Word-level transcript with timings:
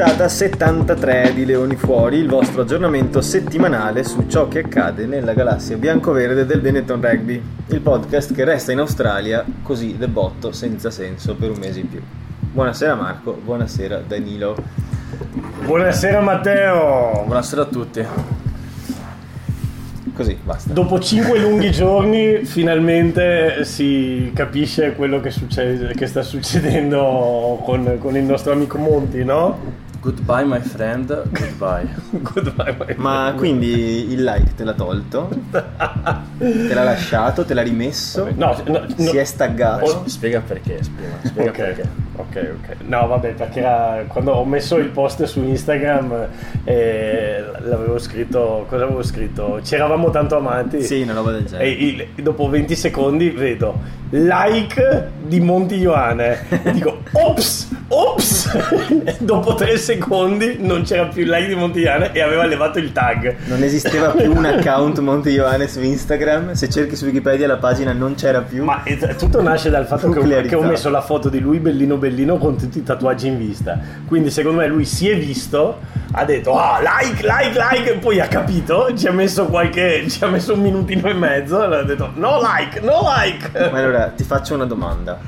Puntata 0.00 0.28
73 0.30 1.34
di 1.34 1.44
Leoni 1.44 1.76
Fuori, 1.76 2.16
il 2.16 2.26
vostro 2.26 2.62
aggiornamento 2.62 3.20
settimanale 3.20 4.02
su 4.02 4.24
ciò 4.28 4.48
che 4.48 4.60
accade 4.60 5.04
nella 5.04 5.34
galassia 5.34 5.76
bianco-verde 5.76 6.46
del 6.46 6.62
Benetton 6.62 7.02
Rugby, 7.02 7.42
il 7.66 7.80
podcast 7.82 8.32
che 8.32 8.44
resta 8.44 8.72
in 8.72 8.78
Australia 8.78 9.44
così 9.62 9.98
debotto 9.98 10.52
senza 10.52 10.90
senso 10.90 11.34
per 11.34 11.50
un 11.50 11.58
mese 11.58 11.80
in 11.80 11.90
più. 11.90 12.00
Buonasera 12.50 12.94
Marco, 12.94 13.38
buonasera 13.44 14.02
Danilo. 14.08 14.56
Buonasera 15.66 16.22
Matteo. 16.22 17.24
Buonasera 17.26 17.60
a 17.60 17.66
tutti. 17.66 18.06
Così, 20.14 20.38
basta. 20.42 20.72
Dopo 20.72 20.98
cinque 20.98 21.38
lunghi 21.38 21.70
giorni 21.70 22.46
finalmente 22.46 23.66
si 23.66 24.30
capisce 24.34 24.94
quello 24.94 25.20
che, 25.20 25.30
succede, 25.30 25.92
che 25.92 26.06
sta 26.06 26.22
succedendo 26.22 27.60
con, 27.64 27.98
con 27.98 28.16
il 28.16 28.24
nostro 28.24 28.52
amico 28.52 28.78
Monti, 28.78 29.24
no? 29.24 29.88
Goodbye 30.00 30.44
my 30.44 30.60
friend, 30.60 31.06
goodbye. 31.30 31.86
Goodbye, 32.32 32.74
my 32.78 32.94
Ma 32.96 33.22
friend. 33.26 33.36
quindi 33.36 34.10
il 34.12 34.22
like 34.24 34.54
te 34.54 34.64
l'ha 34.64 34.72
tolto? 34.72 35.28
te 35.50 36.72
l'ha 36.74 36.84
lasciato? 36.84 37.44
Te 37.44 37.52
l'ha 37.52 37.60
rimesso? 37.62 38.24
No, 38.34 38.56
no, 38.64 38.78
no. 38.78 38.86
Si 38.96 39.16
è 39.18 39.24
staggato? 39.24 39.84
Oh, 39.84 40.08
Spiega 40.08 40.40
perché, 40.40 40.82
spiega, 40.82 41.16
spiega 41.22 41.50
Ok, 41.50 41.56
perché. 41.56 41.88
Ok, 42.28 42.50
ok. 42.60 42.76
No, 42.86 43.06
vabbè, 43.06 43.32
perché 43.34 43.60
era- 43.60 44.04
quando 44.08 44.32
ho 44.32 44.44
messo 44.44 44.76
il 44.76 44.88
post 44.88 45.24
su 45.24 45.42
Instagram 45.42 46.26
eh, 46.64 47.42
l'avevo 47.60 47.98
scritto, 47.98 48.66
cosa 48.68 48.84
avevo 48.84 49.02
scritto? 49.02 49.60
Ci 49.62 49.74
eravamo 49.74 50.10
tanto 50.10 50.36
amanti. 50.36 50.82
Sì, 50.82 51.02
una 51.02 51.14
roba 51.14 51.32
del 51.32 51.44
genere. 51.44 51.64
E 51.64 51.70
il- 51.70 52.22
dopo 52.22 52.48
20 52.48 52.74
secondi 52.76 53.30
vedo 53.30 53.98
like 54.12 55.08
di 55.26 55.40
Monti 55.40 55.76
Ioane. 55.76 56.38
Dico, 56.72 57.02
ops, 57.12 57.68
ops. 57.88 58.48
E 59.04 59.16
dopo 59.20 59.54
3 59.54 59.76
secondi 59.76 60.56
non 60.60 60.82
c'era 60.82 61.06
più 61.06 61.22
il 61.22 61.28
like 61.30 61.46
di 61.48 61.54
Monti 61.54 61.78
Ioane 61.80 62.10
e 62.12 62.20
aveva 62.20 62.44
levato 62.46 62.78
il 62.78 62.90
tag. 62.92 63.36
Non 63.46 63.62
esisteva 63.62 64.08
più 64.08 64.34
un 64.34 64.44
account 64.44 64.98
Monte 64.98 65.30
Ioane 65.30 65.68
su 65.68 65.80
Instagram. 65.80 66.52
Se 66.52 66.68
cerchi 66.68 66.96
su 66.96 67.04
Wikipedia 67.04 67.46
la 67.46 67.58
pagina 67.58 67.92
non 67.92 68.14
c'era 68.16 68.40
più. 68.40 68.64
Ma 68.64 68.82
eh, 68.82 68.98
tutto 69.16 69.40
nasce 69.42 69.70
dal 69.70 69.86
fatto 69.86 70.10
che 70.10 70.18
ho, 70.18 70.42
che 70.42 70.54
ho 70.56 70.62
messo 70.62 70.90
la 70.90 71.00
foto 71.02 71.28
di 71.28 71.38
lui 71.38 71.58
bellino 71.58 71.96
bellino 71.96 71.98
con 72.38 72.56
tutti 72.56 72.78
i 72.78 72.82
tatuaggi 72.82 73.28
in 73.28 73.38
vista. 73.38 73.78
Quindi 74.06 74.30
secondo 74.30 74.60
me 74.60 74.66
lui 74.66 74.84
si 74.84 75.08
è 75.08 75.18
visto, 75.18 75.80
ha 76.12 76.24
detto 76.24 76.58
ah 76.58 76.80
like, 76.80 77.22
like, 77.22 77.58
like, 77.58 77.92
e 77.92 77.96
poi 77.98 78.20
ha 78.20 78.26
capito, 78.28 78.94
ci 78.96 79.06
ha 79.06 79.12
messo 79.12 79.46
qualche, 79.46 80.06
ci 80.08 80.22
ha 80.24 80.28
messo 80.28 80.54
un 80.54 80.60
minutino 80.60 81.08
e 81.08 81.14
mezzo 81.14 81.62
e 81.70 81.76
ha 81.76 81.82
detto 81.82 82.10
no 82.14 82.40
like, 82.40 82.80
no 82.80 83.00
like. 83.02 83.70
Ma 83.70 83.78
allora 83.78 84.08
ti 84.08 84.24
faccio 84.24 84.54
una 84.54 84.66
domanda. 84.66 85.18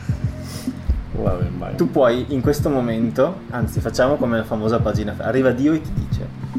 Vabbè, 1.14 1.44
vai. 1.58 1.74
Tu 1.76 1.90
puoi 1.90 2.26
in 2.28 2.40
questo 2.40 2.68
momento, 2.68 3.40
anzi 3.50 3.80
facciamo 3.80 4.16
come 4.16 4.38
la 4.38 4.44
famosa 4.44 4.78
pagina, 4.80 5.14
arriva 5.18 5.50
Dio 5.50 5.72
e 5.72 5.80
ti 5.80 5.90
dice, 5.92 6.50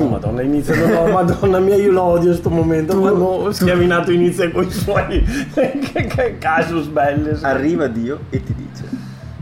Oh, 0.00 0.06
madonna, 0.08 0.42
inizia, 0.42 0.76
no, 0.76 0.86
no, 0.86 1.12
madonna 1.12 1.58
mia, 1.58 1.74
io 1.74 1.90
lo 1.90 2.02
odio 2.02 2.32
sto 2.32 2.50
momento. 2.50 2.92
Tu- 2.92 3.00
quando 3.00 3.50
schiavinato 3.50 4.12
inizia 4.12 4.48
con 4.50 4.64
i 4.64 4.70
suoi 4.70 5.24
che, 5.52 6.06
che 6.06 6.36
casus 6.38 6.86
belli. 6.86 7.36
arriva 7.42 7.88
Dio 7.88 8.20
e 8.30 8.42
ti 8.42 8.54
dice, 8.54 8.84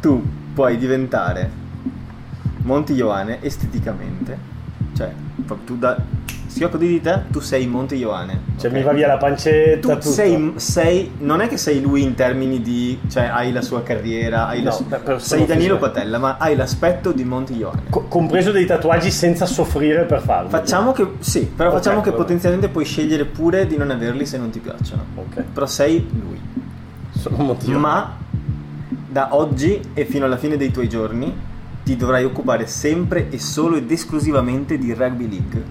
tu 0.06 0.22
puoi 0.54 0.78
diventare 0.78 1.50
Monte 2.62 2.92
Ioane 2.92 3.42
esteticamente, 3.42 4.38
cioè 4.96 5.10
tu 5.64 5.76
da 5.76 5.96
schiocco 6.46 6.76
di 6.76 6.86
dita 6.86 7.24
tu 7.28 7.40
sei 7.40 7.66
Monte 7.66 7.96
Ioane. 7.96 8.40
Cioè, 8.56 8.70
ok? 8.70 8.76
mi 8.76 8.82
va 8.84 8.92
via 8.92 9.08
la 9.08 9.16
pancetta. 9.16 9.96
Tu 9.96 10.08
sei, 10.08 10.52
sei- 10.56 11.10
non 11.18 11.40
è 11.40 11.48
che 11.48 11.56
sei 11.56 11.80
lui 11.80 12.02
in 12.02 12.14
termini 12.14 12.62
di, 12.62 12.98
cioè 13.08 13.24
hai 13.24 13.50
la 13.52 13.62
sua 13.62 13.82
carriera, 13.82 14.46
hai 14.46 14.62
la 14.62 14.70
No, 14.70 14.76
su- 14.76 14.86
per- 14.86 15.02
per- 15.02 15.20
sei 15.22 15.44
Danilo. 15.44 15.76
Patella, 15.78 16.18
ma 16.18 16.36
hai 16.38 16.54
l'aspetto 16.54 17.10
di 17.10 17.24
Monte 17.24 17.52
Ioane. 17.52 17.82
Co- 17.90 18.04
compreso 18.08 18.52
dei 18.52 18.64
tatuaggi 18.64 19.10
senza 19.10 19.44
soffrire 19.44 20.04
per 20.04 20.20
farlo. 20.22 20.48
Facciamo 20.48 20.92
che, 20.92 21.04
sì, 21.18 21.40
però 21.54 21.70
Ok, 21.70 21.76
facciamo 21.78 22.00
che 22.00 22.10
vabbè. 22.10 22.22
potenzialmente 22.22 22.68
puoi 22.68 22.84
scegliere 22.84 23.24
pure 23.24 23.66
di 23.66 23.76
non 23.76 23.90
averli 23.90 24.24
se 24.24 24.38
non 24.38 24.50
ti 24.50 24.60
piacciono. 24.60 25.04
Ok. 25.16 25.42
Però 25.52 25.66
sei 25.66 26.08
lui. 26.12 26.40
Sono 27.10 27.38
un 27.40 27.46
motivo. 27.46 27.78
Ma 27.78 28.16
da 29.16 29.34
oggi 29.34 29.80
e 29.94 30.04
fino 30.04 30.26
alla 30.26 30.36
fine 30.36 30.58
dei 30.58 30.70
tuoi 30.70 30.90
giorni 30.90 31.34
ti 31.82 31.96
dovrai 31.96 32.24
occupare 32.24 32.66
sempre 32.66 33.30
e 33.30 33.38
solo 33.38 33.76
ed 33.76 33.90
esclusivamente 33.90 34.76
di 34.76 34.92
rugby 34.92 35.26
league. 35.26 35.62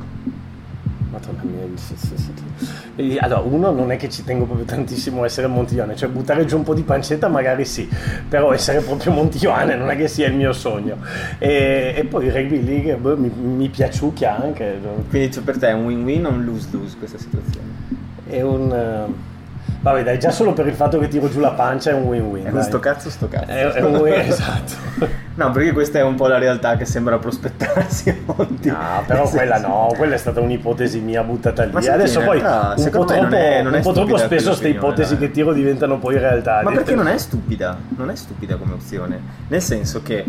Madonna 1.11 1.43
mia. 1.43 1.61
sì, 1.75 1.93
sì, 1.95 2.15
sì. 2.17 3.17
Allora, 3.19 3.41
uno 3.41 3.69
non 3.69 3.91
è 3.91 3.97
che 3.97 4.09
ci 4.09 4.23
tengo 4.23 4.45
proprio 4.45 4.65
tantissimo 4.65 5.21
a 5.21 5.25
essere 5.25 5.45
Montiglione, 5.45 5.95
cioè 5.95 6.09
buttare 6.09 6.45
giù 6.45 6.57
un 6.57 6.63
po' 6.63 6.73
di 6.73 6.81
pancetta 6.81 7.27
magari 7.27 7.65
sì, 7.65 7.87
però 8.27 8.51
essere 8.51 8.79
proprio 8.79 9.11
Montiglione 9.13 9.75
non 9.75 9.91
è 9.91 9.95
che 9.95 10.07
sia 10.07 10.25
il 10.25 10.33
mio 10.33 10.51
sogno. 10.51 10.97
E, 11.37 11.93
e 11.95 12.03
poi 12.05 12.25
il 12.25 12.31
rugby 12.31 12.63
league 12.63 12.95
boh, 12.95 13.15
mi, 13.15 13.29
mi 13.29 13.69
piaciucchia 13.69 14.41
anche, 14.41 14.79
Quindi 15.07 15.31
cioè, 15.31 15.43
per 15.43 15.59
te 15.59 15.67
è 15.67 15.73
un 15.73 15.85
win-win 15.85 16.25
o 16.25 16.29
un 16.29 16.43
lose-lose 16.43 16.97
questa 16.97 17.19
situazione? 17.19 17.67
è 18.27 18.41
un... 18.41 18.71
eh, 18.71 19.33
Vabbè 19.85 20.01
dai, 20.03 20.17
già 20.17 20.31
solo 20.31 20.53
per 20.53 20.65
il 20.65 20.73
fatto 20.73 20.97
che 20.97 21.07
tiro 21.07 21.29
giù 21.29 21.39
la 21.39 21.51
pancia 21.51 21.91
è 21.91 21.93
un 21.93 22.05
win-win. 22.05 22.45
È 22.45 22.47
un 22.47 22.55
dai. 22.55 22.63
sto 22.63 22.79
cazzo 22.79 23.11
sto 23.11 23.27
cazzo. 23.27 23.51
È, 23.51 23.65
è 23.73 23.81
un 23.83 23.95
win, 23.97 24.13
esatto. 24.17 24.73
No, 25.35 25.51
perché 25.51 25.73
questa 25.73 25.99
è 25.99 26.01
un 26.01 26.15
po' 26.15 26.25
la 26.25 26.39
realtà 26.39 26.75
che 26.75 26.85
sembra 26.85 27.19
prospettarsi 27.19 28.09
a 28.09 28.15
Monti. 28.25 28.69
No, 28.69 29.03
però 29.05 29.29
quella 29.29 29.59
no, 29.59 29.93
quella 29.95 30.15
è 30.15 30.17
stata 30.17 30.39
un'ipotesi 30.39 30.99
mia 31.01 31.21
buttata 31.21 31.67
Ma 31.71 31.77
lì. 31.77 31.85
senti, 31.85 31.89
Adesso 32.01 32.19
in 32.19 32.25
poi 32.25 32.39
realtà, 32.39 32.67
un 32.69 32.75
po' 32.75 32.81
secondo 32.81 33.13
me 33.13 33.19
non 33.19 33.29
troppo, 33.29 33.43
è- 33.45 33.61
non 33.61 33.73
è 33.73 33.77
un 33.77 33.83
po' 33.83 33.91
troppo 33.91 34.17
spesso 34.17 34.47
queste 34.47 34.67
ipotesi 34.69 35.17
dai. 35.17 35.27
che 35.27 35.31
tiro 35.33 35.53
diventano 35.53 35.99
poi 35.99 36.17
realtà. 36.17 36.61
Ma 36.63 36.71
perché 36.71 36.95
non 36.95 37.07
è 37.07 37.17
stupida? 37.19 37.77
Non 37.95 38.09
è 38.09 38.15
stupida 38.15 38.55
come 38.55 38.73
opzione. 38.73 39.21
Nel 39.49 39.61
senso 39.61 40.01
che. 40.01 40.25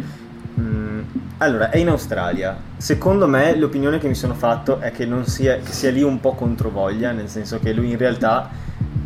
mh, 0.55 1.01
allora, 1.39 1.71
è 1.71 1.79
in 1.79 1.89
Australia. 1.89 2.55
Secondo 2.77 3.27
me 3.27 3.57
l'opinione 3.57 3.99
che 3.99 4.07
mi 4.09 4.15
sono 4.15 4.35
fatto 4.35 4.81
è 4.81 4.91
che 4.91 5.07
non 5.07 5.25
sia, 5.25 5.57
che 5.57 5.73
sia 5.73 5.91
lì 5.91 6.03
un 6.03 6.21
po' 6.21 6.33
controvoglia, 6.35 7.13
nel 7.13 7.29
senso 7.31 7.59
che 7.59 7.73
lui 7.73 7.91
in 7.91 7.97
realtà 7.97 8.51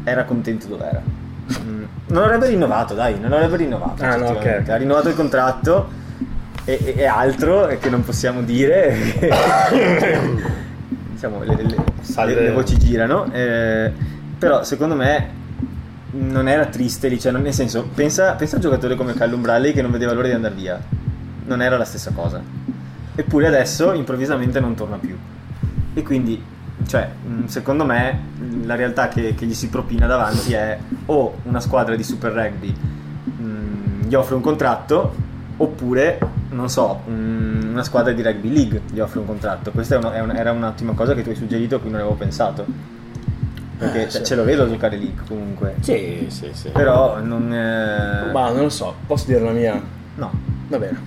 era 0.05 0.25
contento 0.25 0.67
dove 0.67 0.89
era. 0.89 1.03
Mm, 1.63 1.85
Non 2.09 2.23
avrebbe 2.25 2.47
rinnovato, 2.49 2.95
dai, 2.95 3.19
non 3.19 3.33
avrebbe 3.33 3.57
rinnovato. 3.57 4.03
Ah, 4.03 4.17
no, 4.17 4.27
oggettivamente. 4.31 4.63
ok. 4.63 4.69
Ha 4.69 4.77
rinnovato 4.77 5.09
il 5.09 5.15
contratto 5.15 5.89
e, 6.65 6.79
e- 6.85 6.95
e 6.99 7.05
altro 7.07 7.67
che 7.79 7.91
non 7.91 8.05
possiamo 8.05 8.43
dire. 8.43 8.95
diciamo, 11.13 11.43
le, 11.43 11.55
le- 11.57 11.63
le- 11.65 12.41
le 12.41 12.51
voci 12.53 12.79
girano. 12.79 13.31
eh, 13.33 13.93
però 14.39 14.63
secondo 14.65 14.95
me 14.95 15.39
non 16.13 16.49
era 16.49 16.67
triste 16.67 17.09
lì, 17.09 17.21
cioè, 17.21 17.33
non- 17.33 17.43
nel 17.43 17.53
senso, 17.53 17.89
pensa, 17.95 18.33
pensa 18.35 18.55
a 18.55 18.57
un 18.57 18.63
giocatore 18.63 18.95
come 18.95 19.15
Callum 19.15 19.43
Bradley 19.43 19.73
che 19.73 19.83
non 19.83 19.91
vedeva 19.91 20.13
l'ora 20.13 20.29
di 20.29 20.35
andare 20.35 20.55
via. 20.55 20.81
Non 21.47 21.63
era 21.63 21.77
la 21.77 21.85
stessa 21.85 22.13
cosa. 22.15 22.41
Eppure 23.15 23.47
adesso 23.49 23.93
improvvisamente 23.93 24.61
non 24.61 24.75
torna 24.75 24.97
più. 24.97 25.17
E 25.95 26.03
quindi, 26.03 26.41
cioè, 26.87 27.09
mh, 27.27 27.47
secondo 27.47 27.85
me 27.85 28.19
la 28.65 28.75
realtà 28.75 29.09
che, 29.09 29.35
che 29.35 29.47
gli 29.47 29.55
si 29.55 29.69
propina 29.69 30.07
davanti 30.07 30.53
è 30.53 30.79
o 31.07 31.37
una 31.45 31.61
squadra 31.61 31.95
di 31.97 32.03
Super 32.03 32.33
Rugby 32.33 32.75
mh, 32.75 34.07
gli 34.09 34.15
offre 34.15 34.35
un 34.35 34.41
contratto, 34.41 35.15
oppure, 35.57 36.19
non 36.51 36.69
so, 36.69 37.01
mh, 37.07 37.69
una 37.71 37.83
squadra 37.85 38.13
di 38.13 38.23
Rugby 38.23 38.53
League 38.53 38.81
gli 38.91 38.99
offre 39.01 39.21
un 39.21 39.27
contratto. 39.27 39.71
Questa 39.71 39.95
è 39.95 39.99
una- 39.99 40.15
è 40.15 40.21
una- 40.21 40.35
era 40.37 40.53
un'ottima 40.53 40.93
cosa 40.95 41.15
che 41.15 41.23
tu 41.23 41.29
hai 41.31 41.37
suggerito 41.37 41.77
a 41.77 41.81
cui 41.81 41.91
non 41.91 42.01
avevo 42.01 42.15
pensato. 42.17 42.65
Perché 43.79 44.07
Eh, 44.07 44.09
cioè, 44.11 44.23
ce 44.23 44.35
lo 44.35 44.45
vedo 44.45 44.65
a 44.65 44.69
giocare 44.69 44.97
lì 44.97 45.15
comunque. 45.27 45.77
Sì, 45.81 46.27
sì, 46.29 46.51
sì. 46.53 46.69
Però 46.69 47.19
non... 47.21 47.51
eh, 47.53 48.31
Ma 48.33 48.51
non 48.51 48.63
lo 48.63 48.69
so, 48.69 48.95
posso 49.07 49.25
dire 49.27 49.41
la 49.41 49.53
mia? 49.53 49.81
No. 50.17 50.31
Va 50.69 50.79
bene. 50.79 50.99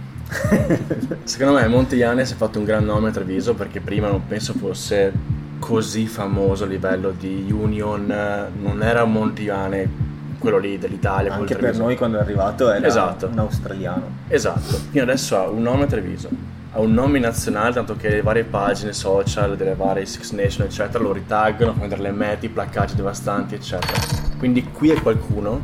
Secondo 1.23 1.53
me 1.59 1.67
Montigliane 1.67 2.25
si 2.25 2.33
è 2.33 2.35
fatto 2.35 2.57
un 2.57 2.65
gran 2.65 2.83
nome 2.83 3.09
a 3.09 3.11
Treviso 3.11 3.53
perché 3.53 3.79
prima 3.79 4.07
non 4.07 4.25
penso 4.25 4.53
fosse 4.53 5.11
così 5.59 6.07
famoso 6.07 6.63
a 6.65 6.67
livello 6.67 7.11
di 7.17 7.51
Union, 7.51 8.09
eh, 8.11 8.47
non 8.61 8.83
era 8.83 9.03
Montigliane 9.05 10.11
quello 10.39 10.57
lì 10.57 10.77
dell'Italia. 10.77 11.33
Anche 11.33 11.55
per 11.55 11.77
noi 11.77 11.95
quando 11.95 12.17
è 12.17 12.21
arrivato 12.21 12.69
era 12.69 12.85
Esatto. 12.85 13.27
un 13.27 13.39
australiano. 13.39 14.03
Esatto, 14.27 14.75
quindi 14.77 14.99
adesso 14.99 15.37
ha 15.37 15.47
un 15.47 15.61
nome 15.61 15.83
a 15.83 15.87
Treviso, 15.87 16.29
ha 16.73 16.79
un 16.79 16.93
nome 16.93 17.19
nazionale, 17.19 17.73
tanto 17.73 17.95
che 17.95 18.09
le 18.09 18.21
varie 18.21 18.43
pagine 18.43 18.91
social 18.91 19.55
delle 19.55 19.75
varie 19.75 20.05
Six 20.05 20.31
Nation, 20.31 20.65
eccetera, 20.67 21.01
lo 21.01 21.13
ritaggano, 21.13 21.73
fanno 21.73 21.87
delle 21.87 22.11
mete, 22.11 22.49
placcaggi 22.49 22.95
devastanti, 22.95 23.55
eccetera. 23.55 23.93
Quindi 24.37 24.63
qui 24.65 24.89
è 24.89 25.01
qualcuno, 25.01 25.61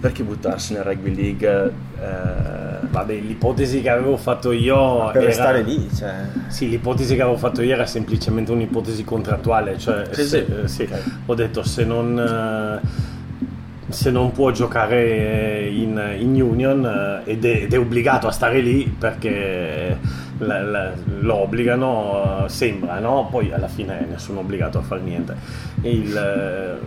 perché 0.00 0.22
buttarsi 0.22 0.72
nel 0.72 0.82
rugby 0.84 1.14
league? 1.14 1.72
Eh, 2.00 2.78
Vabbè, 2.90 3.14
l'ipotesi 3.14 3.82
che 3.82 3.88
avevo 3.90 4.16
fatto 4.16 4.50
io 4.52 5.06
Per 5.12 5.16
era... 5.18 5.26
restare 5.26 5.62
lì, 5.62 5.88
cioè... 5.94 6.12
Sì, 6.48 6.68
l'ipotesi 6.68 7.14
che 7.14 7.22
avevo 7.22 7.36
fatto 7.36 7.62
io 7.62 7.72
era 7.74 7.86
semplicemente 7.86 8.50
un'ipotesi 8.50 9.04
contrattuale, 9.04 9.78
cioè 9.78 10.06
Sì, 10.10 10.22
se- 10.24 10.44
sì. 10.46 10.52
eh, 10.64 10.68
sì, 10.68 10.82
Ok. 10.82 11.02
ho 11.26 11.34
detto 11.34 11.62
se 11.62 11.84
non, 11.84 12.18
eh, 12.18 12.80
se 13.92 14.10
non 14.10 14.32
può 14.32 14.50
giocare 14.50 15.68
in, 15.68 16.00
in 16.18 16.40
Union 16.42 16.84
eh, 17.26 17.30
ed, 17.30 17.44
è, 17.44 17.62
ed 17.62 17.74
è 17.74 17.78
obbligato 17.78 18.26
a 18.26 18.32
stare 18.32 18.60
lì 18.60 18.84
perché 18.98 19.96
la- 20.38 20.62
la- 20.62 20.92
lo 21.20 21.34
obbligano, 21.36 22.44
sembra, 22.48 22.98
no? 22.98 23.28
Poi 23.30 23.52
alla 23.52 23.68
fine 23.68 24.04
nessuno 24.10 24.40
è 24.40 24.42
obbligato 24.42 24.78
a 24.78 24.82
fare 24.82 25.00
niente. 25.02 25.36
Il, 25.82 26.78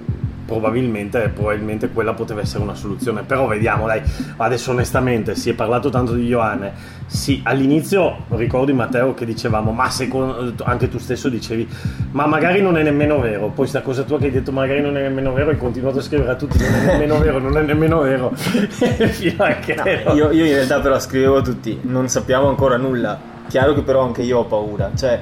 probabilmente, 0.45 1.29
probabilmente 1.29 1.89
quella 1.89 2.13
poteva 2.13 2.41
essere 2.41 2.63
una 2.63 2.75
soluzione. 2.75 3.23
Però 3.23 3.47
vediamo, 3.47 3.87
dai, 3.87 4.01
adesso 4.37 4.71
onestamente 4.71 5.35
si 5.35 5.49
è 5.49 5.53
parlato 5.53 5.89
tanto 5.89 6.13
di 6.13 6.25
Ioane. 6.25 6.73
Sì, 7.05 7.41
all'inizio 7.43 8.25
ricordi 8.29 8.73
Matteo 8.73 9.13
che 9.13 9.25
dicevamo, 9.25 9.71
ma 9.71 9.89
secondo, 9.89 10.53
anche 10.63 10.89
tu 10.89 10.97
stesso 10.97 11.29
dicevi, 11.29 11.67
ma 12.11 12.25
magari 12.25 12.61
non 12.61 12.77
è 12.77 12.83
nemmeno 12.83 13.19
vero. 13.19 13.49
Poi 13.49 13.67
sta 13.67 13.81
cosa 13.81 14.03
tua 14.03 14.17
che 14.17 14.25
hai 14.25 14.31
detto 14.31 14.51
magari 14.51 14.81
non 14.81 14.97
è 14.97 15.01
nemmeno 15.01 15.33
vero, 15.33 15.51
hai 15.51 15.57
continuato 15.57 15.99
a 15.99 16.01
scrivere 16.01 16.31
a 16.31 16.35
tutti, 16.35 16.57
non 16.57 16.73
è 16.73 16.85
nemmeno 16.85 17.19
vero, 17.19 17.39
non 17.39 17.57
è 17.57 17.61
nemmeno 17.61 18.01
vero. 18.01 18.31
Fino 18.35 19.43
a 19.43 19.53
che 19.53 19.75
No, 19.75 20.13
io, 20.13 20.31
io 20.31 20.45
in 20.45 20.53
realtà 20.53 20.79
però 20.79 20.99
scrivevo 20.99 21.37
a 21.37 21.41
tutti, 21.41 21.79
non 21.83 22.07
sappiamo 22.07 22.47
ancora 22.47 22.77
nulla. 22.77 23.31
Chiaro 23.47 23.73
che 23.73 23.81
però 23.81 24.03
anche 24.03 24.21
io 24.21 24.39
ho 24.39 24.45
paura, 24.45 24.91
cioè 24.95 25.19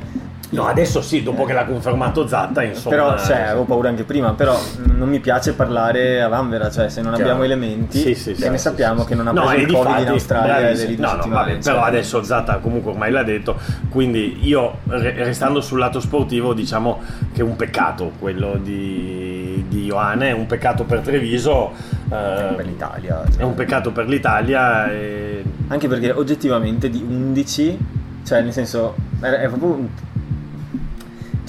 No, 0.52 0.66
adesso 0.66 1.02
sì, 1.02 1.24
dopo 1.24 1.46
che 1.46 1.54
l'ha 1.54 1.66
confermato 1.66 2.28
Zatta, 2.28 2.62
insomma. 2.64 2.96
Però, 2.96 3.18
cioè, 3.18 3.42
avevo 3.42 3.64
paura 3.64 3.88
anche 3.90 4.04
prima, 4.04 4.34
però 4.34 4.60
non 4.84 5.08
mi 5.08 5.20
piace 5.20 5.54
parlare 5.54 6.22
a 6.22 6.28
Vanvera, 6.28 6.70
cioè 6.70 6.90
se 6.90 7.02
non 7.02 7.12
Chiaro. 7.14 7.30
abbiamo 7.30 7.46
elementi, 7.46 8.00
Sì, 8.00 8.16
sì, 8.16 8.32
e 8.32 8.36
sì, 8.36 8.58
sappiamo 8.58 9.06
che 9.06 9.16
non 9.16 9.28
ha 9.28 9.32
No, 9.32 9.46
preso 9.46 9.62
il 9.62 9.68
di 9.68 9.74
Covid 9.74 9.92
fatti, 9.92 10.02
in 10.04 10.08
Australia 10.10 10.70
è 10.70 10.74
due 10.74 10.96
No, 10.98 11.16
no, 11.16 11.28
vabbè, 11.28 11.58
però 11.58 11.82
adesso 11.84 12.22
Zatta 12.24 12.58
comunque 12.58 12.92
ormai 12.92 13.12
l'ha 13.12 13.24
detto, 13.24 13.58
quindi 13.90 14.40
io 14.42 14.80
re- 14.88 15.14
restando 15.24 15.62
sul 15.62 15.80
lato 15.80 16.00
sportivo 16.02 16.54
diciamo 16.54 17.02
che 17.34 17.40
è 17.42 17.44
un 17.44 17.56
peccato 17.56 18.12
quello 18.20 18.58
di, 18.62 19.66
di 19.70 19.86
Ioane, 19.86 20.30
è 20.30 20.34
un 20.34 20.48
peccato 20.48 20.84
per 20.84 21.00
Treviso, 21.00 21.72
eh, 22.10 22.54
per 22.56 22.66
l'Italia. 22.66 23.24
è 23.24 23.32
cioè. 23.32 23.44
un 23.44 23.54
peccato 23.54 23.92
per 23.92 24.08
l'Italia 24.08 24.92
e... 24.92 25.44
Anche 25.70 25.88
perché 25.88 26.12
oggettivamente 26.12 26.90
di 26.90 27.02
11, 27.08 27.78
cioè 28.26 28.42
nel 28.42 28.52
senso, 28.52 28.96
è, 29.22 29.28
è 29.28 29.48
proprio 29.48 29.70
un... 29.70 29.88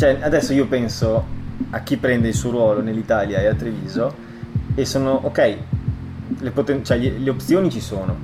Cioè 0.02 0.18
adesso 0.20 0.52
io 0.52 0.66
penso 0.66 1.24
a 1.70 1.78
chi 1.82 1.96
prende 1.96 2.26
il 2.26 2.34
suo 2.34 2.50
ruolo 2.50 2.82
nell'Italia 2.82 3.38
e 3.38 3.46
a 3.46 3.54
Treviso 3.54 4.12
e 4.74 4.84
sono, 4.84 5.12
ok, 5.22 5.56
le, 6.40 6.50
poten- 6.50 6.84
cioè, 6.84 6.96
gli- 6.98 7.22
le 7.22 7.30
opzioni 7.30 7.70
ci 7.70 7.78
sono, 7.80 8.16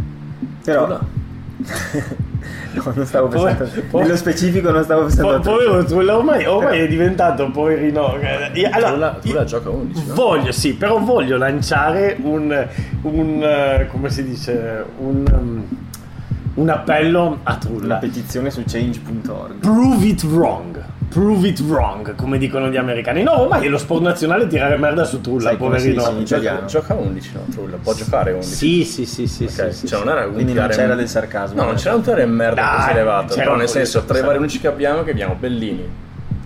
però... 0.65 0.99
No, 2.75 2.93
non 2.95 3.07
stavo 3.07 3.29
Poi- 3.29 3.55
pensando, 3.55 3.83
poi- 3.91 4.03
nello 4.03 4.17
specifico 4.17 4.71
non 4.73 4.83
stavo 4.83 5.03
pensando 5.03 5.31
Po- 5.31 5.37
a 5.37 5.41
Trulla. 5.41 5.59
povero 5.65 5.85
Trulla, 5.85 6.17
ormai, 6.17 6.45
ormai 6.47 6.81
è 6.81 6.89
diventato 6.89 7.49
poverino. 7.51 8.17
eh, 8.19 8.65
Allora, 8.71 8.89
Trulla, 8.91 9.19
Trulla 9.21 9.39
io- 9.41 9.45
gioca 9.47 9.71
11, 9.71 10.07
no? 10.07 10.15
Voglio, 10.15 10.53
sì, 10.53 10.75
però 10.75 10.99
voglio 10.99 11.37
lanciare 11.37 12.17
un, 12.23 12.67
un 13.03 13.43
eh, 13.43 13.87
come 13.91 14.11
si 14.11 14.25
dice, 14.25 14.85
un, 14.99 15.25
um, 15.33 15.65
un 16.55 16.69
appello 16.69 17.39
a 17.45 17.51
Una 17.53 17.57
Trulla. 17.59 17.97
petizione 17.97 18.51
su 18.51 18.63
change.org. 18.67 19.59
Prove 19.61 20.05
it 20.07 20.23
wrong. 20.25 20.78
Prove 21.09 21.49
it 21.49 21.61
wrong, 21.61 22.15
come 22.15 22.37
dicono 22.39 22.69
gli 22.69 22.77
americani. 22.77 23.23
No, 23.23 23.41
ormai 23.41 23.65
è 23.65 23.69
lo 23.69 23.79
sport 23.79 24.03
nazionale 24.03 24.47
tirare 24.47 24.77
merda 24.77 25.05
su 25.05 25.21
Trulla, 25.21 25.49
Sai 25.49 25.57
poverino. 25.57 26.03
Gioca, 26.03 26.19
italiano. 26.19 26.67
gioca 26.67 26.95
11, 26.95 27.31
no? 27.33 27.41
Trulla, 27.51 27.77
può 27.77 27.95
giocare 27.95 28.33
11. 28.33 28.49
Sì, 28.55 28.85
sì, 28.85 29.07
sì, 29.07 29.27
sì, 29.27 29.45
Ok, 29.45 29.51
sì, 29.51 29.73
sì, 29.73 29.87
cioè 29.87 29.99
sì. 30.01 30.05
non 30.05 30.17
era 30.17 30.27
Quindi 30.29 30.53
non 30.53 30.69
c'era 30.69 30.95
del 30.95 31.09
sarcasmo. 31.09 31.61
No, 31.61 31.67
non 31.67 31.75
c'era 31.77 31.95
un 31.95 32.03
tirare 32.03 32.27
merda 32.27 32.61
Dai, 32.61 32.77
così 32.77 32.91
elevato. 32.91 33.35
Però 33.35 33.57
nel 33.57 33.69
senso, 33.69 34.05
tra 34.05 34.17
i 34.17 34.21
sì. 34.21 34.27
vari 34.27 34.39
unici 34.39 34.61
che 34.61 34.67
abbiamo, 34.67 35.03
che 35.03 35.11
abbiamo 35.13 35.35
Bellini, 35.35 35.89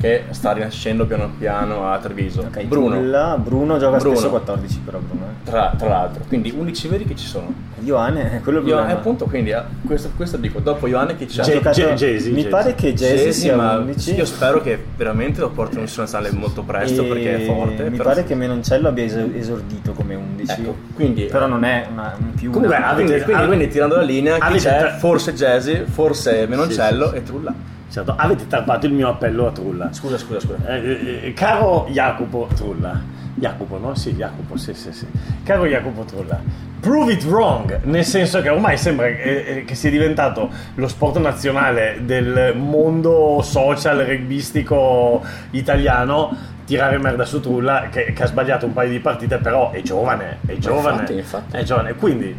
che 0.02 0.24
sta 0.30 0.50
rinascendo 0.52 1.06
piano 1.06 1.30
piano 1.38 1.88
a 1.92 1.96
Treviso. 1.98 2.40
Ok, 2.40 2.64
Bruno, 2.64 2.96
Trulla, 2.96 3.38
Bruno 3.40 3.78
gioca 3.78 3.98
Bruno. 3.98 4.16
spesso 4.16 4.30
14 4.30 4.80
però 4.84 4.98
Bruno. 4.98 5.26
eh. 5.26 5.48
tra, 5.48 5.72
tra 5.78 5.88
l'altro. 5.88 6.24
Quindi 6.26 6.52
11 6.56 6.88
veri 6.88 7.04
che 7.04 7.14
ci 7.14 7.26
sono. 7.26 7.70
Ioane, 7.84 8.32
è 8.36 8.40
quello 8.40 8.58
il 8.60 8.66
Io, 8.66 8.74
problema. 8.74 8.96
eh, 8.96 8.98
appunto, 9.00 9.24
quindi 9.26 9.50
eh, 9.50 9.62
questo, 9.86 10.10
questo 10.16 10.36
dico, 10.36 10.58
dopo 10.60 10.86
Ioane 10.88 11.16
chi 11.16 11.26
c'è? 11.26 11.42
Ge- 11.42 11.52
giocato- 11.54 11.80
Jesi, 11.94 12.30
mi 12.30 12.36
Jesi. 12.36 12.48
pare 12.48 12.74
che 12.74 12.94
Jesse 12.94 13.14
Jesse, 13.14 13.32
sia 13.32 13.56
ma 13.56 13.76
11 13.78 14.14
io 14.14 14.24
spero 14.24 14.60
che 14.60 14.78
veramente 14.96 15.40
lo 15.40 15.50
portino 15.50 15.80
in 15.82 15.88
nazionale 15.96 16.30
molto 16.32 16.62
presto 16.62 17.02
e 17.02 17.06
perché 17.06 17.36
è 17.36 17.44
forte. 17.44 17.88
mi 17.90 17.96
però- 17.96 18.08
pare 18.10 18.24
che 18.24 18.34
Menoncello 18.34 18.88
abbia 18.88 19.04
es- 19.04 19.18
esordito 19.34 19.92
come 19.92 20.14
11 20.16 20.60
Ecco, 20.60 20.76
quindi 20.94 21.24
però 21.24 21.46
non 21.46 21.64
è 21.64 21.86
una, 21.92 22.14
un 22.18 22.34
più 22.34 22.50
Comunque, 22.50 22.76
una- 22.76 22.86
avete- 22.88 23.06
quindi, 23.08 23.24
quindi, 23.24 23.46
quindi 23.46 23.68
tirando 23.68 23.96
la 23.96 24.02
linea 24.02 24.38
c'è? 24.38 24.78
tre- 24.78 24.96
Forse 24.98 25.34
Jesse, 25.34 25.84
forse 25.88 26.46
Menoncello 26.48 27.04
Sì, 27.06 27.10
sì, 27.10 27.16
e 27.16 27.22
Trulla. 27.24 27.54
Certo, 27.92 28.14
avete 28.16 28.46
tarpato 28.46 28.86
il 28.86 28.94
mio 28.94 29.08
appello 29.08 29.46
a 29.46 29.52
Trulla. 29.52 29.92
Scusa, 29.92 30.16
scusa, 30.16 30.40
scusa. 30.40 30.66
Eh, 30.66 30.78
eh, 30.78 31.20
eh, 31.26 31.32
caro 31.34 31.86
Jacopo 31.90 32.48
Trulla, 32.54 32.98
Jacopo, 33.34 33.76
no? 33.76 33.94
Sì, 33.94 34.14
Jacopo, 34.14 34.56
sì, 34.56 34.72
sì, 34.72 34.90
sì. 34.92 35.06
Caro 35.42 35.66
Jacopo 35.66 36.02
Trulla, 36.04 36.40
prove 36.80 37.12
it 37.12 37.22
wrong, 37.24 37.80
nel 37.82 38.06
senso 38.06 38.40
che 38.40 38.48
ormai 38.48 38.78
sembra 38.78 39.08
eh, 39.08 39.44
eh, 39.46 39.64
che 39.66 39.74
sia 39.74 39.90
diventato 39.90 40.48
lo 40.76 40.88
sport 40.88 41.18
nazionale 41.18 41.98
del 42.00 42.54
mondo 42.56 43.42
social 43.42 43.98
rugbyistico 43.98 45.22
italiano 45.50 46.34
tirare 46.64 46.96
merda 46.96 47.26
su 47.26 47.40
Trulla 47.40 47.88
che, 47.90 48.14
che 48.14 48.22
ha 48.22 48.26
sbagliato 48.26 48.64
un 48.64 48.72
paio 48.72 48.88
di 48.88 49.00
partite, 49.00 49.36
però 49.36 49.70
è 49.70 49.82
giovane, 49.82 50.38
è 50.46 50.56
giovane, 50.56 50.92
infatti, 50.92 51.16
infatti. 51.18 51.56
è 51.58 51.62
giovane, 51.62 51.92
quindi 51.92 52.34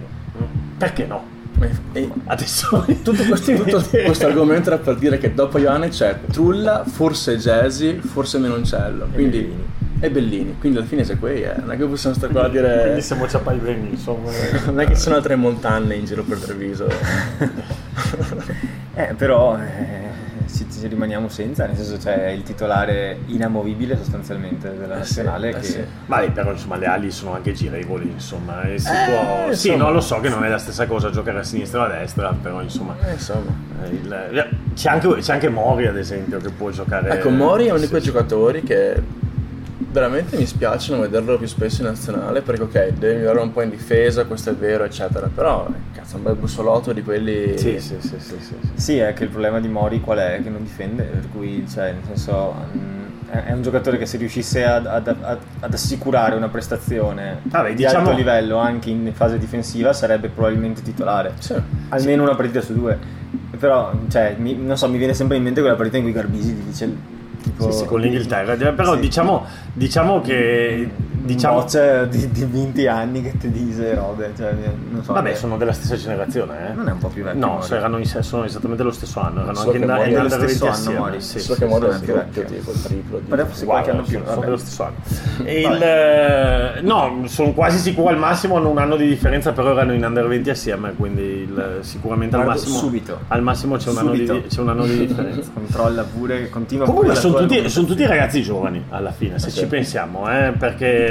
perché 0.80 1.06
no? 1.06 1.33
E 1.94 2.10
Adesso 2.26 2.86
tutto 3.04 3.24
questo, 3.24 3.54
tutto 3.54 3.84
questo 4.06 4.26
argomento 4.26 4.70
era 4.70 4.78
per 4.80 4.96
dire 4.96 5.18
che 5.18 5.34
dopo 5.34 5.58
Ioane 5.58 5.90
c'è 5.90 6.20
Trulla, 6.32 6.84
forse 6.86 7.38
Jesse, 7.38 7.96
forse 7.96 8.38
Menoncello. 8.38 9.08
Quindi, 9.14 9.40
Bellini. 9.40 9.66
e 10.00 10.10
Bellini. 10.10 10.56
Quindi 10.60 10.78
alla 10.80 10.88
fine 10.88 11.04
sei 11.04 11.18
qui, 11.18 11.42
eh. 11.42 11.54
non 11.60 11.72
è 11.72 11.78
che 11.78 11.86
possiamo 11.86 12.16
stare 12.16 12.32
qua 12.32 12.46
a 12.46 12.50
dire. 12.50 12.82
quindi 12.82 13.02
siamo 13.02 13.28
ciapai 13.28 13.58
bene, 13.58 13.90
insomma. 13.90 14.30
Non 14.66 14.80
è 14.80 14.88
che 14.88 14.96
ci 14.96 15.02
sono 15.02 15.16
altre 15.16 15.36
montagne 15.36 15.96
in 15.96 16.06
giro 16.06 16.24
per 16.24 16.40
Treviso. 16.40 16.88
eh 18.96 19.14
però 19.18 19.58
eh, 19.58 20.03
ci, 20.80 20.88
rimaniamo 20.88 21.28
senza 21.30 21.66
nel 21.66 21.76
senso 21.76 21.98
c'è 21.98 22.30
il 22.30 22.44
titolare 22.44 23.20
inamovibile 23.28 23.98
sostanzialmente 23.98 24.70
della 24.78 25.00
Eh 25.00 25.04
sì, 25.06 25.18
nazionale 25.18 25.50
eh 25.50 25.54
che 25.54 25.64
sì. 25.64 25.84
Ma 26.08 26.20
lì, 26.20 26.30
però 26.32 26.52
insomma 26.52 26.78
le 26.78 26.86
ali 26.88 27.12
sono 27.12 27.34
anche 27.34 27.54
girevoli, 27.54 28.10
insomma. 28.10 28.62
E 28.64 28.78
si 28.80 28.90
Eh, 28.90 28.94
può... 29.10 29.54
Sì, 29.54 29.68
insomma. 29.70 29.84
no, 29.90 29.92
lo 29.94 30.02
so 30.02 30.20
che 30.20 30.30
non 30.30 30.44
è 30.44 30.50
la 30.50 30.58
stessa 30.58 30.86
cosa 30.88 31.10
giocare 31.10 31.40
a 31.40 31.44
sinistra 31.44 31.82
o 31.82 31.84
a 31.86 31.90
destra, 31.90 32.34
però 32.40 32.62
insomma. 32.62 32.96
Eh, 33.06 33.14
insomma. 33.14 33.52
eh, 33.84 33.88
il- 33.90 34.50
C'è, 34.74 34.90
anche, 34.90 35.08
c'è 35.20 35.34
anche 35.34 35.50
Mori, 35.50 35.88
ad 35.88 35.98
esempio, 35.98 36.40
che 36.40 36.50
può 36.50 36.70
giocare. 36.72 37.10
Ecco, 37.12 37.30
Mori 37.30 37.66
è 37.66 37.70
uno 37.70 37.78
di 37.78 37.84
sì, 37.86 37.90
quei 37.90 38.02
sì. 38.02 38.08
giocatori 38.08 38.64
che 38.64 39.02
veramente 39.94 40.36
mi 40.36 40.46
spiace 40.46 40.92
non 40.92 41.02
vederlo 41.02 41.38
più 41.38 41.48
spesso 41.48 41.82
in 41.82 41.88
nazionale 41.88 42.42
perché 42.42 42.64
ok, 42.64 42.88
deve 42.98 43.16
migliorare 43.16 43.40
un 43.46 43.54
po' 43.54 43.62
in 43.62 43.70
difesa, 43.70 44.26
questo 44.26 44.50
è 44.50 44.54
vero, 44.56 44.84
eccetera. 44.84 45.30
Però, 45.34 45.68
eh, 45.70 45.96
cazzo, 45.96 46.18
un 46.18 46.24
bel 46.24 46.36
bussolotto 46.36 46.92
di 46.92 47.04
quelli... 47.04 47.58
Sì, 47.58 47.80
sì, 47.80 47.96
sì, 48.02 48.08
sì, 48.10 48.20
sì, 48.20 48.36
sì. 48.40 48.56
sì 48.74 48.98
è 48.98 49.14
che 49.14 49.24
il 49.24 49.30
problema 49.30 49.60
di 49.62 49.68
Mori 49.70 50.02
qual 50.02 50.18
è? 50.18 50.42
che 50.44 50.50
non 50.50 50.64
difende 50.64 51.04
per 51.04 51.30
cui 51.32 51.66
cioè 51.70 51.92
nel 51.94 52.02
senso 52.08 52.54
mm, 52.76 53.02
è 53.30 53.52
un 53.52 53.62
giocatore 53.62 53.98
che 53.98 54.06
se 54.06 54.18
riuscisse 54.18 54.66
ad, 54.66 54.86
ad- 54.88 55.08
ad- 55.08 55.38
ad 55.60 55.74
assicurare 55.74 56.36
una 56.36 56.50
prestazione 56.50 57.40
Vabbè, 57.44 57.70
di 57.70 57.76
diciamo- 57.76 58.00
alto 58.10 58.18
livello 58.18 58.58
anche 58.58 58.90
in 58.90 59.12
fase 59.14 59.38
difensiva 59.38 59.94
sarebbe 59.94 60.30
probabilmente 60.30 60.82
titolare 60.82 61.34
Sì. 61.40 61.54
almeno 61.90 62.24
una 62.24 62.36
partita 62.36 62.62
su 62.62 62.74
due 62.74 62.98
però 63.58 63.92
cioè, 64.10 64.36
mi, 64.38 64.56
non 64.56 64.78
so 64.78 64.90
mi 64.90 64.98
viene 64.98 65.14
sempre 65.14 65.38
in 65.38 65.44
mente 65.44 65.62
quella 65.62 65.76
partita 65.76 65.98
in 65.98 66.04
cui 66.04 66.12
Garbisi 66.12 66.52
gli 66.52 66.64
dice 66.64 66.96
tipo 67.44 67.72
Sì, 67.72 67.80
sì, 67.80 67.86
con 67.86 68.00
l'Inghilterra. 68.00 68.56
Però 68.72 68.94
Sì. 68.96 69.00
diciamo, 69.00 69.46
diciamo 69.74 70.22
che. 70.22 70.90
Diciamo, 71.24 71.64
diciamo 71.64 72.06
di, 72.06 72.30
di 72.32 72.46
20 72.46 72.88
anni 72.88 73.22
che 73.22 73.38
ti 73.38 73.50
dice 73.50 73.94
robe 73.96 74.32
cioè, 74.36 74.54
non 74.90 75.04
so 75.04 75.14
Vabbè, 75.14 75.30
eh, 75.32 75.36
sono 75.36 75.58
della 75.58 75.72
stessa 75.72 75.96
generazione, 75.96 76.70
eh. 76.72 76.74
non 76.74 76.88
è 76.88 76.92
un 76.92 76.98
po' 76.98 77.08
più 77.08 77.24
vecchio 77.24 77.40
No, 77.40 77.62
se 77.62 77.76
erano 77.78 77.98
in- 77.98 78.06
sono 78.06 78.44
esattamente 78.44 78.84
lo 78.84 78.92
stesso 78.92 79.20
anno, 79.22 79.42
erano 79.42 79.54
Solo 79.56 79.72
anche 79.72 79.80
che 79.80 79.86
in, 79.86 79.92
Mori 79.98 80.10
in 80.10 80.16
è 80.16 80.18
lo 80.18 80.24
under 80.24 80.50
stesso 80.50 80.66
20 80.66 80.88
anno. 80.90 81.00
Mori. 81.00 81.22
Sì, 81.22 81.40
Solo 81.40 81.56
sì, 81.56 81.62
che 81.66 81.74
sì, 81.74 81.80
doppio, 81.80 82.26
sì. 82.48 82.54
tipo 82.54 82.72
il 82.72 82.82
triplo. 82.84 83.18
Di... 83.20 83.30
Però 83.30 83.46
forse 83.46 83.66
qualche 83.66 83.90
anno 83.92 84.02
più 84.02 84.22
sono, 84.26 84.42
dello 84.42 84.58
stesso 84.58 84.84
anno. 84.84 84.96
Il, 85.50 85.82
eh, 85.82 86.82
no, 86.82 87.22
sono 87.26 87.52
quasi 87.54 87.78
sicuro 87.78 88.10
al 88.10 88.18
massimo 88.18 88.58
hanno 88.58 88.70
un 88.70 88.78
anno 88.78 88.96
di 88.96 89.08
differenza, 89.08 89.52
però 89.54 89.72
erano 89.72 89.94
in 89.94 90.04
under 90.04 90.28
20 90.28 90.50
assieme, 90.50 90.94
quindi 90.96 91.22
il- 91.22 91.78
sicuramente 91.82 92.36
al 92.36 92.44
Guardo 92.44 92.60
massimo, 92.62 92.80
subito. 92.80 93.20
al 93.30 93.42
massimo 93.42 93.78
c'è 93.78 93.90
un, 93.92 93.98
anno 93.98 94.12
di, 94.12 94.26
c'è 94.50 94.60
un 94.62 94.70
anno 94.70 94.86
di 94.86 94.98
differenza. 95.08 95.50
controlla 95.54 96.04
pure 96.04 96.50
continua 96.50 96.86
Comunque 96.86 97.16
sono 97.16 97.34
tutti, 97.34 97.44
argomentazione. 97.56 97.70
sono 97.70 97.88
tutti 97.88 98.06
ragazzi 98.06 98.42
giovani 98.42 98.84
alla 98.90 99.12
fine, 99.12 99.40
se 99.40 99.50
Sì. 99.50 99.60
ci 99.60 99.66
pensiamo, 99.68 100.28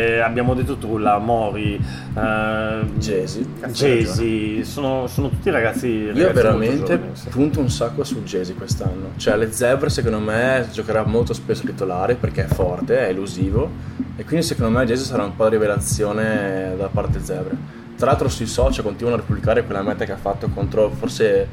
eh, 0.02 0.18
abbiamo 0.20 0.54
detto 0.54 0.76
Trulla, 0.76 1.18
Mori, 1.18 1.74
eh, 2.14 2.80
Jesi. 2.96 3.46
Jesi, 3.68 4.64
sono, 4.64 5.06
sono 5.06 5.28
tutti 5.28 5.50
ragazzi, 5.50 5.86
Io 5.88 6.06
ragazzi 6.06 6.22
molto 6.22 6.34
veramente 6.34 6.94
giovani, 6.94 7.10
sì. 7.16 7.28
punto 7.28 7.60
un 7.60 7.70
sacco 7.70 8.04
su 8.04 8.22
Jesi 8.22 8.54
quest'anno. 8.54 9.10
Cioè, 9.16 9.36
le 9.36 9.52
zebre 9.52 9.88
secondo 9.90 10.18
me 10.18 10.66
giocherà 10.72 11.04
molto 11.04 11.32
spesso 11.32 11.62
titolare 11.64 12.14
perché 12.14 12.44
è 12.44 12.48
forte, 12.48 12.98
è 12.98 13.08
elusivo. 13.08 13.70
E 14.16 14.24
quindi 14.24 14.44
secondo 14.44 14.76
me 14.76 14.84
Jesi 14.84 15.04
sarà 15.04 15.24
un 15.24 15.34
po' 15.36 15.44
la 15.44 15.50
rivelazione 15.50 16.74
da 16.76 16.88
parte 16.88 17.20
zebre. 17.22 17.80
Tra 17.96 18.06
l'altro 18.06 18.28
sui 18.28 18.46
social 18.46 18.82
continuano 18.82 19.20
a 19.20 19.24
pubblicare 19.24 19.64
quella 19.64 19.82
meta 19.82 20.04
che 20.04 20.12
ha 20.12 20.16
fatto 20.16 20.48
contro 20.48 20.90
forse 20.90 21.46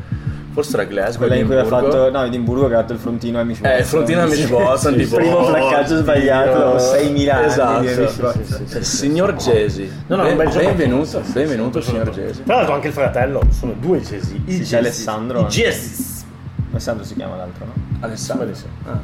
forse 0.60 0.74
era 0.74 0.84
Glasgow 0.84 1.18
quella 1.26 1.36
in 1.36 1.46
cui 1.46 1.58
ha 1.58 1.64
fatto 1.64 2.12
no 2.12 2.24
Edimburgo 2.24 2.68
che 2.68 2.74
ha 2.74 2.82
dato 2.82 2.94
il 2.94 3.00
frontino 3.00 3.40
a 3.40 3.44
Mish 3.44 3.60
Eh, 3.62 3.80
il 3.80 3.86
frontino 3.86 4.22
a 4.22 4.26
Mitch 4.26 4.50
Watson, 4.52 4.94
il 4.94 5.04
tipo, 5.04 5.16
primo 5.16 5.38
oh, 5.38 5.52
placcaggio 5.52 5.98
sbagliato 5.98 6.78
Dio. 6.78 7.26
6.000 7.26 7.30
anni 7.30 7.88
Esatto. 7.88 8.84
signor 8.84 9.36
giocatore. 9.36 9.96
benvenuto, 10.08 11.22
benvenuto 11.32 11.82
signor 11.82 12.14
sì. 12.14 12.20
Jesi. 12.20 12.44
Tra 12.44 12.56
l'altro 12.56 12.74
anche 12.74 12.88
il 12.88 12.94
fratello, 12.94 13.42
sono 13.52 13.74
due 13.80 14.02
Jesi. 14.02 14.36
I 14.46 14.52
Sì, 14.52 14.58
c'è 14.58 14.64
Jesi. 14.64 14.76
Alessandro. 14.76 15.40
I 15.42 15.46
Jesi. 15.46 16.26
Alessandro 16.72 17.06
si 17.06 17.16
chiama 17.16 17.36
l'altro 17.38 17.66
no? 17.66 17.74
Alessandro. 18.02 18.52
Ah. 18.86 19.00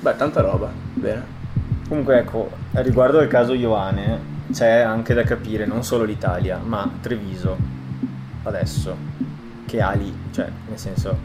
Beh, 0.00 0.16
tanta 0.16 0.40
roba. 0.40 0.70
Bene. 0.94 1.34
Comunque 1.88 2.18
ecco, 2.18 2.50
riguardo 2.72 3.18
al 3.18 3.28
caso 3.28 3.54
Ioane, 3.54 4.20
c'è 4.52 4.80
anche 4.80 5.14
da 5.14 5.22
capire 5.22 5.66
non 5.66 5.82
solo 5.82 6.04
l'Italia, 6.04 6.60
ma 6.62 6.88
Treviso 7.00 7.74
adesso 8.42 8.96
che 9.66 9.80
ha 9.80 9.92
lì, 9.92 10.12
cioè 10.32 10.48
nel 10.68 10.78
senso, 10.78 11.16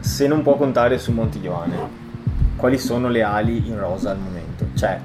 se 0.00 0.26
non 0.26 0.42
può 0.42 0.56
contare 0.56 0.98
su 0.98 1.12
Monti 1.12 1.38
Ioane, 1.40 2.00
quali 2.56 2.78
sono 2.78 3.08
le 3.08 3.22
ali 3.22 3.68
in 3.68 3.78
rosa 3.78 4.10
al 4.10 4.18
momento? 4.18 4.66
C'è 4.74 4.98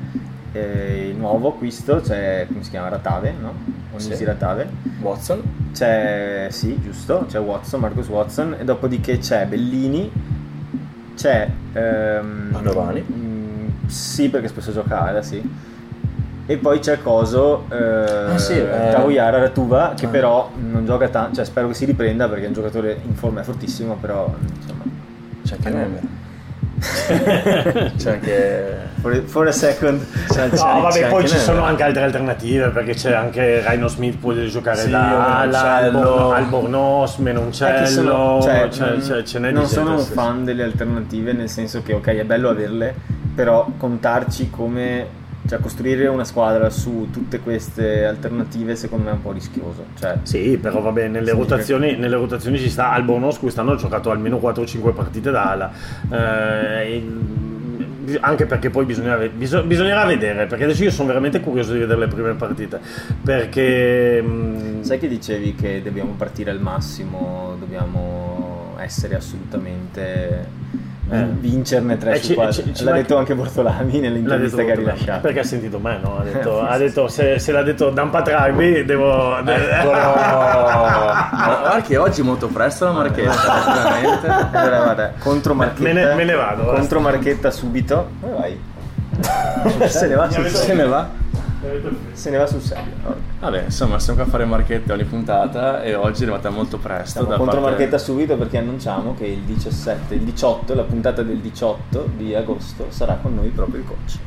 eh, 0.54 1.10
il 1.10 1.16
nuovo 1.18 1.50
acquisto, 1.50 2.02
c'è 2.02 2.46
come 2.48 2.64
si 2.64 2.70
chiama 2.70 2.90
Ratave, 2.90 3.34
no? 3.40 3.54
Onisi 3.92 4.16
Sì. 4.16 4.24
Ratave. 4.24 4.70
Watson, 5.02 5.42
C'è, 5.74 6.48
sì, 6.50 6.80
giusto, 6.82 7.26
c'è 7.28 7.40
Watson, 7.40 7.80
Marcus 7.80 8.08
Watson, 8.08 8.56
e 8.60 8.64
dopodiché 8.64 9.18
c'è 9.20 9.46
Bellini, 9.46 10.12
c'è... 11.16 11.48
ehm, 11.74 12.50
Padovani. 12.52 13.04
mm, 13.12 13.68
sì, 13.88 14.30
perché 14.30 14.48
spesso 14.48 14.72
gioca 14.72 15.04
Ada, 15.04 15.22
sì. 15.22 15.42
E 16.50 16.58
poi 16.58 16.80
c'è 16.80 17.00
Coso, 17.02 17.66
eh, 17.70 18.32
Ah, 18.34 18.38
sì, 18.38 18.54
eh. 18.54 18.92
Ratuva, 19.40 19.94
che 19.98 20.06
Ah. 20.06 20.10
però 20.10 20.50
non 20.56 20.86
gioca 20.86 21.10
tanto, 21.10 21.36
cioè 21.36 21.46
spero 21.46 21.68
che 21.68 21.74
si 21.74 21.84
riprenda 21.86 22.28
perché 22.30 22.46
è 22.46 22.48
un 22.48 22.54
giocatore 22.54 22.98
in 23.06 23.16
forma, 23.16 23.42
è 23.42 23.44
fortissimo, 23.44 23.96
però 24.00 24.34
insomma... 24.58 24.84
c'è 25.46 25.56
anche 25.56 25.68
Eh. 25.68 25.72
nome. 25.72 26.16
c'è 27.98 28.12
anche... 28.12 28.78
For 29.02 29.12
a, 29.14 29.22
for 29.26 29.48
a 29.48 29.52
second... 29.52 30.06
C'è, 30.30 30.50
c'è- 30.50 30.56
No, 30.74 30.82
vabbè, 30.82 31.08
poi 31.08 31.28
ci 31.28 31.34
nome. 31.34 31.44
sono 31.46 31.64
anche 31.64 31.84
altre 31.84 32.04
alternative 32.04 32.70
perché 32.70 32.94
c'è 32.94 33.14
anche 33.14 33.64
Rhino 33.68 33.88
Smith 33.88 34.18
può 34.18 34.32
giocare 34.34 34.78
Sì, 34.82 34.90
da. 34.90 35.40
Albornoz, 35.42 37.14
È 37.14 37.16
che 37.18 37.22
Menoncello, 37.24 37.86
sono- 37.88 38.42
cioè, 38.42 38.70
cioè, 38.70 38.90
non- 38.92 39.04
cioè, 39.04 39.24
ce 39.24 39.40
n'è 39.40 39.52
non 39.52 39.64
di 39.64 39.70
sono 39.70 39.92
un 39.96 40.00
fan 40.00 40.44
delle 40.46 40.64
alternative 40.64 41.34
nel 41.34 41.50
senso 41.50 41.82
che 41.84 41.94
ok 41.94 42.08
è 42.08 42.24
bello 42.24 42.50
averle 42.50 42.94
però 43.36 43.68
contarci 43.78 44.50
come 44.50 45.17
cioè 45.48 45.60
costruire 45.60 46.08
una 46.08 46.24
squadra 46.24 46.70
su 46.70 47.08
tutte 47.12 47.40
queste 47.40 48.06
alternative 48.06 48.76
secondo 48.76 49.06
me 49.06 49.12
è 49.12 49.14
un 49.14 49.22
po' 49.22 49.32
rischioso 49.32 49.86
cioè 50.00 50.18
Sì, 50.24 50.58
però 50.58 50.82
vabbè, 50.82 51.08
nelle, 51.08 51.32
rotazioni, 51.32 51.96
nelle 51.96 52.16
rotazioni 52.16 52.58
ci 52.60 52.70
sta. 52.70 52.92
Albornoz 52.92 53.40
quest'anno 53.40 53.72
ha 53.72 53.76
giocato 53.76 54.12
almeno 54.12 54.38
4-5 54.38 54.94
partite 54.94 55.32
da 55.32 55.52
ala. 55.52 55.72
Eh, 56.10 56.94
e- 56.94 58.18
anche 58.22 58.46
perché 58.46 58.70
poi 58.70 58.86
bisognerà, 58.86 59.28
biso- 59.28 59.64
bisognerà 59.64 60.06
vedere, 60.06 60.46
perché 60.46 60.64
adesso 60.64 60.84
io 60.84 60.92
sono 60.92 61.10
veramente 61.10 61.42
curioso 61.42 61.74
di 61.74 61.80
vedere 61.80 62.00
le 62.00 62.08
prime 62.08 62.34
partite. 62.36 62.80
Perché... 63.22 64.22
mm, 64.24 64.82
sai 64.82 64.98
che 64.98 65.08
dicevi 65.10 65.56
che 65.56 65.82
dobbiamo 65.82 66.14
partire 66.14 66.52
al 66.52 66.62
massimo 66.62 67.56
dobbiamo 67.60 68.76
essere 68.80 69.16
assolutamente 69.16 70.46
Eh. 71.10 71.26
vincerne 71.40 71.98
3 71.98 72.12
Eh, 72.12 72.16
su 72.18 72.28
ci- 72.28 72.34
4 72.34 72.52
ci- 72.52 72.76
ci 72.76 72.84
l'ha 72.84 72.92
manca- 72.92 73.08
detto 73.08 73.18
anche 73.18 73.34
Bortolami 73.36 74.00
nell'intervista 74.02 74.62
che 74.64 74.72
ha 74.72 74.76
rilasciato 74.76 75.22
Perché 75.22 75.40
ha 75.40 75.44
sentito 75.44 75.80
me, 75.80 75.98
no? 76.02 76.18
Ha 76.20 76.24
detto, 76.24 76.62
Eh, 76.62 76.66
ha 76.70 76.78
detto 76.78 77.08
se, 77.08 77.40
se 77.40 77.52
l'ha 77.54 77.64
detto 77.64 77.90
Dampa 77.92 78.22
Tragbi, 78.22 78.84
devo... 78.84 79.38
Ma 79.42 79.44
guarda 81.62 81.82
che 81.86 81.98
oggi 81.98 82.22
è 82.22 82.24
molto 82.24 82.48
presto 82.48 82.86
la 82.86 82.92
marchetta, 82.92 83.32
veramente. 83.74 84.28
allora 84.58 84.84
guarda 84.84 85.12
contro 85.20 85.54
Marchetta 85.54 85.84
Me 85.84 85.94
ne- 85.94 86.14
me 86.14 86.24
ne 86.24 86.34
vado, 86.34 86.64
basta. 86.64 86.80
contro 86.80 87.00
Marchetta 87.00 87.52
subito 87.52 88.10
dove 88.20 88.34
vai? 88.38 88.60
se 89.90 90.08
ne 90.08 90.16
va 90.16 90.30
Se 90.30 90.74
ne 90.74 90.86
va? 90.86 91.10
Se 92.14 92.30
ne 92.30 92.38
va 92.38 92.46
sul 92.46 92.62
serio 92.62 92.94
no? 93.04 93.16
Vabbè, 93.40 93.64
insomma, 93.66 94.00
stiamo 94.00 94.20
qua 94.20 94.28
a 94.28 94.32
fare 94.32 94.46
marchette 94.46 94.92
ogni 94.92 95.04
puntata 95.04 95.82
e 95.82 95.96
oggi 95.96 96.22
è 96.22 96.24
arrivata 96.24 96.50
molto 96.50 96.78
presto. 96.78 97.10
Stiamo 97.10 97.28
da 97.30 97.38
contro 97.38 97.60
parte- 97.62 97.70
Marchetta 97.70 97.98
subito 97.98 98.36
perché 98.38 98.58
annunciamo 98.58 99.16
che 99.16 99.26
il 99.26 99.40
17, 99.42 100.16
il 100.16 100.22
18, 100.22 100.74
la 100.76 100.84
puntata 100.84 101.24
del 101.24 101.38
18 101.38 102.10
di 102.16 102.34
agosto 102.36 102.88
sarà 102.90 103.18
con 103.22 103.36
noi 103.36 103.50
proprio 103.50 103.82
il 103.82 103.88
coach. 103.88 104.18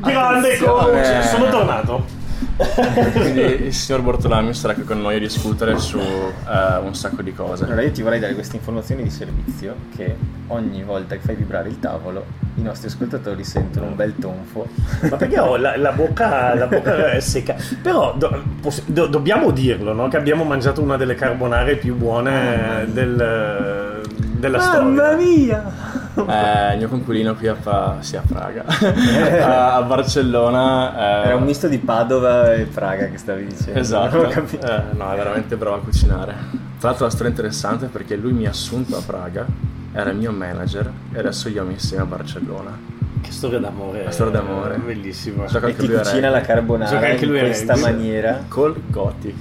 Grande 0.00 0.54
Attenzione. 0.54 1.02
coach! 1.02 1.24
Sono 1.24 1.48
tornato. 1.50 2.04
Quindi 3.12 3.40
il 3.40 3.74
signor 3.74 4.02
Bortolami 4.02 4.54
sarà 4.54 4.74
qui 4.74 4.84
con 4.84 5.00
noi 5.00 5.16
a 5.16 5.18
discutere 5.18 5.76
su 5.78 5.98
eh, 5.98 6.76
un 6.80 6.94
sacco 6.94 7.22
di 7.22 7.32
cose. 7.32 7.64
Allora 7.64 7.82
io 7.82 7.90
ti 7.90 8.02
vorrei 8.02 8.20
dare 8.20 8.34
queste 8.34 8.56
informazioni 8.56 9.02
di 9.02 9.10
servizio 9.10 9.74
che 9.96 10.16
ogni 10.48 10.84
volta 10.84 11.16
che 11.16 11.20
fai 11.22 11.34
vibrare 11.34 11.68
il 11.68 11.80
tavolo 11.80 12.46
i 12.58 12.62
nostri 12.62 12.88
ascoltatori 12.88 13.44
sentono 13.44 13.86
un 13.86 13.96
bel 13.96 14.14
tonfo. 14.18 14.66
Ma 15.08 15.16
perché 15.16 15.38
ho 15.38 15.56
la, 15.56 15.76
la 15.76 15.92
bocca, 15.92 16.54
la 16.54 16.66
bocca 16.66 17.10
è 17.12 17.20
secca? 17.20 17.54
Però 17.82 18.14
do- 18.16 18.42
poss- 18.60 18.82
do- 18.86 19.06
dobbiamo 19.06 19.50
dirlo, 19.50 19.92
no? 19.92 20.08
Che 20.08 20.16
abbiamo 20.16 20.44
mangiato 20.44 20.80
una 20.82 20.96
delle 20.96 21.14
carbonare 21.14 21.76
più 21.76 21.94
buone 21.96 22.86
del- 22.88 24.00
della 24.38 24.58
storia. 24.60 25.16
mia! 25.16 25.96
Eh, 26.18 26.72
il 26.72 26.78
mio 26.78 26.88
conculino 26.88 27.34
qui 27.36 27.46
a, 27.46 27.54
Pa- 27.54 27.96
sì, 28.00 28.16
a 28.16 28.22
Praga, 28.26 28.64
a, 28.66 29.74
a 29.76 29.82
Barcellona. 29.82 31.22
eh, 31.24 31.26
Era 31.28 31.36
un 31.36 31.44
misto 31.44 31.68
di 31.68 31.78
Padova 31.78 32.52
e 32.54 32.64
Praga 32.64 33.06
che 33.06 33.18
stavi 33.18 33.46
dicendo. 33.46 33.78
Esatto. 33.78 34.28
Eh, 34.28 34.82
no, 34.96 35.12
è 35.12 35.16
veramente 35.16 35.56
bravo 35.56 35.76
a 35.76 35.80
cucinare. 35.80 36.34
Tra 36.78 36.88
l'altro 36.88 37.04
la 37.06 37.10
storia 37.10 37.28
è 37.28 37.34
interessante 37.36 37.86
perché 37.86 38.16
lui 38.16 38.32
mi 38.32 38.46
ha 38.46 38.50
assunto 38.50 38.96
a 38.96 39.02
Praga, 39.04 39.46
era 39.92 40.10
il 40.10 40.16
mio 40.16 40.32
manager 40.32 40.90
e 41.12 41.18
adesso 41.18 41.48
io 41.48 41.64
insieme 41.70 42.02
a 42.02 42.06
Barcellona. 42.06 42.96
Che 43.20 43.32
storia 43.32 43.58
d'amore. 43.58 44.02
Una 44.02 44.10
storia 44.12 44.32
d'amore. 44.40 44.76
Bellissima. 44.76 45.44
Gioca 45.46 45.66
E 45.66 45.70
anche 45.70 45.80
ti 45.82 45.88
lui 45.88 45.96
a 45.96 46.00
cucina 46.02 46.30
la 46.30 46.40
carbonara 46.40 46.88
Gioca 46.90 47.06
anche 47.08 47.24
in 47.24 47.30
lui 47.30 47.40
a 47.40 47.44
questa 47.44 47.72
rugby. 47.74 47.90
maniera. 47.90 48.44
Col 48.46 48.80
Gothic. 48.86 49.34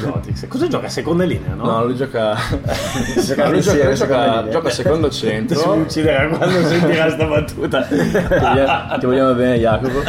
Gothic. 0.00 0.46
Cosa 0.46 0.68
gioca? 0.68 0.88
Seconda 0.88 1.24
linea, 1.24 1.54
no? 1.54 1.64
No, 1.64 1.84
lui 1.84 1.96
gioca. 1.96 2.36
Giocano 3.20 3.50
lui 3.50 3.60
gioca, 3.60 3.84
lui 3.84 3.94
gioca, 3.96 4.48
gioca 4.48 4.70
secondo 4.70 5.08
Ti 5.08 5.14
si 5.14 5.26
centro. 5.26 5.72
ucciderà 5.74 6.28
quando 6.28 6.66
sentirà 6.68 7.10
sta 7.10 7.26
battuta. 7.26 7.82
Ti 7.82 7.94
vogliamo, 7.96 8.98
ti 8.98 9.06
vogliamo 9.06 9.34
bene, 9.34 9.58
Jacopo. 9.58 10.02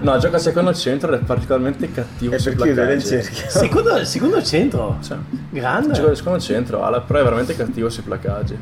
No, 0.00 0.18
gioca 0.18 0.38
secondo 0.38 0.72
centro 0.72 1.12
ed 1.12 1.20
è 1.20 1.24
particolarmente 1.24 1.92
cattivo 1.92 2.34
È 2.34 2.38
sui 2.38 2.54
per 2.54 2.62
chiudere 2.64 2.94
il 2.94 3.04
cerchio. 3.04 3.50
secondo, 3.50 4.02
secondo 4.04 4.42
centro. 4.42 4.96
Cioè, 5.02 5.18
Grande. 5.50 5.92
gioca 5.92 6.14
secondo 6.14 6.40
centro, 6.40 6.78
però 7.06 7.20
è 7.20 7.22
veramente 7.22 7.54
cattivo 7.54 7.90
sui 7.90 8.02
placcaggi. 8.02 8.58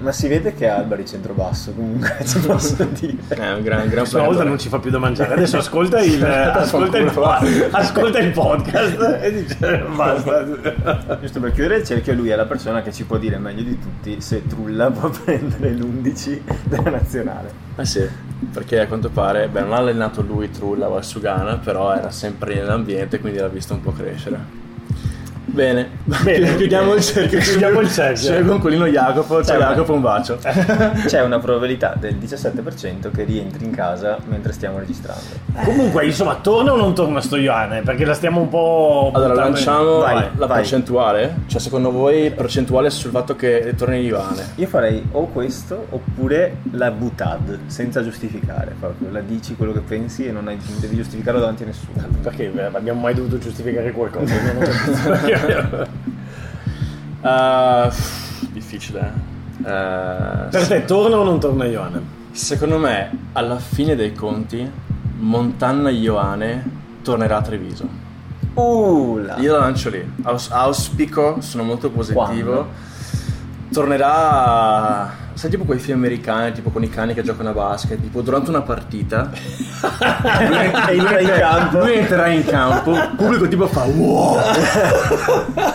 Ma 0.00 0.12
si 0.12 0.28
vede 0.28 0.54
che 0.54 0.66
Alba 0.66 0.96
di 0.96 1.06
centrobasso 1.06 1.72
comunque, 1.72 2.16
ti 2.24 2.38
posso 2.38 2.84
dire. 2.84 3.16
È 3.28 3.52
un 3.52 3.62
gran, 3.62 3.88
gran 3.88 4.06
Una 4.12 4.24
volta 4.24 4.44
non 4.44 4.58
ci 4.58 4.68
fa 4.68 4.78
più 4.78 4.90
da 4.90 4.98
mangiare, 4.98 5.34
adesso 5.34 5.58
ascolta 5.58 6.00
il, 6.00 6.22
ascolta 6.24 6.98
il, 6.98 7.68
ascolta 7.70 8.18
il 8.18 8.30
podcast 8.32 9.18
e 9.20 9.32
dice 9.32 9.84
basta. 9.94 11.18
Giusto 11.20 11.40
per 11.40 11.52
chiudere 11.52 11.76
il 11.78 11.84
cerchio, 11.84 12.14
lui 12.14 12.30
è 12.30 12.36
la 12.36 12.46
persona 12.46 12.80
che 12.80 12.92
ci 12.92 13.04
può 13.04 13.18
dire 13.18 13.36
meglio 13.36 13.62
di 13.62 13.78
tutti 13.78 14.20
se 14.22 14.46
Trulla 14.46 14.90
può 14.90 15.10
prendere 15.24 15.72
l'11 15.72 16.40
della 16.64 16.90
nazionale. 16.90 17.52
Eh 17.76 17.84
sì, 17.84 18.08
perché 18.52 18.80
a 18.80 18.86
quanto 18.86 19.10
pare, 19.10 19.48
beh, 19.48 19.60
non 19.60 19.74
ha 19.74 19.76
allenato 19.76 20.22
lui 20.22 20.50
Trulla 20.50 20.88
o 20.88 21.00
Sugana, 21.02 21.58
però 21.58 21.94
era 21.94 22.10
sempre 22.10 22.54
nell'ambiente, 22.54 23.20
quindi 23.20 23.38
l'ha 23.38 23.48
visto 23.48 23.74
un 23.74 23.82
po' 23.82 23.92
crescere. 23.92 24.60
Bene, 25.52 25.88
Bene. 26.04 26.54
chiudiamo 26.56 26.94
il 26.94 27.02
cerchio. 27.02 27.38
Chiudiamo 27.40 27.80
il 27.80 27.90
cerchio. 27.90 28.28
C'è 28.30 28.38
il 28.38 28.46
conculino 28.46 28.86
Jacopo, 28.86 29.42
ciao 29.44 29.58
Ciao. 29.58 29.70
Jacopo, 29.70 29.92
un 29.94 30.00
bacio. 30.00 30.38
C'è 31.06 31.22
una 31.22 31.38
probabilità 31.38 31.94
del 31.98 32.14
17% 32.16 33.10
che 33.10 33.24
rientri 33.24 33.64
in 33.64 33.72
casa 33.72 34.16
mentre 34.28 34.52
stiamo 34.52 34.78
registrando. 34.78 35.22
Comunque, 35.64 36.04
insomma, 36.06 36.36
torna 36.36 36.72
o 36.72 36.76
non 36.76 36.94
torna 36.94 37.20
sto 37.20 37.36
Ioane? 37.36 37.82
Perché 37.82 38.04
la 38.04 38.14
stiamo 38.14 38.40
un 38.40 38.48
po'. 38.48 39.10
Allora, 39.12 39.34
lanciamo 39.34 39.98
Vai, 39.98 40.28
la 40.36 40.46
vai. 40.46 40.58
percentuale? 40.58 41.34
Cioè, 41.46 41.60
secondo 41.60 41.90
voi 41.90 42.30
percentuale 42.30 42.88
sul 42.90 43.10
fatto 43.10 43.34
che 43.34 43.74
torni 43.76 44.00
Ivane? 44.04 44.50
Io 44.54 44.66
farei 44.68 45.04
o 45.12 45.26
questo 45.26 45.86
oppure 45.90 46.58
la 46.72 46.90
butad, 46.92 47.58
senza 47.66 48.02
giustificare 48.04 48.74
proprio. 48.78 49.10
La 49.10 49.20
dici 49.20 49.56
quello 49.56 49.72
che 49.72 49.80
pensi 49.80 50.26
e 50.26 50.32
non 50.32 50.46
hai- 50.48 50.58
non 50.68 50.78
devi 50.80 50.96
giustificarlo 50.96 51.40
davanti 51.40 51.64
a 51.64 51.66
nessuno. 51.66 52.06
Perché 52.22 52.52
eh, 52.54 52.60
abbiamo 52.72 53.00
mai 53.00 53.14
dovuto 53.14 53.38
giustificare 53.38 53.90
qualcosa? 53.90 54.34
Uh, 57.22 57.92
difficile. 58.52 59.12
eh. 59.58 60.46
per 60.50 60.66
te, 60.66 60.84
torna 60.86 61.16
o 61.18 61.24
non 61.24 61.38
torna 61.38 61.64
Ioane? 61.66 62.18
Secondo 62.30 62.78
me, 62.78 63.10
alla 63.32 63.58
fine 63.58 63.94
dei 63.94 64.12
conti, 64.14 64.68
Montanna 65.18 65.90
Ioane 65.90 66.64
tornerà 67.02 67.36
a 67.38 67.42
Treviso. 67.42 67.88
Uh. 68.54 69.20
Io 69.38 69.52
la 69.52 69.58
lancio 69.58 69.90
lì. 69.90 70.12
Aus- 70.22 70.50
auspico, 70.50 71.40
sono 71.40 71.62
molto 71.62 71.90
positivo. 71.90 72.24
Quando? 72.24 72.68
Tornerà. 73.72 75.19
Sai, 75.34 75.50
tipo 75.50 75.64
quei 75.64 75.78
film 75.78 75.98
americani, 75.98 76.52
tipo 76.52 76.70
con 76.70 76.82
i 76.82 76.88
cani 76.88 77.14
che 77.14 77.22
giocano 77.22 77.50
a 77.50 77.52
basket, 77.52 78.00
tipo 78.00 78.20
durante 78.20 78.50
una 78.50 78.62
partita. 78.62 79.30
E 80.90 80.96
entra 80.96 81.20
in 81.20 81.32
campo. 81.38 81.78
Lui 81.78 81.94
entrerà 81.94 82.26
in 82.28 82.44
campo, 82.44 82.92
il 82.92 83.12
pubblico 83.16 83.48
tipo 83.48 83.66
fa 83.66 83.84
wow! 83.84 84.38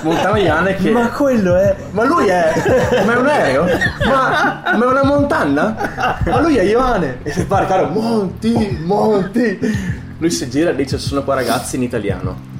Montana 0.02 0.38
Iane 0.38 0.76
che. 0.76 0.92
Ma 0.92 1.10
quello 1.10 1.56
è... 1.56 1.76
Ma 1.92 2.04
lui 2.04 2.28
è. 2.28 2.54
Ma 3.06 3.14
è 3.14 3.18
un 3.18 3.28
aereo? 3.28 3.66
Ma, 4.06 4.62
ma 4.78 4.86
è 4.86 4.88
una 4.88 5.04
montanna? 5.04 6.20
Ma 6.26 6.42
lui 6.42 6.58
è 6.58 6.64
Ioane! 6.64 7.20
E 7.24 7.32
si 7.32 7.44
fa 7.46 7.66
caro, 7.66 7.88
Monti, 7.88 8.78
Monti! 8.84 9.60
Lui 10.18 10.30
si 10.30 10.50
gira 10.50 10.70
e 10.72 10.76
dice: 10.76 10.98
Sono 10.98 11.24
qua 11.24 11.36
ragazzi 11.36 11.76
in 11.76 11.84
italiano. 11.84 12.54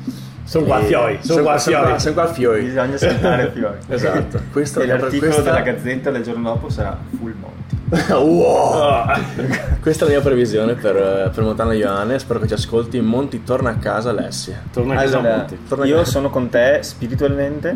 Sono 0.46 0.66
qua 0.66 0.80
fioi, 0.82 1.18
sono 1.22 1.42
qua 1.42 1.58
sono 1.58 1.84
fioi. 1.86 2.00
Sono 2.00 2.14
qua 2.14 2.28
fioi. 2.32 2.64
Bisogna 2.66 2.98
saltare 2.98 3.52
fiori. 3.52 3.78
Esatto. 3.90 4.42
Questo- 4.52 4.80
e 4.82 4.86
l'articolo 4.86 5.32
questa- 5.32 5.42
della 5.42 5.62
Gazzetta 5.62 6.12
del 6.12 6.24
giorno 6.24 6.50
dopo 6.50 6.70
sarà 6.70 6.98
Full 7.18 7.34
Monty. 7.40 7.64
wow. 8.14 9.06
Questa 9.82 10.06
è 10.06 10.08
la 10.08 10.14
mia 10.16 10.22
previsione 10.24 10.74
per, 10.76 11.32
per 11.34 11.44
Montana 11.44 11.74
Ioane. 11.74 12.20
Spero 12.20 12.40
che 12.40 12.48
ci 12.48 12.54
ascolti. 12.54 13.00
Monti, 13.02 13.44
torna 13.44 13.72
a 13.72 13.76
casa, 13.78 14.12
Alessi. 14.12 14.56
Torna 14.72 14.94
a 14.94 14.98
casa 15.02 15.18
Allora, 15.20 15.36
Monti. 15.38 15.58
Torna 15.68 15.86
io 15.86 16.00
a- 16.00 16.06
sono 16.06 16.30
con 16.30 16.50
te 16.50 16.80
spiritualmente, 16.82 17.76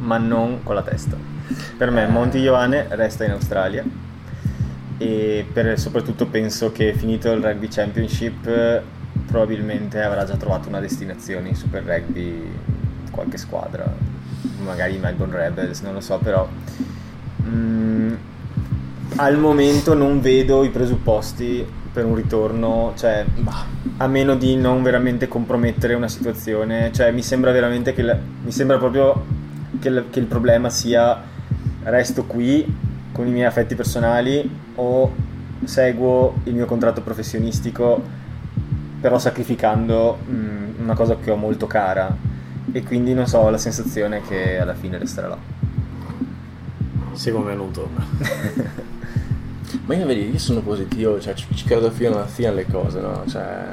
ma 0.00 0.18
non 0.18 0.62
con 0.62 0.74
la 0.74 0.82
testa. 0.82 1.16
Per 1.76 1.90
me 1.90 2.06
Monti 2.06 2.38
Ioane 2.38 2.86
resta 2.90 3.24
in 3.24 3.30
Australia 3.30 3.82
e 4.98 5.46
per- 5.52 5.78
soprattutto 5.78 6.26
penso 6.26 6.70
che 6.72 6.92
finito 6.94 7.30
il 7.32 7.42
Rugby 7.42 7.68
Championship 7.68 8.46
eh, 8.46 8.82
probabilmente 9.26 10.02
avrà 10.02 10.24
già 10.24 10.36
trovato 10.36 10.68
una 10.68 10.80
destinazione 10.80 11.48
in 11.48 11.56
Super 11.56 11.84
Rugby, 11.84 12.42
qualche 13.10 13.36
squadra, 13.36 13.90
magari 14.64 14.94
i 14.94 14.98
Melbourne 14.98 15.36
Rebels, 15.36 15.80
non 15.80 15.94
lo 15.94 16.00
so, 16.00 16.18
però 16.18 16.48
mm, 17.46 18.12
al 19.16 19.38
momento 19.38 19.94
non 19.94 20.20
vedo 20.20 20.64
i 20.64 20.70
presupposti 20.70 21.66
per 21.92 22.04
un 22.04 22.14
ritorno, 22.14 22.92
cioè 22.96 23.24
a 23.96 24.06
meno 24.06 24.36
di 24.36 24.56
non 24.56 24.82
veramente 24.82 25.26
compromettere 25.26 25.94
una 25.94 26.08
situazione, 26.08 26.92
cioè 26.92 27.10
mi 27.10 27.22
sembra 27.22 27.50
veramente 27.50 27.92
che 27.92 28.02
la- 28.02 28.16
mi 28.44 28.52
sembra 28.52 28.78
proprio 28.78 29.24
che, 29.80 29.88
il- 29.88 30.04
che 30.10 30.18
il 30.20 30.26
problema 30.26 30.70
sia 30.70 31.20
resto 31.82 32.24
qui 32.24 32.64
con 33.12 33.26
i 33.26 33.30
miei 33.30 33.46
affetti 33.46 33.74
personali 33.74 34.48
o 34.76 35.12
seguo 35.64 36.34
il 36.44 36.54
mio 36.54 36.66
contratto 36.66 37.00
professionistico 37.00 38.00
però 39.00 39.18
sacrificando 39.18 40.18
mm, 40.28 40.80
una 40.80 40.94
cosa 40.94 41.16
che 41.16 41.30
ho 41.30 41.36
molto 41.36 41.66
cara 41.66 42.14
e 42.72 42.82
quindi 42.82 43.14
non 43.14 43.26
so, 43.26 43.38
ho 43.38 43.50
la 43.50 43.58
sensazione 43.58 44.20
che 44.22 44.58
alla 44.58 44.74
fine 44.74 44.98
resterà 44.98 45.28
là. 45.28 45.38
Secondo 47.12 47.48
me 47.48 47.54
non 47.54 47.70
torna. 47.70 48.06
Ma 49.84 49.94
io 49.94 50.06
vedi, 50.06 50.30
io 50.30 50.38
sono 50.38 50.60
positivo, 50.60 51.20
cioè 51.20 51.34
ci, 51.34 51.46
ci 51.54 51.64
credo 51.64 51.90
fino 51.90 52.10
alla 52.10 52.26
fine 52.26 52.48
alle 52.48 52.66
cose, 52.66 53.00
no? 53.00 53.24
Cioè, 53.26 53.66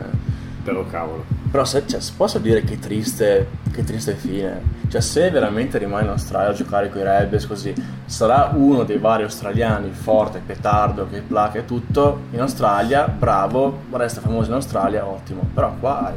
Però 0.65 0.84
cavolo. 0.88 1.24
però 1.51 1.63
se, 1.63 1.84
cioè, 1.86 2.00
posso 2.17 2.39
dire 2.39 2.63
che 2.63 2.79
triste, 2.79 3.48
che 3.72 3.84
triste 3.84 4.15
fine. 4.15 4.60
Cioè, 4.89 5.00
se 5.00 5.29
veramente 5.29 5.77
rimane 5.77 6.05
in 6.05 6.10
Australia 6.10 6.50
a 6.50 6.53
giocare 6.53 6.89
con 6.89 7.01
i 7.01 7.03
Rebels 7.03 7.45
così, 7.45 7.74
sarà 8.05 8.51
uno 8.55 8.84
dei 8.84 8.98
vari 8.98 9.24
australiani, 9.24 9.91
forte, 9.91 10.41
petardo, 10.43 11.07
che 11.07 11.22
placa 11.22 11.60
e 11.60 11.65
tutto, 11.65 12.22
in 12.31 12.41
Australia, 12.41 13.07
bravo, 13.07 13.84
resta 13.91 14.22
famoso 14.22 14.50
in 14.50 14.55
Australia, 14.55 15.05
ottimo. 15.05 15.48
Però 15.53 15.75
qua 15.79 16.07
hai 16.07 16.13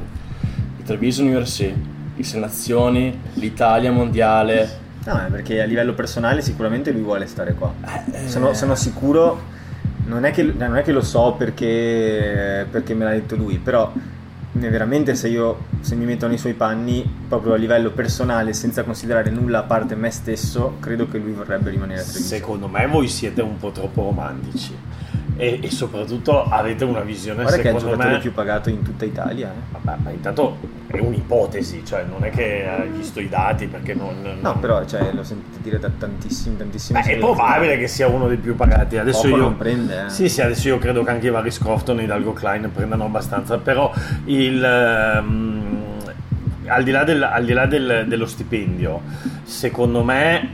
il 0.78 0.84
Treviso 0.84 1.22
University, 1.22 1.74
i 2.16 2.22
Sei 2.24 2.40
Nazioni, 2.40 3.20
l'Italia 3.34 3.92
mondiale. 3.92 4.86
No, 5.04 5.26
è 5.26 5.30
perché 5.30 5.60
a 5.60 5.66
livello 5.66 5.92
personale 5.92 6.40
sicuramente 6.40 6.90
lui 6.90 7.02
vuole 7.02 7.26
stare 7.26 7.52
qua. 7.54 7.72
Eh, 8.12 8.28
Sono, 8.28 8.54
sono 8.54 8.74
sicuro, 8.74 9.40
non 10.06 10.24
è, 10.24 10.30
che, 10.32 10.42
non 10.42 10.76
è 10.76 10.82
che 10.82 10.92
lo 10.92 11.02
so 11.02 11.34
perché, 11.36 12.66
perché 12.70 12.94
me 12.94 13.04
l'ha 13.04 13.10
detto 13.10 13.36
lui, 13.36 13.58
però 13.58 13.90
eh, 13.94 14.16
veramente 14.58 15.14
se 15.14 15.28
io 15.28 15.66
se 15.80 15.94
mi 15.94 16.04
metto 16.04 16.26
nei 16.26 16.38
suoi 16.38 16.54
panni, 16.54 17.08
proprio 17.28 17.52
a 17.52 17.56
livello 17.56 17.90
personale, 17.90 18.52
senza 18.52 18.82
considerare 18.82 19.30
nulla 19.30 19.60
a 19.60 19.62
parte 19.62 19.94
me 19.94 20.10
stesso, 20.10 20.76
credo 20.80 21.06
che 21.08 21.18
lui 21.18 21.32
vorrebbe 21.32 21.70
rimanere 21.70 22.00
a 22.00 22.04
Treviso. 22.04 22.26
Secondo 22.26 22.66
me 22.66 22.86
voi 22.86 23.08
siete 23.08 23.42
un 23.42 23.56
po' 23.58 23.70
troppo 23.70 24.02
romantici. 24.02 24.76
E, 25.40 25.60
e 25.62 25.70
soprattutto 25.70 26.42
avete 26.42 26.82
una 26.82 26.98
visione 27.02 27.42
Guarda 27.42 27.58
che 27.62 27.68
è 27.68 27.72
il 27.72 27.78
secondo 27.78 27.90
giocatore 27.94 28.14
me 28.16 28.20
più 28.20 28.32
pagato 28.32 28.70
in 28.70 28.82
tutta 28.82 29.04
Italia. 29.04 29.50
eh. 29.52 29.78
Vabbè, 29.80 29.98
ma 30.02 30.10
intanto 30.10 30.58
è 30.88 30.98
un'ipotesi, 30.98 31.82
cioè 31.86 32.02
non 32.10 32.24
è 32.24 32.30
che 32.30 32.66
hai 32.68 32.88
visto 32.88 33.20
i 33.20 33.28
dati 33.28 33.68
perché 33.68 33.94
non... 33.94 34.20
No, 34.20 34.32
non- 34.40 34.58
però 34.58 34.84
cioè, 34.84 35.12
l'ho 35.12 35.22
sentito 35.22 35.58
dire 35.62 35.78
da 35.78 35.90
tantissimi, 35.96 36.56
tantissimi 36.56 37.00
Beh, 37.00 37.08
è 37.12 37.18
probabile 37.18 37.78
che 37.78 37.86
sia 37.86 38.08
uno 38.08 38.26
dei 38.26 38.36
più 38.36 38.56
pagati. 38.56 38.96
Adesso 38.98 39.22
Poco 39.22 39.36
io 39.36 39.42
non 39.42 39.56
prende, 39.56 40.06
eh. 40.06 40.10
Sì, 40.10 40.28
sì, 40.28 40.40
adesso 40.42 40.66
io 40.66 40.78
credo 40.78 41.04
che 41.04 41.10
anche 41.10 41.28
i 41.28 41.30
vari 41.30 41.52
Scrofton 41.52 42.00
e 42.00 42.02
Hidalgo 42.02 42.32
Klein 42.32 42.68
prendano 42.74 43.04
abbastanza, 43.04 43.58
però 43.58 43.92
il 44.24 44.60
ehm, 44.64 45.76
al 46.66 46.82
di 46.82 46.90
là, 46.90 47.04
del- 47.04 47.22
al 47.22 47.44
di 47.44 47.52
là 47.52 47.66
del- 47.66 48.06
dello 48.08 48.26
stipendio, 48.26 49.02
secondo 49.44 50.02
me 50.02 50.48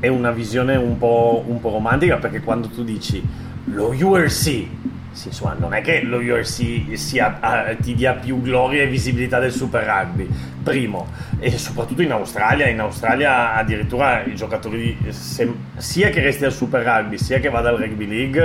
è 0.00 0.08
una 0.08 0.30
visione 0.30 0.76
un 0.76 0.96
po', 0.96 1.44
un 1.46 1.60
po' 1.60 1.70
romantica 1.70 2.16
perché 2.16 2.40
quando 2.40 2.68
tu 2.68 2.82
dici 2.82 3.22
lo 3.66 3.88
URC, 3.88 4.66
sì, 5.12 5.28
insomma, 5.28 5.54
non 5.58 5.74
è 5.74 5.82
che 5.82 6.02
lo 6.02 6.18
URC 6.18 6.96
sia- 6.96 7.36
ah, 7.40 7.74
ti 7.74 7.94
dia 7.94 8.14
più 8.14 8.40
gloria 8.40 8.82
e 8.82 8.86
visibilità 8.86 9.38
del 9.38 9.52
Super 9.52 9.84
Rugby, 9.84 10.28
primo, 10.62 11.06
e 11.38 11.56
soprattutto 11.58 12.02
in 12.02 12.10
Australia, 12.12 12.66
in 12.68 12.80
Australia 12.80 13.54
addirittura 13.54 14.24
i 14.24 14.34
giocatori, 14.34 14.96
se- 15.10 15.52
sia 15.76 16.10
che 16.10 16.20
resti 16.22 16.44
al 16.44 16.52
Super 16.52 16.82
Rugby, 16.84 17.18
sia 17.18 17.38
che 17.40 17.50
vada 17.50 17.68
al 17.68 17.76
Rugby 17.76 18.06
League, 18.06 18.44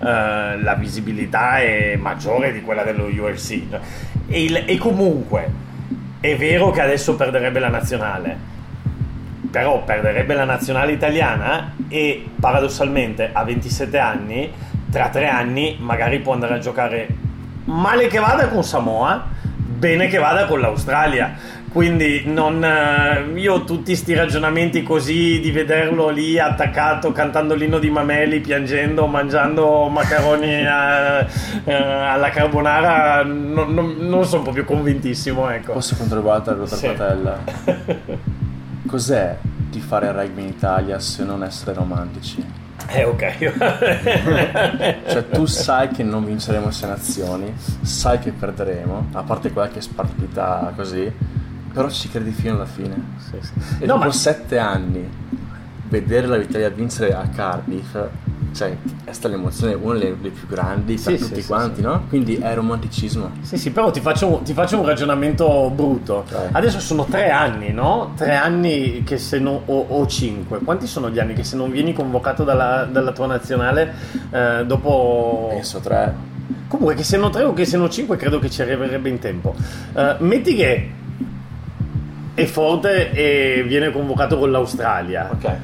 eh, 0.00 0.60
la 0.60 0.74
visibilità 0.78 1.60
è 1.60 1.96
maggiore 1.96 2.52
di 2.52 2.60
quella 2.62 2.82
dello 2.82 3.04
URC. 3.04 3.62
E, 4.28 4.42
il- 4.44 4.64
e 4.66 4.76
comunque, 4.76 5.50
è 6.20 6.36
vero 6.36 6.70
che 6.70 6.80
adesso 6.80 7.14
perderebbe 7.16 7.58
la 7.60 7.68
nazionale, 7.68 8.56
però 9.50 9.82
perderebbe 9.84 10.34
la 10.34 10.44
nazionale 10.44 10.92
italiana 10.92 11.72
e 11.88 12.26
paradossalmente 12.38 13.30
a 13.32 13.44
27 13.44 13.98
anni, 13.98 14.52
tra 14.90 15.08
tre 15.08 15.28
anni 15.28 15.76
magari 15.80 16.18
può 16.20 16.32
andare 16.34 16.54
a 16.54 16.58
giocare 16.58 17.06
male 17.64 18.06
che 18.08 18.18
vada 18.18 18.48
con 18.48 18.62
Samoa, 18.64 19.26
bene 19.64 20.06
che 20.08 20.18
vada 20.18 20.46
con 20.46 20.60
l'Australia. 20.60 21.56
Quindi 21.70 22.22
non, 22.24 22.64
eh, 22.64 23.38
io 23.38 23.64
tutti 23.64 23.94
sti 23.94 24.14
ragionamenti 24.14 24.82
così 24.82 25.38
di 25.38 25.50
vederlo 25.50 26.08
lì 26.08 26.38
attaccato 26.38 27.12
cantando 27.12 27.54
l'inno 27.54 27.78
di 27.78 27.90
Mameli, 27.90 28.40
piangendo, 28.40 29.06
mangiando 29.06 29.86
macaroni 29.88 30.66
a- 30.66 31.20
eh, 31.64 31.72
alla 31.74 32.30
carbonara, 32.30 33.22
non, 33.22 33.74
non- 33.74 33.96
non 33.98 34.24
sono 34.24 34.42
proprio 34.44 34.64
convintissimo. 34.64 35.50
Ecco. 35.50 35.74
Posso 35.74 35.94
controbattere 35.96 36.58
la 36.58 36.66
Sì. 36.66 36.86
patella? 36.86 37.38
Cos'è 38.88 39.36
di 39.70 39.80
fare 39.80 40.10
rugby 40.12 40.40
in 40.42 40.48
Italia 40.48 40.98
se 40.98 41.22
non 41.22 41.44
essere 41.44 41.74
romantici? 41.74 42.42
Eh, 42.88 43.04
ok. 43.04 43.52
Cioè, 45.08 45.28
tu 45.28 45.44
sai 45.44 45.88
che 45.90 46.02
non 46.02 46.24
vinceremo 46.24 46.70
sei 46.70 46.88
nazioni, 46.88 47.52
sai 47.82 48.18
che 48.18 48.32
perderemo, 48.32 49.08
a 49.12 49.22
parte 49.22 49.52
qualche 49.52 49.82
spartita 49.82 50.72
così, 50.74 51.10
però 51.72 51.90
ci 51.90 52.08
credi 52.08 52.30
fino 52.30 52.54
alla 52.54 52.64
fine. 52.64 52.94
E 53.78 53.84
No, 53.86 53.94
dopo 53.94 54.04
ma- 54.06 54.10
sette 54.12 54.58
anni, 54.58 55.06
vedere 55.88 56.26
la 56.26 56.36
Italia 56.38 56.70
vincere 56.70 57.14
a 57.14 57.28
Cardiff, 57.28 57.94
cioè, 58.52 58.76
è 59.04 59.12
stata 59.12 59.34
l'emozione 59.34 59.74
una 59.74 59.98
delle 59.98 60.14
più 60.14 60.46
grandi 60.46 60.94
per 60.94 61.16
Sì, 61.16 61.18
tutti 61.18 61.40
sì, 61.40 61.46
quanti, 61.46 61.76
sì. 61.76 61.82
no? 61.82 62.04
Quindi 62.08 62.36
è 62.36 62.54
romanticismo. 62.54 63.30
Sì, 63.42 63.56
sì, 63.56 63.70
però 63.70 63.90
ti 63.90 64.00
faccio, 64.00 64.40
ti 64.44 64.52
faccio 64.52 64.78
un 64.78 64.86
ragionamento 64.86 65.70
brutto. 65.74 66.24
Vai. 66.30 66.48
Adesso 66.52 66.80
sono 66.80 67.04
tre 67.04 67.30
anni, 67.30 67.72
no? 67.72 68.12
Tre 68.16 68.34
anni 68.34 69.02
che 69.04 69.18
se 69.18 69.38
non. 69.38 69.60
o, 69.64 69.86
o 69.88 70.06
cinque. 70.06 70.58
Quanti 70.58 70.86
sono 70.86 71.10
gli 71.10 71.18
anni 71.18 71.34
che 71.34 71.44
se 71.44 71.56
non 71.56 71.70
vieni 71.70 71.92
convocato 71.92 72.44
dalla, 72.44 72.88
dalla 72.90 73.12
tua 73.12 73.26
nazionale 73.26 73.94
eh, 74.30 74.64
dopo. 74.66 75.48
Penso 75.50 75.78
tre. 75.80 76.14
Comunque, 76.68 76.94
che 76.94 77.02
siano 77.02 77.30
tre 77.30 77.44
o 77.44 77.52
che 77.52 77.64
siano 77.64 77.88
cinque, 77.88 78.16
credo 78.16 78.38
che 78.38 78.50
ci 78.50 78.62
arriverebbe 78.62 79.08
in 79.08 79.18
tempo. 79.18 79.54
Eh, 79.94 80.16
metti 80.18 80.54
che 80.54 80.90
è 82.34 82.44
forte 82.44 83.10
e 83.12 83.64
viene 83.66 83.90
convocato 83.90 84.38
con 84.38 84.50
l'Australia. 84.50 85.28
Ok. 85.32 85.56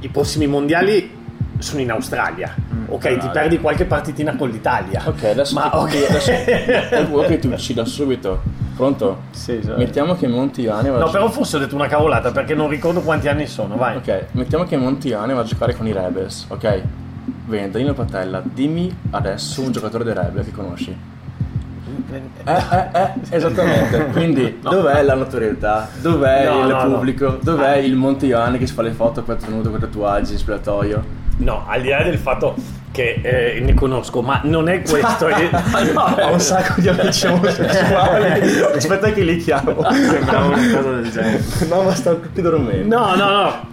I 0.00 0.08
prossimi 0.08 0.46
mondiali 0.46 1.18
sono 1.60 1.80
in 1.80 1.90
Australia. 1.90 2.54
ok, 2.86 3.00
ti 3.00 3.08
allora. 3.08 3.28
perdi 3.28 3.58
qualche 3.60 3.84
partitina 3.84 4.34
con 4.36 4.48
l'Italia. 4.50 5.02
Ok, 5.06 5.24
adesso 5.24 5.54
Ma 5.54 5.70
ti- 5.70 5.76
ok. 5.76 6.06
adesso 6.10 7.06
vuoi 7.08 7.26
che 7.26 7.38
ti 7.38 7.46
uccida 7.46 7.84
subito. 7.84 8.40
Pronto? 8.76 9.22
Sì, 9.32 9.56
esatto. 9.56 9.76
Mettiamo 9.78 10.14
che 10.16 10.26
Montiane 10.26 10.88
va 10.88 10.96
a 10.96 11.00
No, 11.00 11.04
gio- 11.06 11.12
però 11.12 11.28
forse 11.28 11.56
ho 11.56 11.58
detto 11.60 11.74
una 11.74 11.86
cavolata 11.86 12.30
perché 12.32 12.54
non 12.54 12.68
ricordo 12.68 13.00
quanti 13.02 13.28
anni 13.28 13.46
sono, 13.46 13.76
vai. 13.76 13.96
Ok, 13.96 14.26
mettiamo 14.32 14.64
che 14.64 14.76
Montiane 14.78 15.34
va 15.34 15.40
a 15.40 15.44
giocare 15.44 15.74
con 15.76 15.86
i 15.86 15.92
Rebels, 15.92 16.46
ok? 16.48 16.82
Bene, 17.44 17.70
Danilo 17.70 17.92
Patella, 17.92 18.40
dimmi 18.42 18.94
adesso 19.10 19.60
un 19.60 19.70
giocatore 19.72 20.02
dei 20.04 20.14
Rebels 20.14 20.46
che 20.46 20.52
conosci. 20.52 20.96
Eh, 22.12 22.22
eh, 22.44 22.88
eh, 22.92 23.10
esattamente. 23.30 24.06
Quindi, 24.12 24.58
dov'è 24.60 25.02
la 25.02 25.14
notorietà? 25.14 25.88
Dov'è 26.00 26.46
No, 26.48 26.60
il 26.62 26.66
no, 26.68 26.82
no. 26.84 26.94
pubblico? 26.94 27.38
Dov'è 27.42 27.76
il 27.76 27.94
Montiane 27.96 28.58
che 28.58 28.66
si 28.66 28.72
fa 28.72 28.82
le 28.82 28.92
foto 28.92 29.22
per 29.22 29.36
tenuto 29.36 29.68
con 29.68 29.78
i 29.78 29.80
tatuaggi 29.82 30.32
in 30.32 30.38
spogliatoio? 30.38 31.04
No, 31.40 31.64
al 31.66 31.80
di 31.82 31.88
là 31.88 32.02
del 32.02 32.18
fatto 32.18 32.54
che 32.92 33.20
eh, 33.22 33.60
ne 33.60 33.72
conosco, 33.74 34.20
ma 34.20 34.40
non 34.44 34.68
è 34.68 34.82
questo. 34.82 35.28
eh, 35.28 35.48
no, 35.94 36.02
Ho 36.20 36.32
un 36.32 36.40
sacco 36.40 36.80
di 36.80 36.88
amici 36.88 37.26
omosessuali. 37.26 38.60
Aspetta 38.76 39.12
che 39.12 39.22
li 39.22 39.36
chiamo. 39.38 39.76
Sembrava 39.90 40.46
una 40.46 40.76
cosa 40.76 40.90
del 40.92 41.10
genere. 41.10 41.42
No, 41.68 41.82
ma 41.82 41.94
stanno 41.94 42.20
tutti 42.20 42.42
dormendo. 42.42 42.96
No, 42.96 43.14
no, 43.14 43.30
no. 43.30 43.68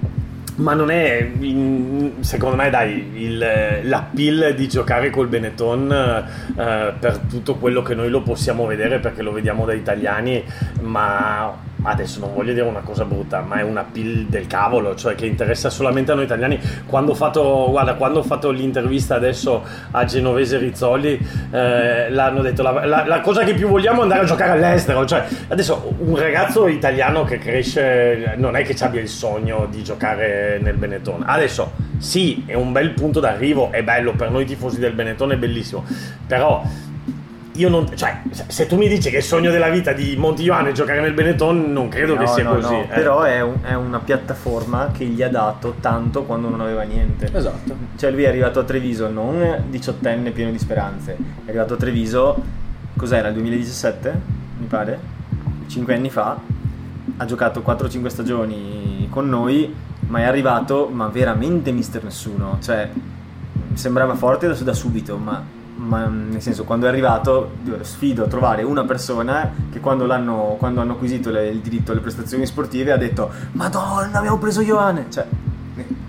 Ma 0.57 0.73
non 0.73 0.89
è, 0.89 1.29
in- 1.39 2.13
secondo 2.21 2.55
me, 2.55 2.69
dai, 2.71 3.11
il, 3.15 3.79
l'appeal 3.83 4.55
di 4.55 4.67
giocare 4.67 5.11
col 5.11 5.27
Benetton 5.27 5.91
eh, 6.57 6.93
per 6.99 7.17
tutto 7.29 7.55
quello 7.55 7.83
che 7.83 7.93
noi 7.93 8.09
lo 8.09 8.21
possiamo 8.21 8.65
vedere 8.65 8.97
perché 8.97 9.21
lo 9.21 9.31
vediamo 9.31 9.65
da 9.65 9.73
italiani, 9.73 10.43
ma 10.81 11.55
adesso 11.87 12.19
non 12.19 12.33
voglio 12.33 12.53
dire 12.53 12.65
una 12.65 12.81
cosa 12.81 13.05
brutta, 13.05 13.41
ma 13.41 13.55
è 13.55 13.63
una 13.63 13.83
pill 13.89 14.27
del 14.27 14.45
cavolo, 14.47 14.95
cioè 14.95 15.15
che 15.15 15.25
interessa 15.25 15.69
solamente 15.69 16.11
a 16.11 16.15
noi 16.15 16.25
italiani. 16.25 16.59
Quando 16.85 17.11
ho 17.11 17.15
fatto, 17.15 17.67
guarda, 17.69 17.95
quando 17.95 18.19
ho 18.19 18.23
fatto 18.23 18.51
l'intervista 18.51 19.15
adesso 19.15 19.63
a 19.91 20.03
Genovese 20.05 20.57
Rizzoli, 20.57 21.17
eh, 21.51 22.09
l'hanno 22.09 22.41
detto 22.41 22.61
la, 22.61 22.85
la- 22.85 23.05
la 23.05 23.21
cosa 23.21 23.43
che 23.43 23.53
più 23.53 23.67
vogliamo 23.69 23.99
è 23.99 24.03
andare 24.03 24.21
a 24.21 24.25
giocare 24.25 24.51
all'estero. 24.51 25.05
Cioè, 25.05 25.25
adesso 25.47 25.93
un 25.99 26.15
ragazzo 26.17 26.67
italiano 26.67 27.23
che 27.23 27.37
cresce 27.37 28.33
non 28.37 28.55
è 28.55 28.63
che 28.63 28.75
ci 28.75 28.83
abbia 28.83 29.01
il 29.01 29.07
sogno 29.09 29.67
di 29.69 29.83
giocare 29.83 30.59
nel 30.61 30.75
Benetton. 30.75 31.23
Adesso 31.25 31.71
sì, 31.97 32.43
è 32.45 32.53
un 32.53 32.71
bel 32.71 32.91
punto 32.91 33.19
d'arrivo, 33.19 33.71
è 33.71 33.81
bello 33.83 34.11
per 34.13 34.29
noi 34.29 34.45
tifosi 34.45 34.79
del 34.79 34.93
Benetton, 34.93 35.31
è 35.31 35.37
bellissimo. 35.37 35.85
Però 36.27 36.63
io 37.57 37.69
non, 37.69 37.95
cioè, 37.95 38.21
se- 38.47 38.65
tu 38.67 38.77
mi 38.77 38.87
dici 38.87 39.09
che 39.09 39.17
il 39.17 39.23
sogno 39.23 39.51
della 39.51 39.69
vita 39.69 39.91
di 39.93 40.15
Montigliano 40.17 40.69
è 40.69 40.71
giocare 40.71 41.01
nel 41.01 41.13
Benetton, 41.13 41.71
non 41.71 41.87
credo 41.89 42.15
che 42.15 42.23
No, 42.25 42.27
sia 42.33 42.43
no, 42.43 42.55
così. 42.55 42.73
no, 42.73 42.81
eh. 42.83 42.87
Però 42.87 43.21
è, 43.21 43.41
un- 43.41 43.57
è 43.63 43.73
una 43.73 43.99
piattaforma 43.99 44.89
che 44.91 45.05
gli 45.05 45.21
ha 45.21 45.29
dato 45.29 45.75
tanto 45.79 46.23
quando 46.23 46.49
non 46.49 46.61
aveva 46.61 46.83
niente. 46.83 47.29
Esatto. 47.33 47.75
Cioè 47.95 48.11
lui 48.11 48.23
è 48.23 48.27
arrivato 48.27 48.59
a 48.59 48.63
Treviso 48.63 49.09
non 49.09 49.63
diciottenne 49.69 50.31
pieno 50.31 50.51
di 50.51 50.59
speranze, 50.59 51.17
è 51.45 51.49
arrivato 51.49 51.73
a 51.75 51.77
Treviso, 51.77 52.41
cos'era, 52.95 53.27
il 53.27 53.33
2017 53.33 54.21
mi 54.59 54.65
pare? 54.67 54.99
Cinque 55.67 55.93
anni 55.95 56.09
fa, 56.09 56.39
ha 57.17 57.25
giocato 57.25 57.61
4-5 57.65 58.07
stagioni 58.07 59.07
con 59.09 59.27
noi, 59.29 59.73
ma 60.07 60.19
è 60.19 60.23
arrivato, 60.23 60.87
ma 60.91 61.07
veramente 61.07 61.71
mister 61.71 62.03
nessuno, 62.03 62.57
cioè 62.61 62.89
sembrava 63.73 64.15
forte 64.15 64.47
da, 64.47 64.53
da 64.53 64.73
subito, 64.73 65.17
ma, 65.17 65.43
ma 65.87 66.05
nel 66.05 66.41
senso 66.41 66.63
quando 66.65 66.85
è 66.85 66.89
arrivato 66.89 67.51
sfido 67.81 68.25
a 68.25 68.27
trovare 68.27 68.63
una 68.63 68.83
persona 68.83 69.51
che 69.71 69.79
quando, 69.79 70.05
l'hanno, 70.05 70.55
quando 70.59 70.81
hanno 70.81 70.93
acquisito 70.93 71.29
le- 71.31 71.47
il 71.49 71.59
diritto 71.59 71.91
alle 71.93 72.01
prestazioni 72.01 72.45
sportive 72.45 72.91
ha 72.91 72.97
detto 72.97 73.29
Madonna, 73.53 74.17
abbiamo 74.17 74.37
preso 74.37 74.61
Ioane, 74.61 75.05
cioè, 75.09 75.25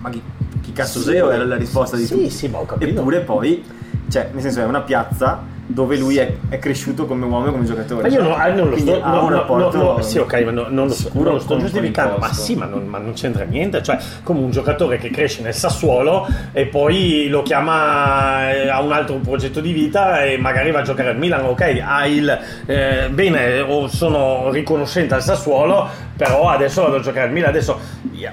ma 0.00 0.10
chi, 0.10 0.20
chi 0.60 0.72
cazzo 0.72 1.00
sei? 1.00 1.16
Era 1.16 1.44
la 1.44 1.56
risposta 1.56 1.96
di 1.96 2.04
Sì, 2.06 2.14
tutti. 2.14 2.30
sì, 2.30 2.48
ma 2.48 2.58
ho 2.58 2.66
capito. 2.66 2.90
Eppure 3.00 3.20
poi, 3.20 3.64
cioè, 4.08 4.30
nel 4.32 4.42
senso 4.42 4.60
è 4.60 4.64
una 4.64 4.80
piazza 4.82 5.40
dove 5.70 5.98
lui 5.98 6.16
è, 6.16 6.34
è 6.48 6.58
cresciuto 6.58 7.04
come 7.04 7.26
uomo 7.26 7.46
e 7.46 7.50
come 7.50 7.64
giocatore. 7.64 8.08
Ma 8.08 8.08
io 8.08 8.22
no- 8.22 8.34
ah, 8.34 8.48
non 8.48 8.68
lo 8.68 8.72
quindi 8.72 8.90
sto, 8.90 9.04
no, 9.04 9.28
no, 9.28 9.70
no, 9.70 10.00
sì, 10.00 10.18
ok, 10.18 10.42
ma 10.44 10.50
no- 10.50 10.66
non, 10.70 10.86
lo 10.86 10.92
sto, 10.92 11.08
sicuro 11.08 11.24
non 11.24 11.34
lo 11.34 11.40
sto 11.40 11.58
giustificando, 11.58 12.16
ma 12.16 12.32
sì, 12.32 12.54
ma 12.54 12.64
non, 12.64 12.86
ma 12.86 12.98
non 12.98 13.12
c'entra 13.12 13.44
niente. 13.44 13.82
Cioè, 13.82 13.98
come 14.22 14.40
un 14.40 14.50
giocatore 14.50 14.96
che 14.96 15.10
cresce 15.10 15.42
nel 15.42 15.54
Sassuolo 15.54 16.26
e 16.52 16.66
poi 16.66 17.28
lo 17.28 17.42
chiama 17.42 18.50
eh, 18.50 18.68
a 18.68 18.80
un 18.80 18.92
altro 18.92 19.16
progetto 19.16 19.60
di 19.60 19.72
vita 19.72 20.24
e 20.24 20.38
magari 20.38 20.70
va 20.70 20.80
a 20.80 20.82
giocare 20.82 21.10
al 21.10 21.18
Milan, 21.18 21.44
ok, 21.44 21.82
ha 21.84 22.06
il 22.06 22.38
eh, 22.64 23.08
bene, 23.10 23.60
o 23.60 23.88
sono 23.88 24.50
riconoscente 24.50 25.14
al 25.14 25.22
Sassuolo, 25.22 25.86
però 26.18 26.48
adesso 26.50 26.82
vado 26.82 26.96
a 26.96 27.00
giocare 27.00 27.28
al 27.28 27.32
Milan. 27.32 27.48
Adesso, 27.50 27.78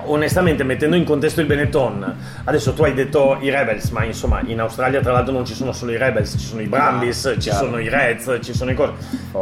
onestamente, 0.06 0.63
mettendo 0.63 0.95
in 0.98 1.04
contesto 1.06 1.39
il 1.39 1.45
Benetton, 1.48 2.15
adesso 2.43 2.74
tu 2.74 2.84
hai 2.84 2.93
detto 2.95 3.38
i 3.39 3.50
Rebels, 3.52 3.89
ma 3.91 4.04
insomma, 4.04 4.41
in 4.45 4.60
Australia, 4.60 5.00
tra 5.02 5.12
l'altro, 5.13 5.32
non 5.32 5.45
ci 5.45 5.54
sono 5.54 5.71
solo 5.71 5.91
i 5.91 5.98
Rebels, 5.98 6.32
ci 6.32 6.45
sono 6.45 6.62
i 6.62 6.65
Brambis, 6.65 7.32
ci 7.36 7.50
chiaro. 7.50 7.65
sono 7.65 7.78
i 7.80 7.88
Reds, 7.88 8.39
ci 8.41 8.54
sono 8.54 8.71
i 8.71 8.74
cose. 8.74 8.91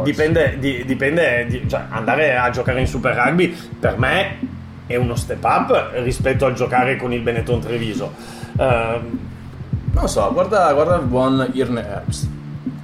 Dipende, 0.04 0.58
di- 0.60 0.84
dipende 0.84 1.46
di- 1.48 1.68
cioè 1.68 1.84
andare 1.88 2.36
a 2.36 2.50
giocare 2.50 2.80
in 2.80 2.86
Super 2.86 3.14
Rugby 3.16 3.56
per 3.80 3.96
me 3.98 4.36
è 4.86 4.96
uno 4.96 5.14
step 5.16 5.42
up 5.42 5.92
rispetto 6.02 6.44
al 6.44 6.52
giocare 6.52 6.96
con 6.96 7.12
il 7.12 7.22
Benetton 7.22 7.58
Treviso. 7.60 8.12
Ehm, 8.58 9.18
Non 9.94 10.08
so, 10.08 10.28
guarda, 10.32 10.72
guarda 10.72 10.96
il 10.96 11.04
buon 11.06 11.48
Irne 11.52 11.80
Herbst. 11.86 12.28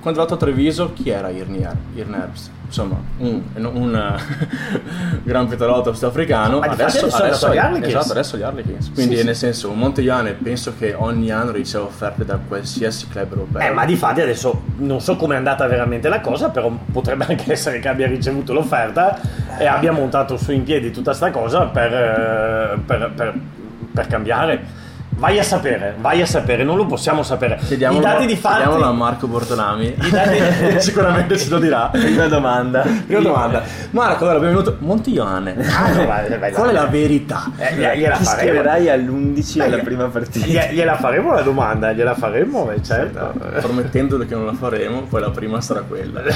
Quando 0.00 0.20
è 0.20 0.22
arrivato 0.22 0.34
a 0.34 0.36
Treviso, 0.36 0.92
chi 0.94 1.10
era 1.10 1.28
Irne, 1.28 1.58
Her- 1.58 1.76
Irne 1.96 2.16
Herbst? 2.18 2.50
Insomma, 2.70 3.00
un, 3.18 3.42
un 3.56 4.16
gran 5.24 5.48
petarotto 5.48 5.92
sudafricano. 5.92 6.60
Adesso 6.60 7.06
andato 7.12 7.46
agli 7.46 7.56
Harlequins. 7.58 7.88
Esatto, 7.94 8.12
adesso 8.12 8.36
agli 8.36 8.42
Harlequins. 8.42 8.90
Quindi, 8.94 9.16
Sì, 9.16 9.24
nel 9.24 9.34
senso, 9.34 9.70
un 9.70 9.78
Montegliane 9.78 10.34
penso 10.34 10.74
che 10.78 10.94
ogni 10.94 11.32
anno 11.32 11.50
riceva 11.50 11.84
offerte 11.84 12.24
da 12.24 12.38
qualsiasi 12.46 13.08
club 13.08 13.32
europeo. 13.32 13.60
eh, 13.60 13.72
ma 13.72 13.84
di 13.84 13.96
fatti 13.96 14.20
adesso 14.20 14.62
non 14.76 15.00
so 15.00 15.16
come 15.16 15.34
è 15.34 15.38
andata 15.38 15.66
veramente 15.66 16.08
la 16.08 16.20
cosa, 16.20 16.50
però 16.50 16.70
potrebbe 16.92 17.26
anche 17.28 17.50
essere 17.52 17.80
che 17.80 17.88
abbia 17.88 18.06
ricevuto 18.06 18.52
l'offerta 18.52 19.18
e 19.58 19.66
abbia 19.66 19.90
montato 19.90 20.36
su 20.36 20.52
in 20.52 20.62
piedi 20.62 20.92
tutta 20.92 21.12
sta 21.12 21.30
cosa 21.32 21.64
per, 21.66 21.92
eh, 21.92 22.78
per- 22.86 23.10
per- 23.16 23.34
per 23.92 24.06
cambiare. 24.06 24.78
Vai 25.20 25.38
a 25.38 25.42
sapere, 25.42 25.94
vai 26.00 26.22
a 26.22 26.26
sapere, 26.26 26.64
non 26.64 26.78
lo 26.78 26.86
possiamo 26.86 27.22
sapere. 27.22 27.58
Chiediamolo, 27.62 28.00
I 28.00 28.02
dati 28.02 28.24
di 28.26 28.36
fatti... 28.36 28.54
chiediamolo 28.56 28.86
a 28.86 28.92
Marco 28.92 29.26
Bortonami. 29.26 29.94
I 30.00 30.10
dati- 30.10 30.80
Sicuramente 30.80 31.36
ce 31.36 31.50
lo 31.50 31.58
dirà. 31.58 31.88
Prima 31.92 32.26
domanda. 32.26 32.80
Prima 33.06 33.20
domanda. 33.20 33.62
Marco, 33.90 34.22
allora 34.24 34.38
abbiamo 34.38 34.56
venuto 34.58 34.76
Montigliane. 34.80 35.56
Ah, 35.68 35.92
no, 35.92 36.06
vai, 36.06 36.38
vai, 36.38 36.52
Qual 36.52 36.70
è 36.70 36.72
la 36.72 36.86
verità? 36.86 37.50
Eh, 37.58 37.74
gliela- 37.74 37.94
gliela 37.94 38.16
Ti 38.16 38.24
faremo. 38.24 38.48
scriverai 38.50 38.88
all'11 38.88 39.60
alla 39.60 39.76
Eh, 39.76 39.82
prima 39.82 40.04
partita. 40.06 40.46
Glie- 40.46 40.70
Gliela 40.72 40.96
faremo 40.96 41.32
la 41.34 41.42
domanda, 41.42 41.92
gliela 41.92 42.14
faremo, 42.14 42.70
eh, 42.70 42.82
certo. 42.82 43.34
Promettendole 43.60 44.24
che 44.26 44.34
non 44.34 44.46
la 44.46 44.54
faremo, 44.54 45.02
poi 45.02 45.20
la 45.20 45.30
prima 45.30 45.60
sarà 45.60 45.80
quella. 45.82 46.22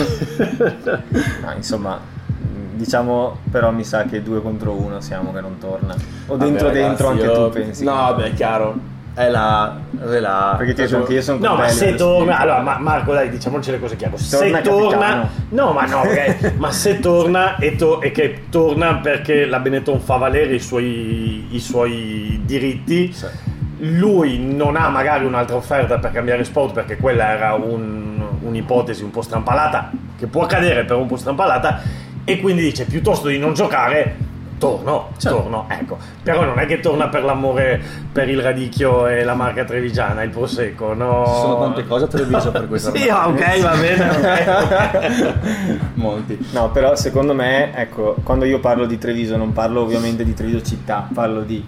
No, 1.40 1.52
insomma, 1.56 1.98
diciamo, 2.74 3.38
però 3.50 3.70
mi 3.70 3.84
sa 3.84 4.04
che 4.04 4.22
due 4.22 4.40
contro 4.42 4.72
uno 4.72 5.00
siamo 5.00 5.32
che 5.32 5.40
non 5.40 5.58
torna. 5.58 5.94
O 6.26 6.36
dentro 6.36 6.66
Vabbè, 6.68 6.78
dentro 6.78 7.08
ragazzi, 7.08 7.26
anche 7.26 7.38
io- 7.40 7.46
tu 7.48 7.52
pensi. 7.52 7.84
No, 7.84 8.14
beh, 8.16 8.24
è 8.24 8.34
chiaro. 8.34 8.92
È 9.14 9.28
la. 9.28 9.76
È 10.00 10.18
la 10.18 10.54
Perché 10.58 10.72
ti 10.74 10.82
detto 10.82 10.96
anche 10.96 11.12
io 11.12 11.22
sono 11.22 11.38
No, 11.38 11.54
ma 11.54 11.68
se 11.68 11.94
torna, 11.94 12.38
allora, 12.38 12.60
ma- 12.62 12.78
Marco, 12.80 13.12
dai, 13.12 13.28
diciamoci 13.30 13.70
le 13.70 13.78
cose 13.78 13.94
chiare. 13.94 14.18
Se 14.18 14.36
Torna 14.38 14.60
torna, 14.60 15.28
no, 15.50 15.70
ma 15.72 15.84
no, 15.86 15.98
ok, 16.00 16.52
ma 16.56 16.72
se 16.72 16.98
torna 16.98 17.56
e, 17.58 17.76
to- 17.76 18.00
e 18.02 18.10
che 18.10 18.46
torna 18.50 18.96
perché 18.96 19.46
la 19.46 19.60
Benetton 19.60 20.00
fa 20.00 20.16
valere 20.16 20.54
i 20.54 20.58
suoi, 20.60 21.46
i 21.54 21.60
suoi 21.60 22.40
diritti. 22.44 23.12
Sì. 23.12 23.26
Lui 23.78 24.38
non 24.38 24.74
ha 24.76 24.88
magari 24.88 25.24
un'altra 25.26 25.56
offerta 25.56 25.98
per 25.98 26.10
cambiare 26.10 26.42
sport 26.44 26.72
perché 26.74 26.96
quella 26.96 27.28
era 27.30 27.52
un- 27.54 28.20
un'ipotesi 28.40 29.02
un 29.04 29.10
po' 29.10 29.22
strampalata, 29.22 29.90
che 30.18 30.26
può 30.26 30.42
accadere 30.42 30.84
però 30.84 31.00
un 31.00 31.06
po' 31.06 31.16
strampalata, 31.16 31.80
e 32.24 32.40
quindi 32.40 32.62
dice 32.62 32.84
piuttosto 32.84 33.28
di 33.28 33.38
non 33.38 33.54
giocare. 33.54 34.32
Torno, 34.56 35.10
Certo. 35.18 35.36
torno, 35.42 35.66
ecco. 35.68 35.98
Però 36.22 36.44
non 36.44 36.58
è 36.58 36.64
che 36.64 36.80
torna 36.80 37.08
per 37.08 37.22
l'amore 37.24 37.78
per 38.10 38.30
il 38.30 38.40
radicchio 38.40 39.06
e 39.08 39.22
la 39.24 39.34
marca 39.34 39.64
trevigiana, 39.64 40.22
il 40.22 40.30
prosecco, 40.30 40.94
no. 40.94 41.24
Ci 41.26 41.32
sono 41.40 41.58
tante 41.60 41.86
cose 41.86 42.04
a 42.04 42.06
Treviso 42.06 42.50
per 42.50 42.68
cui 42.68 42.78
Sì, 42.78 43.08
ok, 43.08 43.60
va 43.60 43.76
bene. 43.76 44.08
ok. 44.08 45.34
Monti. 45.94 46.38
No, 46.52 46.70
però 46.70 46.94
secondo 46.94 47.34
me, 47.34 47.74
ecco, 47.76 48.14
quando 48.22 48.44
io 48.46 48.60
parlo 48.60 48.86
di 48.86 48.96
Treviso 48.96 49.36
non 49.36 49.52
parlo 49.52 49.82
ovviamente 49.82 50.24
di 50.24 50.32
Treviso 50.32 50.62
città, 50.62 51.08
parlo 51.12 51.40
di 51.42 51.62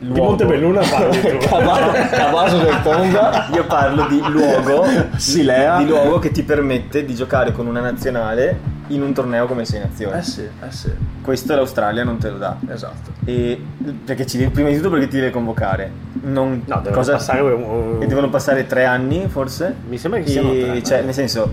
Di 0.00 0.06
luogo. 0.06 0.24
Montebelluna 0.24 0.80
parli 0.80 1.20
tu. 1.20 1.36
Cavaso 1.46 2.58
del 2.58 2.82
Tonga. 2.82 3.48
Io 3.54 3.64
parlo 3.64 4.06
di 4.08 4.20
luogo, 4.28 4.84
Silea. 5.16 5.78
di 5.78 5.86
luogo 5.86 6.18
che 6.18 6.30
ti 6.32 6.42
permette 6.42 7.04
di 7.04 7.14
giocare 7.14 7.52
con 7.52 7.66
una 7.66 7.80
nazionale 7.80 8.72
in 8.88 9.02
un 9.02 9.12
torneo 9.14 9.46
come 9.46 9.64
sei 9.64 9.80
nazione. 9.80 10.18
Eh 10.18 10.22
sì, 10.22 10.42
eh 10.42 10.70
sì. 10.70 10.92
Questo 11.22 11.54
l'Australia 11.54 12.04
non 12.04 12.18
te 12.18 12.30
lo 12.30 12.38
dà. 12.38 12.56
Esatto. 12.68 13.12
E 13.24 13.60
perché 14.04 14.26
ci 14.26 14.36
devi, 14.38 14.50
prima 14.50 14.68
di 14.68 14.76
tutto 14.76 14.90
perché 14.90 15.08
ti 15.08 15.16
deve 15.16 15.30
convocare. 15.30 15.90
Non, 16.22 16.62
No, 16.66 16.80
devono 16.82 17.02
passare 17.04 17.40
un- 17.40 17.98
e 18.02 18.06
devono 18.06 18.28
passare 18.28 18.66
tre 18.66 18.84
anni 18.84 19.26
forse. 19.28 19.74
Mi 19.88 19.98
sembra 19.98 20.20
che 20.20 20.26
siano 20.28 20.50
tre, 20.50 20.82
cioè, 20.82 20.98
no? 21.00 21.04
nel 21.06 21.14
senso, 21.14 21.52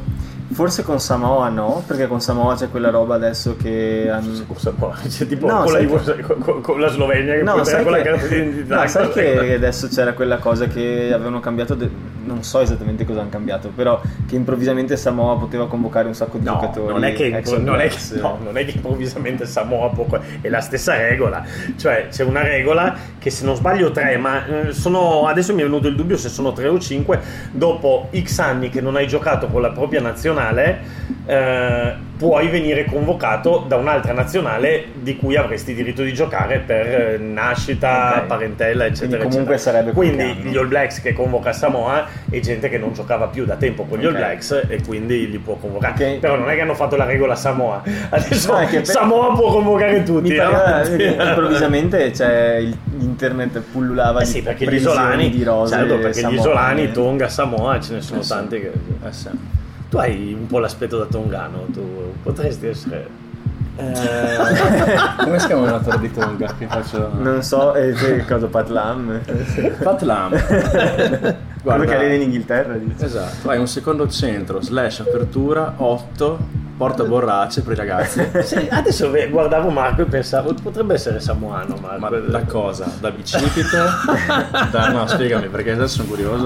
forse 0.51 0.83
con 0.83 0.99
Samoa 0.99 1.47
no, 1.49 1.81
perché 1.87 2.07
con 2.07 2.19
Samoa 2.19 2.55
c'è 2.55 2.69
quella 2.69 2.89
roba 2.89 3.15
adesso 3.15 3.55
che 3.55 4.09
hanno. 4.11 4.33
Scusa, 4.35 4.71
poi, 4.71 4.91
c'è 5.07 5.25
tipo 5.25 5.47
No, 5.47 5.63
con, 5.63 5.71
la, 5.73 5.79
Jugos- 5.79 6.15
con- 6.25 6.39
con- 6.39 6.61
con 6.61 6.79
la 6.81 6.89
Slovenia 6.89 7.35
che 7.35 7.43
No, 7.43 7.53
puoi 7.53 7.65
sai 7.65 7.83
con 7.83 7.91
la 7.93 7.97
che, 7.99 8.03
carta 8.09 8.27
d'identità. 8.27 8.81
no, 8.81 8.87
sai 8.87 9.09
che 9.09 9.53
adesso 9.55 9.87
c'era 9.87 10.13
quella 10.13 10.37
cosa 10.37 10.67
che 10.67 11.11
avevano 11.13 11.39
cambiato, 11.39 11.75
de- 11.75 11.89
non 12.23 12.43
so 12.43 12.59
esattamente 12.59 13.05
cosa 13.05 13.21
hanno 13.21 13.29
cambiato, 13.29 13.69
però 13.75 14.01
che 14.27 14.35
improvvisamente 14.35 14.97
Samoa 14.97 15.37
poteva 15.37 15.67
convocare 15.67 16.07
un 16.07 16.13
sacco 16.13 16.37
di 16.37 16.45
No, 16.45 16.53
giocatori. 16.53 16.93
non 16.93 17.03
è, 17.03 17.13
che, 17.13 17.29
non, 17.29 17.79
è 17.79 17.87
che, 17.89 17.97
no, 18.19 18.37
non 18.43 18.57
è 18.57 18.65
che 18.65 18.71
improvvisamente 18.75 19.45
Samoa 19.45 19.89
può. 19.89 20.07
È 20.41 20.47
la 20.49 20.61
stessa 20.61 20.95
regola. 20.95 21.43
Cioè, 21.75 22.07
c'è 22.09 22.23
una 22.23 22.43
regola 22.43 22.95
che 23.17 23.29
se 23.29 23.45
non 23.45 23.55
sbaglio 23.55 23.91
tre, 23.91 24.17
ma 24.17 24.45
eh, 24.45 24.73
sono. 24.73 25.25
Adesso 25.27 25.53
mi 25.53 25.61
è 25.61 25.63
venuto 25.63 25.87
il 25.87 25.95
dubbio 25.95 26.17
se 26.17 26.29
sono 26.29 26.53
tre 26.53 26.67
o 26.67 26.79
cinque. 26.79 27.19
Dopo 27.51 28.09
X 28.15 28.39
anni 28.39 28.69
che 28.69 28.81
non 28.81 28.95
hai 28.95 29.07
giocato 29.07 29.47
con 29.47 29.61
la 29.61 29.71
propria 29.71 30.01
nazionale, 30.01 30.79
eh, 31.25 32.09
puoi 32.21 32.49
venire 32.49 32.85
convocato 32.85 33.65
da 33.67 33.77
un'altra 33.77 34.13
nazionale 34.13 34.85
di 34.93 35.15
cui 35.17 35.35
avresti 35.37 35.73
diritto 35.73 36.03
di 36.03 36.13
giocare 36.13 36.59
per 36.59 36.85
eh, 36.85 37.17
nascita, 37.17 38.17
Ok. 38.19 38.25
parentela, 38.27 38.85
eccetera. 38.85 39.17
Quindi 39.17 39.29
comunque 39.29 39.55
eccetera. 39.55 39.77
sarebbe 39.77 39.91
Quindi 39.93 40.49
gli 40.49 40.55
All 40.55 40.67
Blacks 40.67 41.01
che 41.01 41.13
convoca 41.13 41.51
Samoa 41.51 42.05
è 42.29 42.39
gente 42.39 42.69
che 42.69 42.77
non 42.77 42.93
giocava 42.93 43.25
più 43.25 43.43
da 43.45 43.55
tempo 43.55 43.85
con 43.85 43.97
gli 43.97 44.05
All 44.05 44.11
Ok. 44.11 44.17
Blacks 44.17 44.65
e 44.67 44.81
quindi 44.85 45.31
li 45.31 45.39
può 45.39 45.55
convocare. 45.55 45.93
Ok. 46.13 46.19
Però 46.19 46.35
non 46.35 46.47
è 46.47 46.53
che 46.53 46.61
hanno 46.61 46.75
fatto 46.75 46.95
la 46.95 47.05
regola 47.05 47.33
Samoa. 47.33 47.81
Adesso 48.09 48.51
No, 48.53 48.67
per- 48.69 48.85
Samoa 48.85 49.33
può 49.33 49.51
convocare 49.53 50.03
tutti. 50.03 50.29
Mi 50.29 50.35
pareva 50.35 50.63
avanti. 50.65 50.97
che 50.97 51.05
improvvisamente 51.19 52.13
cioè, 52.13 52.59
l'internet 52.99 53.61
pullulava 53.71 54.21
Eh 54.21 54.25
sì, 54.25 54.33
di 54.35 54.41
perché 54.41 54.65
gli 54.69 54.75
isolani, 54.75 55.31
di 55.31 55.43
rose 55.43 55.73
certo, 55.75 55.95
perché 55.97 56.19
gli 56.19 56.21
samoane. 56.21 56.39
isolani, 56.39 56.91
Tonga, 56.91 57.27
Samoa, 57.27 57.79
ce 57.79 57.93
ne 57.95 58.01
sono 58.01 58.19
Eh 58.19 58.23
sì. 58.23 58.29
tanti 58.29 58.59
che... 58.59 58.71
Eh 59.07 59.11
sì. 59.11 59.29
Tu 59.91 59.97
hai 59.97 60.31
un 60.31 60.47
po' 60.47 60.59
l'aspetto 60.59 60.97
da 60.97 61.03
tongano, 61.03 61.65
tu 61.73 62.13
potresti 62.23 62.65
essere... 62.67 63.09
Eh, 63.75 64.37
come 65.21 65.37
si 65.37 65.47
chiama 65.47 65.63
una 65.63 65.79
torre 65.79 65.99
di 65.99 66.11
Tonga? 66.13 66.55
Che 66.57 66.65
faccio... 66.65 67.11
Non 67.13 67.43
so, 67.43 67.75
eh, 67.75 67.91
che 67.91 68.23
cosa, 68.25 68.47
Pat 68.47 68.69
Lam? 68.69 69.19
Pat 69.83 70.01
Lam. 70.03 70.31
Quello 71.61 71.83
che 71.83 71.93
allena 71.93 72.13
in 72.13 72.21
Inghilterra, 72.21 72.75
dice. 72.75 73.03
Esatto, 73.03 73.49
hai 73.49 73.59
un 73.59 73.67
secondo 73.67 74.07
centro, 74.07 74.61
slash 74.61 75.01
apertura, 75.01 75.73
8, 75.75 76.39
porta 76.81 77.03
borracce 77.03 77.61
per 77.61 77.73
i 77.73 77.75
ragazzi. 77.75 78.29
Sì, 78.41 78.67
adesso 78.71 79.11
guardavo 79.29 79.69
Marco 79.69 80.01
e 80.01 80.05
pensavo 80.05 80.53
potrebbe 80.55 80.95
essere 80.95 81.19
samoano 81.19 81.75
Marco. 81.79 81.99
Ma 81.99 82.09
da 82.09 82.43
cosa? 82.43 82.91
Da 82.99 83.11
bicipite? 83.11 83.77
da, 84.71 84.89
no, 84.89 85.05
spiegami 85.05 85.47
perché 85.47 85.71
adesso 85.71 85.97
sono 85.97 86.07
curioso. 86.07 86.43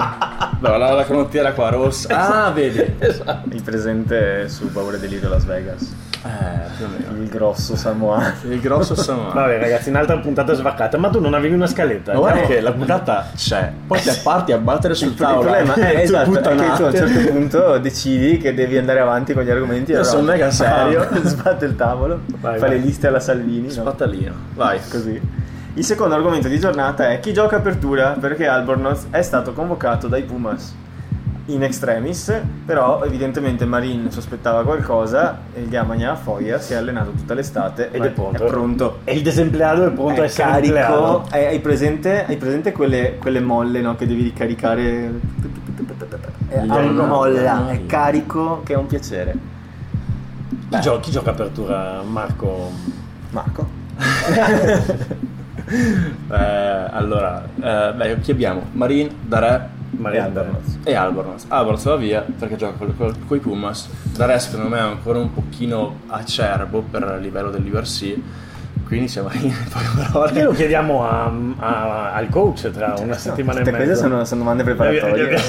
Beh, 0.59 0.77
la, 0.77 0.91
la 0.91 1.05
canottiera 1.05 1.53
qua 1.53 1.69
rossa. 1.69 2.47
Ah, 2.47 2.51
vedi. 2.51 2.83
Esatto. 2.99 3.55
Il 3.55 3.61
presente 3.61 4.49
su 4.49 4.69
Paura 4.71 4.97
Delirio 4.97 5.29
Las 5.29 5.45
Vegas. 5.45 5.93
Eh. 6.25 6.73
Il 7.21 7.29
grosso 7.29 7.75
Samoa. 7.75 8.33
Il 8.49 8.59
grosso 8.59 8.95
Samoa. 8.95 9.31
Vabbè 9.31 9.59
ragazzi, 9.59 9.89
un'altra 9.89 10.17
puntata 10.17 10.53
svaccata, 10.53 10.97
ma 10.97 11.09
tu 11.09 11.19
non 11.19 11.33
avevi 11.35 11.53
una 11.53 11.67
scaletta? 11.67 12.13
Ma 12.13 12.19
guarda 12.19 12.39
Andiamo- 12.41 12.55
che 12.55 12.65
la 12.65 12.71
puntata 12.73 13.27
c'è, 13.35 13.71
poi 13.85 14.01
ti 14.01 14.09
parti 14.23 14.51
a 14.51 14.57
battere 14.57 14.95
sul 14.95 15.09
Il 15.09 15.15
tavolo. 15.15 15.41
problema 15.51 15.73
è 15.75 15.91
Tu 15.93 15.99
esatto, 16.01 16.31
è 16.31 16.41
che 16.41 16.41
tu 16.41 16.81
a 16.83 16.85
un 16.87 16.93
certo 16.95 17.29
punto 17.31 17.77
decidi 17.77 18.37
che 18.37 18.53
devi 18.53 18.77
andare 18.77 18.99
avanti 18.99 19.33
con 19.33 19.43
gli 19.43 19.49
argomenti. 19.51 19.91
Io 19.91 20.03
sono 20.03 20.23
mega 20.23 20.49
serio. 20.51 21.07
Sbatte 21.23 21.65
il 21.65 21.75
tavolo, 21.75 22.21
Vai, 22.39 22.57
fa 22.59 22.67
vai. 22.67 22.77
le 22.77 22.83
liste 22.83 23.07
alla 23.07 23.19
Salvini. 23.19 23.67
no? 23.67 23.69
Spattalino, 23.71 24.33
vai. 24.55 24.79
Così. 24.89 25.21
Il 25.75 25.83
secondo 25.83 26.15
argomento 26.15 26.47
di 26.47 26.59
giornata 26.59 27.09
è 27.09 27.19
chi 27.19 27.33
gioca 27.33 27.57
apertura 27.57 28.15
perché 28.19 28.47
Albornoz 28.47 29.07
è 29.11 29.21
stato 29.21 29.53
convocato 29.53 30.07
dai 30.07 30.23
Pumas 30.23 30.73
in 31.47 31.61
extremis, 31.63 32.33
però 32.65 33.03
evidentemente 33.03 33.65
Marin 33.65 34.09
sospettava 34.09 34.63
qualcosa 34.63 35.41
e 35.53 35.61
il 35.61 35.69
Gamagna 35.69 36.15
Foglia 36.15 36.59
si 36.59 36.73
è 36.73 36.75
allenato 36.77 37.11
tutta 37.11 37.35
l'estate 37.35 37.91
Ed 37.91 38.03
è 38.03 38.09
pronto. 38.09 38.43
È 38.43 38.47
pronto. 38.47 38.99
E 39.03 39.13
il 39.13 39.21
desempleato 39.21 39.85
è 39.85 39.91
pronto 39.91 40.21
È 40.21 40.25
essere 40.25 40.49
carico, 40.49 40.65
empleato. 40.75 41.25
hai, 41.29 41.45
hai 41.45 41.59
presente, 41.59 42.25
hai 42.25 42.37
presente 42.37 42.71
quelle, 42.71 43.17
quelle 43.19 43.39
molle 43.41 43.81
no, 43.81 43.95
che 43.95 44.07
devi 44.07 44.23
ricaricare? 44.23 45.11
È 46.47 46.61
Gli 46.63 46.69
a 46.69 46.75
anno- 46.75 47.05
molla, 47.05 47.69
è 47.69 47.85
carico 47.85 48.61
che 48.63 48.73
è 48.73 48.77
un 48.77 48.87
piacere. 48.87 49.35
Chi, 50.69 50.79
gio- 50.79 50.99
chi 50.99 51.11
gioca 51.11 51.29
apertura 51.31 52.01
Marco? 52.01 52.71
Marco? 53.29 53.67
Eh, 55.67 56.87
allora, 56.91 57.43
eh, 57.59 57.91
beh, 57.95 58.19
chi 58.19 58.29
abbiamo? 58.31 58.67
Marin, 58.73 59.09
Dare 59.21 59.69
Maria 59.97 60.25
Albornoz. 60.25 60.77
e 60.83 60.93
Albornoz. 60.95 61.45
Albornoz 61.47 61.83
va 61.85 61.95
via 61.95 62.25
perché 62.37 62.55
gioca 62.55 62.75
con, 62.77 63.13
i 63.35 63.39
Pumas. 63.39 63.89
Dare 64.15 64.37
secondo 64.39 64.69
me 64.69 64.77
è 64.77 64.81
ancora 64.81 65.19
un 65.19 65.33
pochino 65.33 65.99
acerbo 66.07 66.81
per 66.89 67.15
il 67.17 67.21
livello 67.23 67.49
dell'URC. 67.49 68.15
Quindi 68.85 69.07
siamo 69.07 69.29
in 69.33 69.51
poche 69.71 69.85
parole. 70.11 70.43
lo 70.43 70.51
chiediamo 70.51 71.03
a- 71.09 71.31
a- 71.57 72.11
al 72.13 72.29
coach 72.29 72.69
tra 72.71 72.93
una 72.99 73.15
settimana 73.17 73.57
Tutte 73.59 73.69
e 73.69 73.73
mezza? 73.73 73.85
queste 73.87 74.07
sono, 74.07 74.25
sono 74.25 74.41
domande 74.41 74.63
preparatorie. 74.63 75.39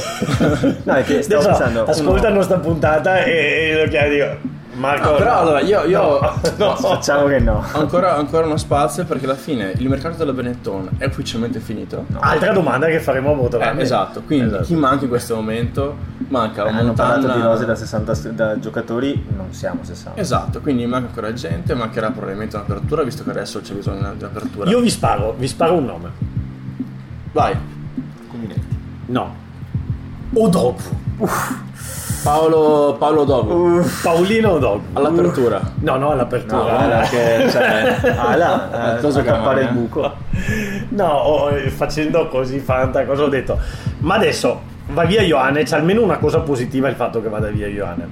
no, 0.85 0.95
è 0.95 1.03
che 1.05 1.21
stavo 1.23 1.43
Adesso 1.43 1.59
pensando. 1.59 1.85
ascolta 1.85 2.27
uno- 2.29 2.37
nostra 2.37 2.59
puntata 2.59 3.23
e, 3.25 3.31
e 3.33 3.83
lo 3.85 3.91
chiedi 3.91 4.21
Marco 4.77 5.11
No, 5.11 5.17
però 5.17 5.39
allora 5.41 5.61
io, 5.61 5.85
io 5.85 6.19
no, 6.59 6.77
Facciamo 6.77 7.27
che 7.27 7.39
no. 7.39 7.65
ancora, 7.73 8.17
ancora 8.17 8.47
uno 8.47 8.57
spazio 8.57 9.05
perché 9.05 9.25
alla 9.25 9.35
fine 9.35 9.73
il 9.77 9.89
mercato 9.89 10.17
della 10.17 10.33
Benetton 10.33 10.91
è 10.99 11.07
ufficialmente 11.07 11.61
finito. 11.61 12.05
altra 12.21 12.53
domanda 12.53 12.87
che 12.87 13.01
faremo 13.01 13.31
a 13.31 13.33
Eh, 13.33 13.37
Votoranni 13.37 13.81
esatto, 13.83 14.23
quindi 14.23 14.47
Esatto. 14.49 14.65
chi 14.65 14.75
manca 14.75 15.05
in 15.05 15.09
questo 15.11 15.35
momento? 15.35 15.97
Manca 16.29 16.65
la 16.65 16.71
Hanno 16.71 16.93
parlato 16.93 17.21
Montana. 17.21 17.35
di 17.41 17.47
rose 17.47 17.65
da 17.65 17.75
60 17.75 18.15
st- 18.15 18.31
da 18.31 18.59
giocatori, 18.59 19.25
non 19.37 19.53
siamo 19.53 19.81
60. 19.83 20.21
Esatto, 20.21 20.61
quindi 20.61 20.85
manca 20.87 21.09
ancora 21.09 21.33
gente, 21.33 21.75
mancherà 21.75 22.11
probabilmente 22.11 22.57
un'apertura 22.57 23.03
visto 23.03 23.23
che 23.25 23.31
adesso 23.31 23.61
c'è 23.61 23.73
bisogno 23.75 24.13
di 24.15 24.23
un'apertura. 24.25 24.69
io 24.69 24.81
vi 24.81 24.91
sparo 24.91 25.35
vi 25.39 25.47
sparo 25.49 25.75
un 25.75 25.85
nome 25.85 26.11
Vai, 27.33 27.55
Cominetti. 28.31 28.77
no 29.07 29.35
Odogwu 30.35 30.75
Paolo, 32.27 32.97
Paolo 32.99 33.23
Dogo, 33.23 33.87
Paolino 34.03 34.55
Odogwu 34.55 34.83
all'apertura. 34.95 35.61
no 35.83 35.93
no 35.93 35.99
No, 35.99 36.11
all'apertura 36.11 36.61
guarda 36.63 37.01
che 37.03 37.47
cioè, 37.49 37.97
ah, 38.19 38.35
là, 38.37 38.95
Eh, 38.95 38.99
eh, 38.99 39.01
cosa 39.01 39.21
a 39.21 39.23
tappare 39.23 39.61
il 39.61 39.67
chiamare? 39.69 39.87
buco. 39.87 40.13
No, 40.89 41.07
oh, 41.07 41.51
eh, 41.51 41.71
facendo 41.71 42.27
così 42.27 42.59
fanta 42.59 43.05
cosa 43.05 43.23
ho 43.23 43.29
detto. 43.29 43.57
Ma 43.99 44.17
adesso 44.17 44.61
va 44.89 45.05
via 45.05 45.23
Ioane, 45.23 45.63
c'è 45.63 45.77
almeno 45.77 46.03
una 46.03 46.19
cosa 46.19 46.41
positiva 46.41 46.89
il 46.89 46.97
fatto 46.97 47.23
che 47.23 47.29
vada 47.29 47.47
via 47.47 47.69
Ioane. 47.69 48.09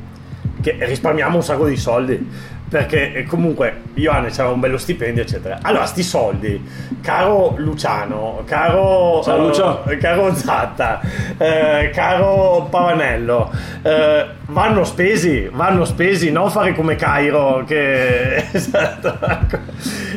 Che 0.61 0.77
risparmiamo 0.83 1.35
un 1.35 1.43
sacco 1.43 1.67
di 1.67 1.77
soldi. 1.77 2.31
Perché 2.75 3.13
eh, 3.13 3.23
comunque 3.23 3.83
Ioane 3.95 4.31
c'aveva 4.31 4.53
un 4.53 4.59
bello 4.59 4.79
stipendio, 4.79 5.23
eccetera. 5.23 5.61
Allora, 5.63 5.87
sti 5.87 6.03
soldi, 6.03 6.69
caro 7.01 7.55
Luciano, 7.59 8.43
caro, 8.45 9.23
Ciao, 9.23 9.39
Lucio. 9.47 9.85
eh, 9.85 9.97
caro 9.99 10.35
Zatta, 10.35 11.01
eh, 11.39 11.91
caro 11.95 12.67
Pavanello, 12.69 13.49
eh, 13.81 14.27
vanno 14.47 14.83
spesi, 14.83 15.49
vanno 15.53 15.85
spesi, 15.85 16.33
non 16.33 16.51
fare 16.51 16.75
come 16.75 16.97
Cairo 16.97 17.63
che 17.65 18.39
esatto. 18.51 19.19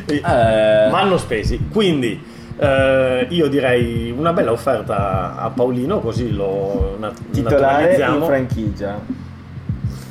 Eh, 0.07 0.19
vanno 0.23 1.17
spesi. 1.17 1.67
Quindi 1.71 2.19
eh, 2.57 3.27
io 3.29 3.47
direi 3.49 4.09
una 4.17 4.33
bella 4.33 4.51
offerta 4.51 5.35
a 5.37 5.51
Paolino, 5.51 5.99
così 5.99 6.33
lo 6.33 6.95
na- 6.99 7.11
Titolare 7.11 7.33
in 7.33 7.43
naturalizziamo. 7.43 8.25
franchigia. 8.25 8.99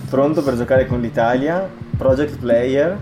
Pronto 0.09 0.44
per 0.44 0.54
giocare 0.54 0.87
con 0.87 1.00
l'Italia. 1.00 1.68
Project 1.96 2.38
player. 2.38 2.96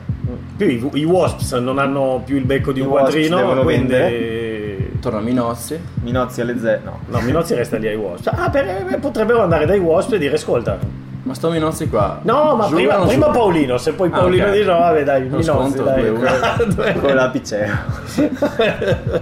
Più 0.56 0.66
i, 0.66 0.90
i 1.00 1.04
Wasps 1.04 1.52
non 1.54 1.78
hanno 1.78 2.22
più 2.24 2.36
il 2.36 2.44
becco 2.44 2.72
di 2.72 2.80
I 2.80 2.82
un 2.82 2.88
Wasps 2.88 3.10
quadrino, 3.10 3.36
devono 3.36 3.62
quindi 3.62 4.98
torna 5.00 5.18
a 5.18 5.22
Minozzi. 5.22 5.78
Minozzi 6.02 6.40
alle 6.40 6.58
Z. 6.58 6.78
No. 6.84 6.98
no, 7.08 7.20
Minozzi 7.20 7.54
resta 7.54 7.76
lì 7.76 7.88
ai 7.88 7.96
Wasps. 7.96 8.28
Ah, 8.28 8.48
per- 8.50 8.86
eh, 8.90 8.96
potrebbero 8.98 9.42
andare 9.42 9.66
dai 9.66 9.78
Wasps 9.78 10.14
e 10.14 10.18
dire 10.18 10.34
ascolta. 10.34 10.78
Ma 11.24 11.32
sto 11.34 11.50
Minozzi 11.50 11.88
qua. 11.88 12.20
No, 12.22 12.54
ma 12.54 12.66
prima, 12.68 12.96
prima? 12.98 13.30
Paolino, 13.30 13.78
se 13.78 13.92
poi 13.94 14.08
Ah, 14.12 14.18
Paolino 14.18 14.44
ok. 14.44 14.52
dice 14.52 14.64
no, 14.64 14.78
vabbè 14.78 15.04
dai, 15.04 15.28
Lo 15.30 15.36
Minozzi 15.38 15.82
dai. 15.82 16.02
2-1. 16.10 17.00
Con 17.00 17.14
la 17.14 17.28
Piceo. 17.30 17.74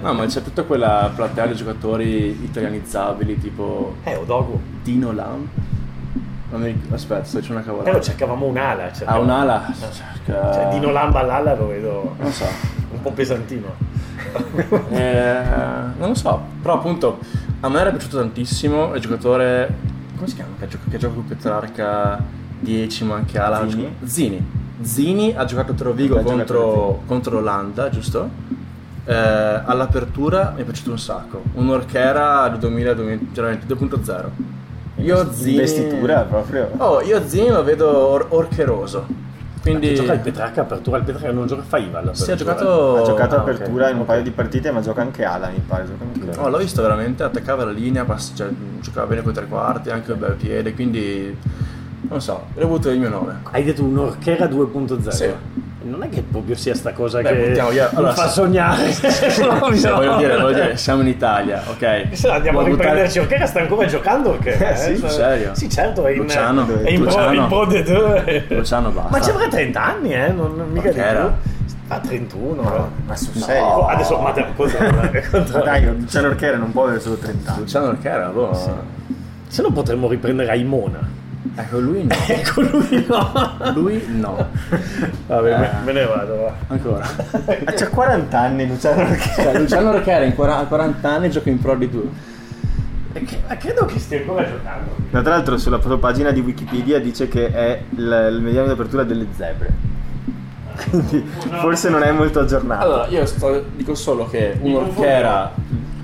No, 0.02 0.12
ma 0.12 0.26
c'è 0.26 0.42
tutta 0.42 0.62
quella 0.64 1.10
platea 1.14 1.46
di 1.46 1.54
giocatori 1.54 2.42
italianizzabili 2.44 3.38
tipo 3.40 3.94
eh, 4.04 4.16
Odogwu. 4.16 4.58
Dino 4.82 5.12
Lam. 5.12 5.48
Mi 6.56 6.80
Aspetta, 6.90 7.24
sto 7.24 7.38
dicendo 7.38 7.58
una 7.58 7.64
cavolata. 7.66 7.90
Però 7.90 8.02
cercavamo 8.02 8.46
un'ala. 8.46 8.84
Ah, 8.86 8.92
cercavamo- 8.92 9.22
un'ala. 9.24 9.72
Cioè, 10.24 10.68
Dino 10.72 10.90
Lamba 10.90 11.20
all'ala 11.20 11.54
lo 11.54 11.66
vedo 11.68 12.14
Non 12.18 12.30
so. 12.32 12.44
un 12.92 13.00
po' 13.00 13.10
pesantino. 13.12 13.74
Eh, 14.90 15.40
non 15.98 16.08
lo 16.08 16.14
so, 16.14 16.40
però 16.62 16.74
appunto 16.74 17.18
a 17.60 17.68
me 17.68 17.80
era 17.80 17.90
piaciuto 17.90 18.18
tantissimo 18.18 18.94
il 18.94 19.00
giocatore, 19.00 19.74
come 20.14 20.26
si 20.28 20.34
chiama, 20.36 20.52
che 20.58 20.68
gioca, 20.68 20.84
che 20.90 20.98
gioca 20.98 21.14
con 21.14 21.26
Petrarca 21.26 22.22
10 22.60 23.04
ma 23.04 23.14
anche 23.16 23.38
ala 23.38 23.68
Zini? 23.68 23.96
Zini. 24.04 24.46
Zini 24.82 25.34
ha 25.36 25.44
giocato 25.44 25.74
Trovigo 25.74 26.20
contro, 26.20 27.02
contro 27.06 27.32
l'Olanda, 27.40 27.88
giusto? 27.90 28.28
Eh, 29.04 29.12
all'apertura 29.14 30.52
mi 30.54 30.62
è 30.62 30.64
piaciuto 30.64 30.90
un 30.92 30.98
sacco, 30.98 31.42
un 31.54 31.68
Orchera 31.70 32.48
di 32.48 32.58
2022.0. 32.58 34.30
Io 35.02 35.32
Zini... 35.32 35.50
Investitura 35.50 36.20
proprio. 36.22 36.70
Oh, 36.76 37.00
io 37.02 37.26
Zini 37.26 37.48
lo 37.48 37.62
vedo 37.62 37.88
or- 37.88 38.26
orcheroso. 38.30 39.06
Quindi... 39.60 39.94
Gioca 39.94 40.12
il 40.14 40.20
Petrarca 40.20 40.62
apertura, 40.62 40.98
il 40.98 41.04
Petrarca 41.04 41.30
non 41.30 41.46
gioca 41.46 41.62
Faiva 41.62 41.98
all'apertura. 41.98 42.24
Sì, 42.24 42.30
ha 42.32 42.34
giocato... 42.34 42.96
Ha 42.96 43.02
giocato 43.02 43.36
ah, 43.36 43.38
apertura 43.40 43.86
ok, 43.86 43.92
in 43.92 43.98
un 43.98 44.04
paio 44.04 44.22
di 44.22 44.30
partite, 44.30 44.70
ma 44.72 44.80
gioca 44.80 45.02
anche 45.02 45.24
ala, 45.24 45.48
mi 45.48 45.62
pare. 45.64 45.86
Gioca 45.86 46.04
anche 46.04 46.40
No, 46.40 46.48
l'ho 46.48 46.58
visto 46.58 46.82
veramente, 46.82 47.22
attaccava 47.22 47.64
la 47.64 47.70
linea, 47.70 48.04
pass- 48.04 48.32
cioè, 48.34 48.48
giocava 48.80 49.06
bene 49.06 49.22
con 49.22 49.30
i 49.30 49.34
tre 49.34 49.46
quarti, 49.46 49.90
anche 49.90 50.12
un 50.12 50.18
bel 50.18 50.34
piede, 50.34 50.74
quindi 50.74 51.36
non 52.08 52.20
so, 52.20 52.46
è 52.54 52.62
avuto 52.62 52.90
il 52.90 52.98
mio 52.98 53.08
nome. 53.08 53.40
Hai 53.50 53.62
detto 53.62 53.84
un 53.84 53.96
Orchera 53.96 54.46
2.0. 54.46 55.08
Sì. 55.08 55.30
Non 55.84 56.02
è 56.02 56.08
che 56.08 56.22
proprio 56.22 56.54
sia 56.54 56.74
sta 56.74 56.92
cosa 56.92 57.20
Beh, 57.20 57.28
che 57.30 57.46
buttiamo 57.48 57.70
mi 57.70 57.78
Allora, 57.78 58.12
fa 58.14 58.28
sognare. 58.28 58.90
Cioè, 59.32 59.58
voglio, 59.58 60.16
dire, 60.16 60.36
voglio 60.38 60.52
dire, 60.54 60.76
siamo 60.76 61.02
in 61.02 61.08
Italia, 61.08 61.62
ok? 61.68 62.08
Se 62.12 62.28
no, 62.28 62.34
andiamo 62.34 62.58
a 62.58 62.62
Vuoi 62.62 62.74
buttare- 62.74 62.88
riprenderci 62.90 63.18
Orchera 63.18 63.46
sta 63.46 63.60
ancora 63.60 63.86
giocando 63.86 64.30
Orchera 64.30 64.70
Eh, 64.70 64.76
sì, 64.76 65.00
Cioè, 65.00 65.10
serio? 65.10 65.54
Sì 65.54 65.68
certo 65.70 66.06
è 66.06 66.12
in, 66.12 66.18
Luciano, 66.18 66.66
è 66.82 66.90
in, 66.90 67.00
pro, 67.00 67.10
Luciano. 67.10 67.32
in 67.32 67.46
Pro 67.48 67.64
de 67.66 67.82
Deux. 67.82 68.42
Luciano 68.48 68.90
basta. 68.90 69.10
ma 69.10 69.20
ci 69.20 69.30
avrà 69.30 69.48
30 69.48 69.82
anni 69.84 70.14
eh 70.14 70.28
non, 70.32 70.54
non 70.56 70.68
mica 70.70 70.90
più 70.90 71.02
fa 71.86 71.98
31 71.98 72.62
No, 72.62 72.76
eh. 72.76 72.80
ma 73.06 73.16
sul 73.16 73.30
No, 73.34 73.44
serio. 73.44 73.86
adesso 73.86 74.18
ma 74.18 74.30
te- 74.32 74.46
cosa 74.54 74.78
Ma 74.90 75.10
dai, 75.64 75.84
Luciano 75.84 76.28
Orchera 76.28 76.56
non 76.56 76.70
può 76.72 76.84
avere 76.84 77.00
solo 77.00 77.16
30 77.16 77.50
anni. 77.50 77.60
Luciano 77.60 77.86
Orchera, 77.88 78.26
boh. 78.28 78.78
se 79.48 79.62
no 79.62 79.70
potremmo 79.72 80.08
riprendere 80.08 80.50
Aimona 80.50 81.20
Ecco, 81.54 81.78
lui 81.80 82.04
no. 82.04 82.14
ecco 82.28 82.60
lui 82.62 83.04
no 83.06 83.32
Lui 83.74 84.02
no. 84.08 84.48
vabbè 85.26 85.52
Eh. 85.54 85.58
me, 85.58 85.70
me 85.84 85.92
ne 85.92 86.04
vado 86.06 86.36
va. 86.36 86.54
Ancora. 86.68 87.04
Ah, 87.64 87.72
c'ha 87.76 87.88
40 87.88 88.38
anni 88.38 88.66
Luciano 88.66 89.02
Orchera. 89.02 89.50
Cioè, 89.52 89.58
Luciano 89.60 89.90
Orchera 89.90 90.24
in 90.24 90.34
40 90.34 90.60
a 90.62 90.66
40 90.66 91.10
anni 91.10 91.30
gioca 91.30 91.50
in 91.50 91.58
Pro 91.60 91.74
di 91.76 91.90
2. 91.90 92.02
E 93.14 93.22
che- 93.24 93.40
ma 93.46 93.56
credo 93.56 93.84
che 93.84 93.98
stia 93.98 94.18
ancora 94.20 94.46
giocando 94.48 95.00
tra 95.10 95.20
l'altro 95.20 95.58
sulla 95.58 95.78
sua 95.78 95.98
pagina 95.98 96.30
di 96.30 96.40
Wikipedia 96.40 96.98
dice 96.98 97.28
che 97.28 97.52
è 97.52 97.82
il, 97.90 98.28
il 98.32 98.40
mediano 98.40 98.68
di 98.68 98.72
apertura 98.72 99.02
delle 99.04 99.26
zebre. 99.36 99.70
quindi 100.88 101.22
forse 101.60 101.90
non 101.90 102.02
è 102.02 102.10
molto 102.12 102.40
aggiornato. 102.40 102.82
Allora, 102.84 103.06
io 103.08 103.26
sto- 103.26 103.66
dico 103.76 103.94
solo 103.94 104.26
che 104.26 104.56
uno 104.62 104.88
che 104.94 105.06
era 105.06 105.52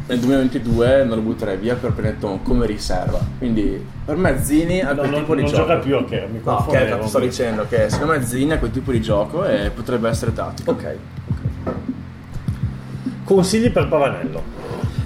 nel 0.08 0.18
2022 0.20 1.04
non 1.04 1.16
lo 1.16 1.22
butterei 1.22 1.56
via 1.58 1.74
per 1.74 1.92
Benetton 1.92 2.42
come 2.42 2.66
riserva. 2.66 3.20
Quindi 3.38 3.86
per 4.04 4.16
me 4.16 4.42
Zini 4.42 4.80
ha 4.80 4.92
No, 4.92 5.00
quel 5.00 5.10
non, 5.10 5.20
tipo 5.20 5.34
di 5.34 5.42
non 5.42 5.50
gioco. 5.50 5.66
gioca 5.66 5.78
più, 5.78 5.96
ok, 5.96 6.10
mi 6.32 6.40
No, 6.42 6.52
ok, 6.66 7.04
sto 7.06 7.18
dicendo 7.18 7.66
che 7.68 7.90
secondo 7.90 8.14
me 8.14 8.24
Zini 8.24 8.52
ha 8.52 8.58
quel 8.58 8.70
tipo 8.70 8.90
di 8.90 9.00
gioco 9.00 9.44
e 9.44 9.70
potrebbe 9.70 10.08
essere 10.08 10.32
tattico. 10.32 10.70
Ok. 10.70 10.96
Consigli 13.24 13.70
per 13.70 13.88
Pavanello. 13.88 14.56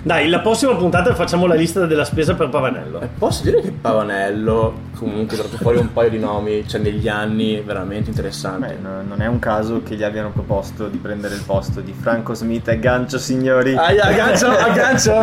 Dai, 0.05 0.29
la 0.29 0.41
prossima 0.41 0.75
puntata 0.75 1.15
facciamo 1.15 1.47
la 1.47 1.55
lista 1.55 1.87
della 1.87 2.05
spesa 2.05 2.35
per 2.35 2.49
Pavanello. 2.49 3.01
E 3.03 3.07
posso 3.07 3.45
dire 3.45 3.61
che 3.61 3.71
Pavanello 3.71 4.91
comunque 4.97 5.37
ha 5.37 5.39
tirato 5.39 5.57
fuori 5.59 5.79
un 5.79 5.93
paio 5.93 6.11
di 6.11 6.19
nomi, 6.19 6.67
cioè 6.67 6.81
negli 6.81 7.07
anni 7.07 7.61
veramente 7.61 8.11
interessanti. 8.11 8.67
Beh, 8.67 8.77
no- 8.83 9.03
non 9.03 9.23
è 9.23 9.27
un 9.27 9.39
caso 9.39 9.81
che 9.85 9.95
gli 9.95 10.03
abbiano 10.03 10.31
proposto 10.31 10.89
di 10.89 10.99
prendere 10.99 11.37
il 11.37 11.43
posto 11.47 11.81
di 11.81 11.95
Franco 11.97 12.35
Smith 12.35 12.67
e 12.67 12.81
gancio 12.81 13.17
signori. 13.17 13.77
Aia, 13.77 14.03
aggancio, 14.11 14.49
aggancio! 14.49 15.23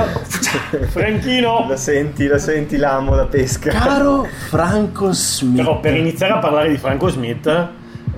Franchino! 0.88 1.65
Lo 1.68 1.76
senti, 1.76 2.28
lo 2.28 2.38
senti 2.38 2.78
l'amo 2.78 3.18
da 3.18 3.26
pesca. 3.26 3.72
Caro 3.72 4.26
Franco 4.48 5.12
Smith. 5.12 5.58
Però 5.58 5.82
per 5.82 5.98
iniziare 5.98 6.32
a 6.32 6.38
parlare 6.38 6.70
di 6.70 6.78
Franco 6.78 7.10
Smith 7.10 7.68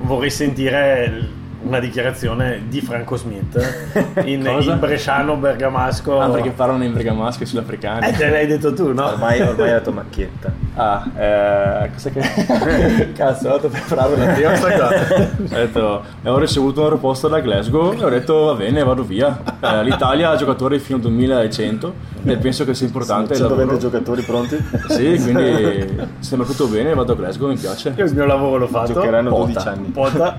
vorrei 0.02 0.30
sentire 0.30 1.40
una 1.64 1.80
dichiarazione 1.80 2.64
di 2.68 2.82
Franco 2.82 3.16
Smith 3.16 3.58
in, 4.26 4.44
Cosa? 4.44 4.74
in 4.74 4.80
bresciano 4.80 5.36
bergamasco. 5.36 6.20
Ah, 6.20 6.30
perché 6.30 6.52
parlano 6.52 6.84
in 6.84 6.94
bergamasco 6.94 7.44
e 7.44 7.46
sudafricani. 7.46 8.08
Eh, 8.08 8.12
te 8.14 8.30
l'hai 8.30 8.48
detto 8.48 8.74
tu, 8.74 8.94
no? 8.94 9.06
Ormai, 9.08 9.42
ormai 9.42 9.70
è 9.70 9.74
la 9.74 9.82
tua 9.82 9.92
macchietta. 9.94 10.52
Ah, 10.76 11.06
eh, 11.16 11.90
cos'è 11.94 12.12
che... 12.12 13.12
Cazzo, 13.14 13.48
ho 13.48 13.52
dato 13.52 13.68
per 13.70 13.82
preparare 13.82 14.14
una 14.16 14.34
prima 14.34 14.52
qua. 14.60 14.90
Ho 15.52 15.56
detto, 15.56 16.04
e 16.24 16.30
ho 16.30 16.38
ricevuto 16.38 16.82
un 16.82 16.88
proposto 16.88 17.28
da 17.28 17.40
Glasgow 17.40 17.94
e 17.94 18.04
ho 18.04 18.10
detto, 18.10 18.46
va 18.46 18.54
bene, 18.56 18.84
vado 18.84 19.04
via. 19.04 19.38
Eh, 19.60 19.84
L'Italia 19.84 20.30
ha 20.30 20.36
giocatori 20.36 20.80
fino 20.80 20.98
al 20.98 21.04
2100 21.04 21.94
e 22.24 22.38
penso 22.38 22.64
che 22.66 22.74
sia 22.74 22.86
importante 22.88 23.34
il 23.34 23.40
120 23.40 23.72
lavoro. 23.72 23.78
giocatori 23.90 24.22
pronti? 24.22 24.58
Sì, 24.90 25.20
quindi 25.22 26.08
sembra 26.20 26.48
tutto 26.48 26.68
bene, 26.68 26.94
vado 26.94 27.12
a 27.14 27.16
Glasgow, 27.16 27.50
mi 27.50 27.58
piace. 27.58 27.94
Io 27.96 28.06
il 28.06 28.14
mio 28.14 28.26
lavoro 28.26 28.58
l'ho 28.58 28.68
fatto. 28.68 28.94
Giocheranno 28.94 29.30
Pota. 29.30 29.46
12 29.46 29.68
anni. 29.68 29.88
Pota. 29.90 30.38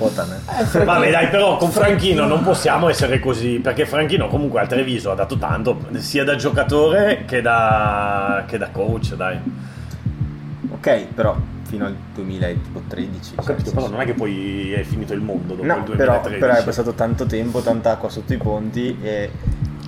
Potane. 0.00 0.40
Vabbè 0.84 1.10
dai, 1.10 1.28
però 1.28 1.58
con 1.58 1.70
Franchino 1.70 2.26
non 2.26 2.42
possiamo 2.42 2.88
essere 2.88 3.18
così, 3.20 3.60
perché 3.62 3.84
Franchino 3.84 4.28
comunque 4.28 4.60
al 4.60 4.66
Treviso 4.66 5.10
ha 5.10 5.14
dato 5.14 5.36
tanto, 5.36 5.78
sia 5.98 6.24
da 6.24 6.36
giocatore 6.36 7.24
che 7.26 7.42
da, 7.42 8.44
che 8.46 8.56
da 8.56 8.70
coach, 8.70 9.14
dai. 9.14 9.38
Ok, 10.70 11.06
però 11.14 11.36
fino 11.64 11.84
al 11.84 11.94
2013. 12.14 13.34
Ho 13.36 13.42
capito, 13.42 13.70
però 13.72 13.88
non 13.88 14.00
è 14.00 14.06
che 14.06 14.14
poi 14.14 14.72
è 14.72 14.82
finito 14.84 15.12
il 15.12 15.20
mondo 15.20 15.54
dopo 15.54 15.66
No, 15.66 15.76
il 15.76 15.82
però, 15.96 16.20
2013. 16.22 16.38
però 16.40 16.54
è 16.54 16.64
passato 16.64 16.92
tanto 16.94 17.26
tempo, 17.26 17.60
tanta 17.60 17.90
acqua 17.92 18.08
sotto 18.08 18.32
i 18.32 18.38
ponti 18.38 18.96
e 19.02 19.30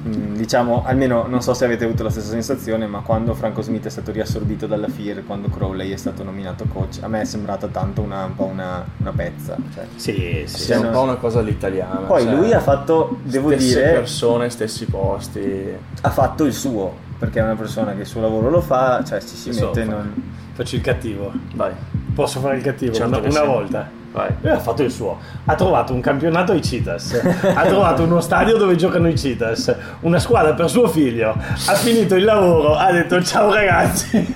diciamo, 0.03 0.83
almeno 0.85 1.27
non 1.27 1.43
so 1.43 1.55
se 1.55 1.65
avete 1.65 1.85
avuto 1.85 2.03
la 2.03 2.11
stessa 2.11 2.31
sensazione, 2.31 2.87
ma 2.87 3.01
quando 3.01 3.35
Franco 3.35 3.63
Smith 3.63 3.87
è 3.87 3.91
stato 3.91 4.11
riassorbito 4.13 4.67
dalla 4.67 4.89
FIR, 4.89 5.25
quando 5.27 5.49
Crowley 5.49 5.93
è 5.93 5.97
stato 5.97 6.25
nominato 6.25 6.65
coach, 6.73 6.99
a 7.03 7.09
me 7.09 7.21
è 7.21 7.25
sembrata 7.25 7.69
tanto 7.69 8.01
una, 8.03 8.25
un 8.25 8.35
po' 8.35 8.45
una, 8.45 8.85
una 8.97 9.13
pezza. 9.13 9.57
cioè. 9.75 9.87
Sì, 9.97 10.43
sì. 10.47 10.59
Sì, 10.63 10.73
è 10.73 10.77
un 10.77 10.91
po' 10.91 11.03
una 11.03 11.15
cosa 11.17 11.39
all'italiana. 11.39 12.07
Poi 12.07 12.23
cioè, 12.23 12.35
lui 12.35 12.53
ha 12.53 12.61
fatto, 12.61 13.19
devo 13.23 13.51
stesse 13.51 13.67
dire, 13.81 13.93
persone, 13.93 14.51
stessi 14.51 14.87
posti. 14.87 15.73
ha 16.01 16.11
fatto 16.11 16.45
il 16.45 16.53
suo, 16.53 16.93
perché 17.19 17.41
è 17.41 17.43
una 17.43 17.57
persona 17.57 17.95
che 17.95 18.01
il 18.01 18.07
suo 18.07 18.21
lavoro 18.21 18.51
lo 18.51 18.61
fa, 18.61 19.03
cioè 19.05 19.21
ci 19.21 19.37
si 19.37 19.49
Adesso 19.51 19.67
mette... 19.67 19.85
fa- 19.85 19.91
Non... 19.91 20.23
Faccio 20.55 20.77
il 20.77 20.83
cattivo. 20.83 21.33
Vai, 21.55 21.73
Posso 22.15 22.41
fare 22.41 22.57
il 22.57 22.63
cattivo 22.63 22.93
Certo 22.93 23.19
una, 23.19 23.27
una 23.29 23.41
sì. 23.41 23.47
volta? 23.47 23.91
Vai. 24.13 24.29
Lui 24.41 24.53
ha 24.53 24.59
fatto 24.59 24.83
il 24.83 24.91
suo. 24.91 25.19
Ha 25.47 25.55
trovato 25.55 25.93
un 25.93 26.01
campionato 26.01 26.53
ai 26.53 26.63
Citas. 26.63 27.21
ha 27.55 27.65
trovato 27.65 28.03
uno 28.03 28.21
stadio 28.21 28.57
dove 28.57 28.77
giocano 28.77 29.09
i 29.09 29.17
Citas. 29.19 29.75
Una 30.01 30.19
squadra 30.19 30.53
per 30.55 30.69
suo 30.71 30.89
figlio. 30.89 31.31
Ha 31.67 31.75
finito 31.75 32.15
il 32.15 32.25
lavoro. 32.25 32.75
Ha 32.77 32.93
detto 32.93 33.23
ciao 33.23 33.53
ragazzi. 33.53 34.11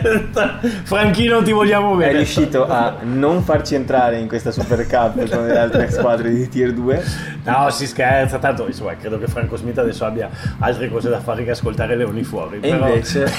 Detto, 0.00 0.50
Franchino 0.84 1.42
ti 1.42 1.52
vogliamo 1.52 1.94
È 1.94 1.96
bene. 1.98 2.12
riuscito 2.18 2.66
a 2.66 2.96
non 3.02 3.42
farci 3.42 3.74
entrare 3.74 4.18
in 4.18 4.28
questa 4.28 4.50
Super 4.50 4.86
Cup 4.86 5.28
come 5.28 5.46
le 5.48 5.58
altre 5.58 5.90
squadre 5.90 6.30
di 6.30 6.48
Tier 6.48 6.72
2 6.72 7.04
No, 7.44 7.70
si 7.70 7.86
scherza. 7.86 8.38
Tanto 8.38 8.66
insomma, 8.66 8.94
credo 8.96 9.18
che 9.18 9.26
Franco 9.26 9.56
Smith 9.56 9.78
adesso 9.78 10.04
abbia 10.04 10.28
altre 10.58 10.88
cose 10.90 11.08
da 11.08 11.20
fare 11.20 11.44
che 11.44 11.50
ascoltare 11.50 11.96
Leoni 11.96 12.22
fuori. 12.22 12.58
E 12.60 12.70
però- 12.70 12.86
invece... 12.88 13.30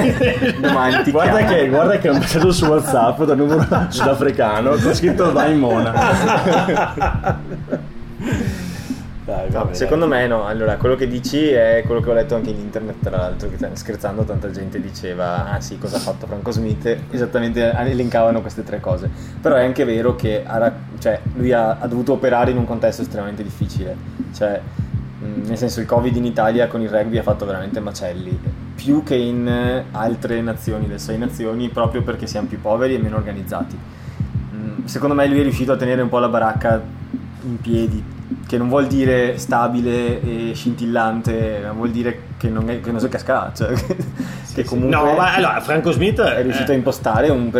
domani 0.60 1.02
ti 1.02 1.10
Guarda 1.10 1.44
che, 1.44 1.68
guarda 1.68 1.98
che 1.98 2.08
ho 2.08 2.14
messaggio 2.14 2.52
su 2.52 2.64
WhatsApp 2.66 3.22
da 3.22 3.34
numero 3.34 3.66
sudafricano 3.88 4.70
con 4.70 4.94
scritto 4.94 5.08
vai 5.32 5.52
in 5.52 5.58
mona. 5.58 5.92
Dai, 9.30 9.50
No, 9.50 9.58
vabbè, 9.60 9.74
secondo 9.74 10.08
me 10.08 10.26
no, 10.26 10.44
allora 10.46 10.76
quello 10.76 10.96
che 10.96 11.06
dici 11.06 11.50
è 11.50 11.84
quello 11.86 12.00
che 12.00 12.10
ho 12.10 12.12
letto 12.14 12.34
anche 12.34 12.50
in 12.50 12.58
internet 12.58 12.96
tra 13.00 13.16
l'altro, 13.16 13.48
che 13.48 13.56
t- 13.56 13.70
scherzando 13.72 14.24
tanta 14.24 14.50
gente 14.50 14.80
diceva 14.80 15.52
ah 15.52 15.60
sì 15.60 15.78
cosa 15.78 15.96
ha 15.98 16.00
fatto 16.00 16.26
Franco 16.26 16.50
Smith, 16.50 16.96
esattamente 17.10 17.70
elencavano 17.70 18.40
queste 18.40 18.64
tre 18.64 18.80
cose, 18.80 19.08
però 19.40 19.54
è 19.54 19.64
anche 19.64 19.84
vero 19.84 20.16
che 20.16 20.42
ha 20.44 20.72
cioè, 20.98 21.20
lui 21.34 21.52
ha, 21.52 21.76
ha 21.78 21.86
dovuto 21.86 22.12
operare 22.12 22.50
in 22.50 22.56
un 22.56 22.64
contesto 22.64 23.02
estremamente 23.02 23.44
difficile, 23.44 23.96
cioè 24.34 24.60
mh, 25.20 25.46
nel 25.46 25.56
senso 25.56 25.78
il 25.78 25.86
covid 25.86 26.16
in 26.16 26.24
Italia 26.24 26.66
con 26.66 26.80
il 26.80 26.88
rugby 26.88 27.18
ha 27.18 27.22
fatto 27.22 27.46
veramente 27.46 27.78
macelli, 27.78 28.36
più 28.74 29.04
che 29.04 29.14
in 29.14 29.84
altre 29.92 30.40
nazioni 30.40 30.88
del 30.88 30.98
Sei 30.98 31.18
Nazioni 31.18 31.68
proprio 31.68 32.02
perché 32.02 32.26
siamo 32.26 32.48
più 32.48 32.60
poveri 32.60 32.94
e 32.94 32.98
meno 32.98 33.16
organizzati. 33.16 33.78
Secondo 34.84 35.14
me 35.14 35.26
lui 35.26 35.40
è 35.40 35.42
riuscito 35.42 35.72
a 35.72 35.76
tenere 35.76 36.02
un 36.02 36.08
po' 36.08 36.18
la 36.18 36.28
baracca 36.28 36.82
in 37.42 37.60
piedi, 37.60 38.02
che 38.46 38.58
non 38.58 38.68
vuol 38.68 38.86
dire 38.86 39.38
stabile 39.38 40.20
e 40.20 40.54
scintillante, 40.54 41.60
ma 41.64 41.72
vuol 41.72 41.90
dire 41.90 42.22
che 42.36 42.48
non, 42.48 42.68
è, 42.68 42.80
che 42.80 42.90
non 42.90 43.00
si 43.00 43.08
casca, 43.08 43.52
cioè 43.54 43.72
che, 43.74 43.96
che 44.54 44.64
comunque 44.64 44.96
No, 44.96 45.14
ma 45.14 45.34
allora 45.34 45.60
Franco 45.60 45.92
Smith 45.92 46.20
è 46.20 46.42
riuscito 46.42 46.70
a 46.70 46.74
eh, 46.74 46.78
impostare 46.78 47.28
un, 47.28 47.50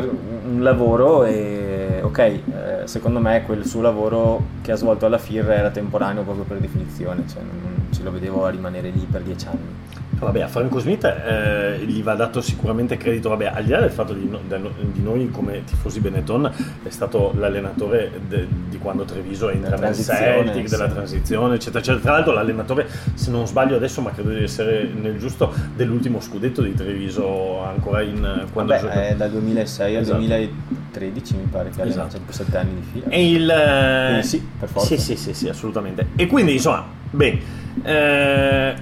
un 0.51 0.63
lavoro 0.63 1.25
e 1.25 2.01
ok, 2.03 2.19
eh, 2.19 2.43
secondo 2.85 3.21
me 3.21 3.43
quel 3.45 3.65
suo 3.65 3.81
lavoro 3.81 4.43
che 4.63 4.73
ha 4.73 4.77
svolto 4.77 5.07
alla 5.07 5.19
FIR 5.19 5.51
era 5.51 5.71
temporaneo 5.71 6.23
proprio 6.23 6.45
per 6.45 6.59
definizione, 6.59 7.25
cioè 7.29 7.43
non, 7.43 7.61
non 7.63 7.87
ce 7.91 8.03
lo 8.03 8.11
vedevo 8.11 8.45
a 8.45 8.51
rimanere 8.51 8.91
lì 8.91 9.07
per 9.11 9.23
dieci 9.23 9.47
anni. 9.47 9.89
Vabbè, 10.21 10.43
a 10.43 10.49
Franco 10.49 10.79
Smith 10.81 11.03
eh, 11.05 11.79
gli 11.87 12.03
va 12.03 12.15
dato 12.15 12.41
sicuramente 12.43 12.97
credito, 12.99 13.31
vabbè, 13.31 13.47
al 13.55 13.65
di 13.65 13.71
là 13.71 13.81
del 13.81 13.91
fatto 13.91 14.13
di, 14.13 14.29
no- 14.29 14.41
di 14.47 15.03
noi 15.03 15.31
come 15.31 15.65
tifosi 15.65 15.99
Benetton, 16.01 16.53
è 16.83 16.91
stato 16.91 17.33
l'allenatore 17.37 18.11
de- 18.29 18.47
di 18.69 18.77
quando 18.77 19.05
Treviso 19.05 19.49
entra 19.49 19.77
Della 19.77 19.87
nel 19.89 19.95
Celtic, 19.97 20.69
sì. 20.69 20.77
della 20.77 20.89
transizione, 20.89 21.55
eccetera, 21.55 21.79
eccetera. 21.79 22.03
Tra 22.03 22.13
l'altro 22.13 22.33
l'allenatore, 22.35 22.87
se 23.15 23.31
non 23.31 23.47
sbaglio 23.47 23.77
adesso, 23.77 24.03
ma 24.03 24.11
credo 24.13 24.29
di 24.29 24.43
essere 24.43 24.89
nel 24.93 25.17
giusto, 25.19 25.55
dell'ultimo 25.75 26.21
scudetto 26.21 26.61
di 26.61 26.75
Treviso 26.75 27.63
ancora 27.63 28.03
in 28.03 28.47
quando 28.53 28.73
Vabbè, 28.75 28.81
gioca- 28.85 29.07
è 29.09 29.15
dal 29.17 29.31
2006 29.31 29.97
al 29.97 30.03
Esatto. 30.03 30.19
2013 30.19 31.35
mi 31.37 31.49
pare 31.51 31.71
che 31.71 31.81
ha 31.81 31.85
Esatto. 31.87 32.01
allenato 32.03 32.21
per 32.27 32.35
sette 32.35 32.57
anni 32.59 32.75
di 32.75 32.87
fila. 32.93 33.07
E 33.09 33.31
il... 33.31 33.51
eh, 33.51 34.23
sì, 34.23 34.47
per 34.59 34.69
forza. 34.69 34.87
Sì, 34.89 34.99
sì, 34.99 35.17
sì, 35.17 35.33
sì, 35.33 35.49
assolutamente. 35.49 36.09
E 36.17 36.27
quindi, 36.27 36.53
insomma, 36.53 36.85
beh, 37.11 37.39
eh, 37.85 38.75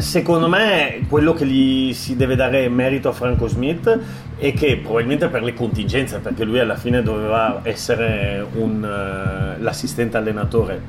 secondo 0.00 0.48
me 0.48 1.02
quello 1.08 1.32
che 1.32 1.46
gli 1.46 1.92
si 1.92 2.16
deve 2.16 2.36
dare 2.36 2.68
merito 2.68 3.08
a 3.08 3.12
Franco 3.12 3.46
Smith 3.48 3.98
è 4.36 4.52
che 4.52 4.78
probabilmente 4.82 5.28
per 5.28 5.42
le 5.42 5.54
contingenze, 5.54 6.18
perché 6.18 6.44
lui 6.44 6.58
alla 6.58 6.76
fine 6.76 7.02
doveva 7.02 7.60
essere 7.62 8.44
un, 8.54 8.84
eh, 8.84 9.60
l'assistente 9.60 10.16
allenatore. 10.16 10.80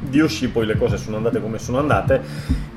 Di 0.00 0.20
Oshii, 0.20 0.48
poi 0.48 0.66
le 0.66 0.76
cose 0.76 0.96
sono 0.96 1.16
andate 1.16 1.40
come 1.40 1.58
sono 1.58 1.78
andate 1.78 2.20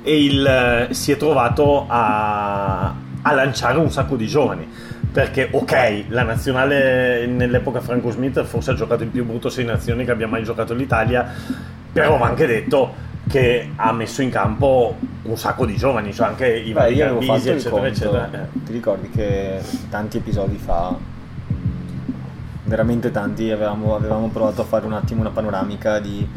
e 0.02 0.24
il, 0.24 0.46
eh, 0.46 0.94
si 0.94 1.12
è 1.12 1.18
trovato 1.18 1.86
a, 1.88 2.94
a 3.22 3.34
lanciare 3.34 3.78
un 3.78 3.92
sacco 3.92 4.16
di 4.16 4.28
giovani. 4.28 4.68
Perché 5.12 5.50
ok 5.52 6.04
la 6.10 6.22
nazionale 6.22 7.26
nell'epoca 7.26 7.82
Franco 7.82 8.12
Smith 8.12 8.44
forse 8.44 8.72
ha 8.72 8.74
giocato 8.76 9.04
il 9.04 9.10
più 9.10 9.26
brutto 9.26 9.50
sei 9.50 9.66
nazioni 9.66 10.06
che 10.06 10.12
abbia 10.12 10.28
mai 10.28 10.44
giocato 10.44 10.76
l'Italia 10.76 11.34
però 11.92 12.18
va 12.18 12.28
anche 12.28 12.46
detto 12.46 13.08
che 13.30 13.70
ha 13.76 13.92
messo 13.94 14.24
in 14.24 14.32
campo 14.32 14.96
un 15.22 15.38
sacco 15.38 15.66
di 15.66 15.76
giovani 15.76 16.12
cioè 16.14 16.28
anche 16.28 16.48
i 16.48 16.74
vari 16.74 16.96
il 16.96 17.30
eccetera 17.30 17.88
eccetera 17.88 18.30
Eh. 18.32 18.64
Ti 18.66 18.72
ricordi 18.72 19.10
che 19.10 19.62
tanti 19.90 20.18
episodi 20.18 20.58
fa, 20.58 20.96
veramente 22.64 23.12
tanti, 23.12 23.52
avevamo, 23.52 23.96
avevamo 23.96 24.30
provato 24.30 24.62
a 24.62 24.66
fare 24.66 24.86
un 24.86 24.94
attimo 24.94 25.22
una 25.22 25.30
panoramica 25.32 26.00
di- 26.00 26.28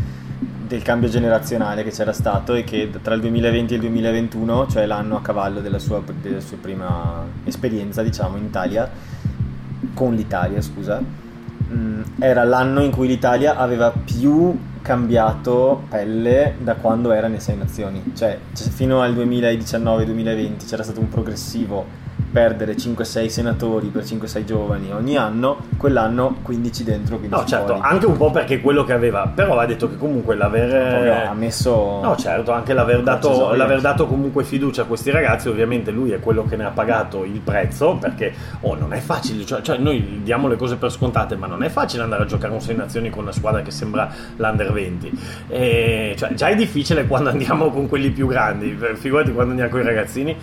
del 0.66 0.82
cambio 0.82 1.08
generazionale 1.08 1.84
che 1.84 1.90
c'era 1.90 2.12
stato 2.12 2.54
e 2.54 2.64
che 2.64 2.90
tra 3.02 3.14
il 3.14 3.20
2020 3.20 3.72
e 3.72 3.76
il 3.76 3.82
2021, 3.82 4.66
cioè 4.68 4.86
l'anno 4.86 5.16
a 5.16 5.20
cavallo 5.20 5.60
della 5.60 5.78
sua, 5.78 6.02
della 6.20 6.40
sua 6.40 6.56
prima 6.58 7.24
esperienza, 7.44 8.02
diciamo, 8.02 8.38
in 8.38 8.44
Italia, 8.44 8.90
con 9.92 10.14
l'Italia, 10.14 10.62
scusa, 10.62 10.98
mh, 10.98 12.02
era 12.18 12.44
l'anno 12.44 12.82
in 12.82 12.90
cui 12.90 13.06
l'Italia 13.06 13.56
aveva 13.56 13.90
più 13.90 14.58
cambiato 14.82 15.84
pelle 15.88 16.56
da 16.58 16.74
quando 16.74 17.12
era 17.12 17.28
nelle 17.28 17.40
sei 17.40 17.56
nazioni. 17.56 18.12
Cioè 18.14 18.38
fino 18.52 19.00
al 19.00 19.14
2019-2020 19.14 20.66
c'era 20.66 20.82
stato 20.82 21.00
un 21.00 21.08
progressivo 21.08 22.01
perdere 22.32 22.74
5-6 22.74 23.26
senatori 23.26 23.88
per 23.88 24.04
5-6 24.04 24.44
giovani 24.44 24.90
ogni 24.92 25.16
anno, 25.16 25.58
quell'anno 25.76 26.36
15 26.42 26.84
dentro, 26.84 27.18
15 27.18 27.42
No, 27.42 27.46
certo, 27.46 27.74
fuori. 27.74 27.88
anche 27.88 28.06
un 28.06 28.16
po' 28.16 28.30
perché 28.30 28.60
quello 28.60 28.84
che 28.84 28.94
aveva, 28.94 29.30
però 29.32 29.58
ha 29.58 29.66
detto 29.66 29.88
che 29.88 29.98
comunque 29.98 30.34
l'aver... 30.34 30.98
Poi 30.98 31.10
ha 31.10 31.34
messo... 31.34 32.00
No, 32.02 32.16
certo, 32.16 32.52
anche 32.52 32.72
l'aver 32.72 33.02
dato, 33.02 33.54
l'aver 33.54 33.80
dato 33.80 34.06
comunque 34.06 34.44
fiducia 34.44 34.82
a 34.82 34.84
questi 34.86 35.10
ragazzi, 35.10 35.48
ovviamente 35.48 35.90
lui 35.90 36.12
è 36.12 36.20
quello 36.20 36.44
che 36.44 36.56
ne 36.56 36.64
ha 36.64 36.70
pagato 36.70 37.24
il 37.24 37.40
prezzo, 37.40 37.96
perché 37.96 38.32
oh, 38.60 38.74
non 38.74 38.94
è 38.94 39.00
facile, 39.00 39.44
cioè, 39.44 39.60
cioè, 39.60 39.76
noi 39.76 40.20
diamo 40.22 40.48
le 40.48 40.56
cose 40.56 40.76
per 40.76 40.90
scontate, 40.90 41.36
ma 41.36 41.46
non 41.46 41.62
è 41.62 41.68
facile 41.68 42.02
andare 42.02 42.22
a 42.22 42.26
giocare 42.26 42.52
un 42.54 42.60
6 42.60 42.76
nazioni 42.76 43.10
con 43.10 43.24
una 43.24 43.32
squadra 43.32 43.60
che 43.60 43.70
sembra 43.70 44.10
l'Under 44.36 44.72
20. 44.72 45.18
E, 45.48 46.14
cioè, 46.16 46.32
già 46.32 46.48
è 46.48 46.54
difficile 46.54 47.06
quando 47.06 47.28
andiamo 47.28 47.70
con 47.70 47.88
quelli 47.88 48.10
più 48.10 48.26
grandi, 48.26 48.78
figurati 48.94 49.32
quando 49.32 49.50
andiamo 49.50 49.70
con 49.70 49.80
i 49.80 49.84
ragazzini. 49.84 50.36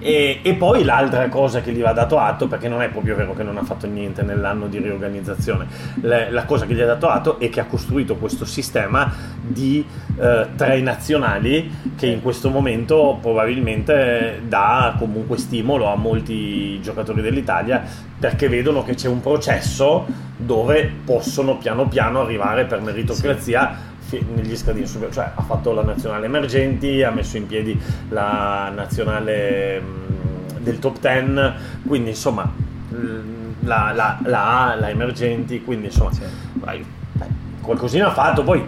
E, 0.00 0.40
e 0.42 0.54
poi 0.54 0.82
l'altra 0.82 1.28
cosa 1.28 1.60
che 1.60 1.72
gli 1.72 1.80
va 1.80 1.92
dato 1.92 2.18
atto, 2.18 2.48
perché 2.48 2.68
non 2.68 2.80
è 2.82 2.88
proprio 2.88 3.14
vero 3.14 3.34
che 3.34 3.42
non 3.42 3.58
ha 3.58 3.62
fatto 3.62 3.86
niente 3.86 4.22
nell'anno 4.22 4.66
di 4.66 4.78
riorganizzazione, 4.78 5.66
le- 6.00 6.30
la 6.30 6.44
cosa 6.44 6.64
che 6.66 6.74
gli 6.74 6.80
ha 6.80 6.86
dato 6.86 7.08
atto 7.08 7.38
è 7.38 7.50
che 7.50 7.60
ha 7.60 7.66
costruito 7.66 8.16
questo 8.16 8.44
sistema 8.44 9.12
di 9.40 9.84
eh, 10.18 10.46
tre 10.56 10.80
nazionali 10.80 11.70
che 11.96 12.06
in 12.06 12.22
questo 12.22 12.48
momento 12.50 13.18
probabilmente 13.20 14.40
dà 14.46 14.94
comunque 14.98 15.36
stimolo 15.36 15.86
a 15.86 15.96
molti 15.96 16.80
giocatori 16.80 17.20
dell'Italia 17.20 17.82
perché 18.18 18.48
vedono 18.48 18.82
che 18.82 18.94
c'è 18.94 19.08
un 19.08 19.20
processo 19.20 20.06
dove 20.36 20.90
possono 21.04 21.56
piano 21.58 21.88
piano 21.88 22.20
arrivare 22.20 22.64
per 22.64 22.80
meritocrazia 22.80 23.76
fi- 23.89 23.89
negli 24.34 24.56
scadini 24.56 24.86
cioè 24.86 25.30
ha 25.34 25.42
fatto 25.42 25.72
la 25.72 25.82
nazionale 25.82 26.26
emergenti, 26.26 27.02
ha 27.02 27.10
messo 27.10 27.36
in 27.36 27.46
piedi 27.46 27.78
la 28.08 28.70
nazionale 28.74 29.82
del 30.58 30.78
top 30.78 30.98
10, 31.00 31.52
quindi 31.86 32.10
insomma 32.10 32.50
la, 33.62 33.92
la, 33.94 34.18
la 34.24 34.70
A, 34.70 34.74
la 34.74 34.88
emergenti, 34.90 35.62
quindi 35.62 35.86
insomma 35.86 36.12
Sì. 36.12 36.22
vai, 36.54 36.84
qualcosina 37.60 38.08
ha 38.08 38.12
fatto, 38.12 38.42
poi 38.42 38.64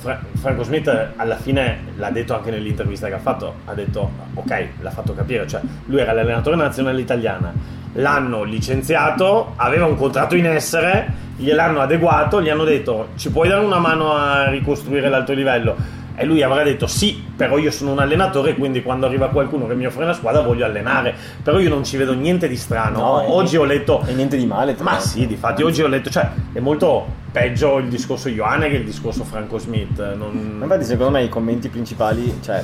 Fra- 0.00 0.20
Franco 0.34 0.62
Smith 0.64 1.12
alla 1.16 1.36
fine 1.36 1.78
l'ha 1.96 2.10
detto 2.10 2.34
anche 2.34 2.50
nell'intervista 2.50 3.08
che 3.08 3.14
ha 3.14 3.18
fatto, 3.18 3.54
ha 3.64 3.74
detto 3.74 4.10
ok, 4.34 4.66
l'ha 4.80 4.90
fatto 4.90 5.14
capire, 5.14 5.46
cioè 5.46 5.60
lui 5.86 6.00
era 6.00 6.12
l'allenatore 6.12 6.56
nazionale 6.56 7.00
italiana, 7.00 7.52
l'hanno 7.94 8.42
licenziato, 8.44 9.52
aveva 9.56 9.86
un 9.86 9.96
contratto 9.96 10.34
in 10.36 10.46
essere, 10.46 11.22
gliel'hanno 11.36 11.80
adeguato, 11.80 12.40
gli 12.42 12.48
hanno 12.48 12.64
detto 12.64 13.08
ci 13.16 13.30
puoi 13.30 13.48
dare 13.48 13.64
una 13.64 13.78
mano 13.78 14.12
a 14.14 14.48
ricostruire 14.48 15.08
l'alto 15.08 15.32
livello? 15.32 16.02
E 16.16 16.24
lui 16.24 16.42
avrà 16.42 16.62
detto 16.62 16.86
sì, 16.86 17.24
però 17.36 17.58
io 17.58 17.72
sono 17.72 17.90
un 17.90 17.98
allenatore, 17.98 18.54
quindi 18.54 18.82
quando 18.84 19.06
arriva 19.06 19.30
qualcuno 19.30 19.66
che 19.66 19.74
mi 19.74 19.84
offre 19.84 20.04
una 20.04 20.12
squadra 20.12 20.42
voglio 20.42 20.64
allenare, 20.64 21.12
però 21.42 21.58
io 21.58 21.68
non 21.68 21.82
ci 21.84 21.96
vedo 21.96 22.14
niente 22.14 22.46
di 22.46 22.56
strano. 22.56 22.98
No, 22.98 23.34
Oggi 23.34 23.56
ho 23.56 23.64
letto 23.64 24.04
E 24.06 24.12
niente 24.12 24.36
di 24.36 24.46
male. 24.46 24.76
ma 24.78 24.92
l'altro. 24.92 25.08
sì, 25.08 25.26
difatti 25.26 25.64
oggi 25.64 25.82
ho 25.82 25.88
letto, 25.88 26.10
cioè 26.10 26.28
è 26.52 26.60
molto 26.60 27.04
peggio 27.32 27.78
il 27.78 27.88
discorso 27.88 28.28
Ioane 28.28 28.68
che 28.68 28.76
il 28.76 28.84
discorso 28.84 29.24
Franco 29.24 29.58
Smith. 29.58 29.98
Non... 30.14 30.54
Ma 30.58 30.64
Infatti, 30.66 30.84
secondo 30.84 31.10
me 31.10 31.24
i 31.24 31.28
commenti 31.28 31.68
principali, 31.68 32.38
cioè 32.44 32.62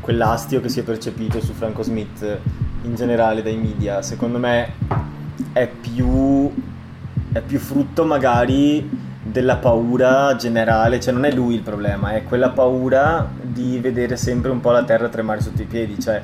quell'astio 0.00 0.62
che 0.62 0.70
si 0.70 0.80
è 0.80 0.82
percepito 0.82 1.38
su 1.42 1.52
Franco 1.52 1.82
Smith 1.82 2.38
in 2.86 2.94
generale 2.94 3.42
dai 3.42 3.56
media, 3.56 4.00
secondo 4.00 4.38
me 4.38 4.72
è 5.52 5.68
più, 5.68 6.52
è 7.32 7.40
più 7.40 7.58
frutto 7.58 8.04
magari 8.04 8.88
della 9.22 9.56
paura 9.56 10.36
generale, 10.36 11.00
cioè 11.00 11.12
non 11.12 11.24
è 11.24 11.32
lui 11.32 11.54
il 11.54 11.62
problema, 11.62 12.12
è 12.12 12.22
quella 12.22 12.50
paura 12.50 13.28
di 13.42 13.78
vedere 13.78 14.16
sempre 14.16 14.50
un 14.50 14.60
po' 14.60 14.70
la 14.70 14.84
terra 14.84 15.08
tremare 15.08 15.40
sotto 15.40 15.62
i 15.62 15.66
piedi, 15.66 15.98
cioè 15.98 16.22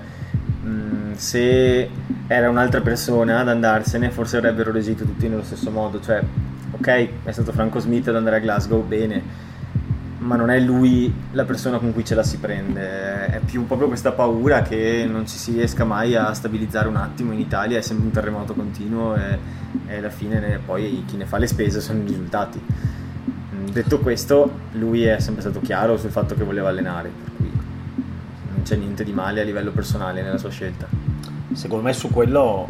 mh, 0.62 1.14
se 1.16 1.90
era 2.28 2.48
un'altra 2.48 2.80
persona 2.80 3.40
ad 3.40 3.48
andarsene 3.48 4.10
forse 4.10 4.36
avrebbero 4.36 4.70
reagito 4.70 5.04
tutti 5.04 5.28
nello 5.28 5.42
stesso 5.42 5.70
modo, 5.70 6.00
cioè 6.00 6.22
ok 6.70 7.08
è 7.24 7.32
stato 7.32 7.52
Franco 7.52 7.80
Smith 7.80 8.08
ad 8.08 8.16
andare 8.16 8.36
a 8.36 8.40
Glasgow, 8.40 8.86
bene, 8.86 9.50
ma 10.22 10.36
non 10.36 10.50
è 10.50 10.60
lui 10.60 11.12
la 11.32 11.44
persona 11.44 11.78
con 11.78 11.92
cui 11.92 12.04
ce 12.04 12.14
la 12.14 12.22
si 12.22 12.38
prende, 12.38 13.26
è 13.26 13.40
più 13.44 13.66
proprio 13.66 13.88
questa 13.88 14.12
paura 14.12 14.62
che 14.62 15.06
non 15.10 15.26
ci 15.26 15.36
si 15.36 15.52
riesca 15.52 15.84
mai 15.84 16.14
a 16.14 16.32
stabilizzare 16.32 16.86
un 16.88 16.96
attimo 16.96 17.32
in 17.32 17.40
Italia, 17.40 17.78
è 17.78 17.82
sempre 17.82 18.06
un 18.06 18.12
terremoto 18.12 18.54
continuo 18.54 19.16
e, 19.16 19.38
e 19.88 19.96
alla 19.96 20.10
fine 20.10 20.38
ne- 20.38 20.60
poi 20.64 21.02
chi 21.06 21.16
ne 21.16 21.26
fa 21.26 21.38
le 21.38 21.46
spese 21.48 21.80
sono 21.80 22.00
i 22.02 22.06
risultati. 22.06 22.60
Mm, 22.60 23.66
Detto 23.68 23.98
questo, 23.98 24.50
lui 24.72 25.04
è 25.04 25.18
sempre 25.18 25.42
stato 25.42 25.60
chiaro 25.60 25.96
sul 25.96 26.10
fatto 26.10 26.34
che 26.36 26.44
voleva 26.44 26.68
allenare, 26.68 27.10
per 27.24 27.32
cui 27.36 27.50
non 28.52 28.62
c'è 28.62 28.76
niente 28.76 29.02
di 29.02 29.12
male 29.12 29.40
a 29.40 29.44
livello 29.44 29.72
personale 29.72 30.22
nella 30.22 30.38
sua 30.38 30.50
scelta. 30.50 30.86
Secondo 31.52 31.84
me 31.84 31.92
su 31.92 32.10
quello, 32.10 32.66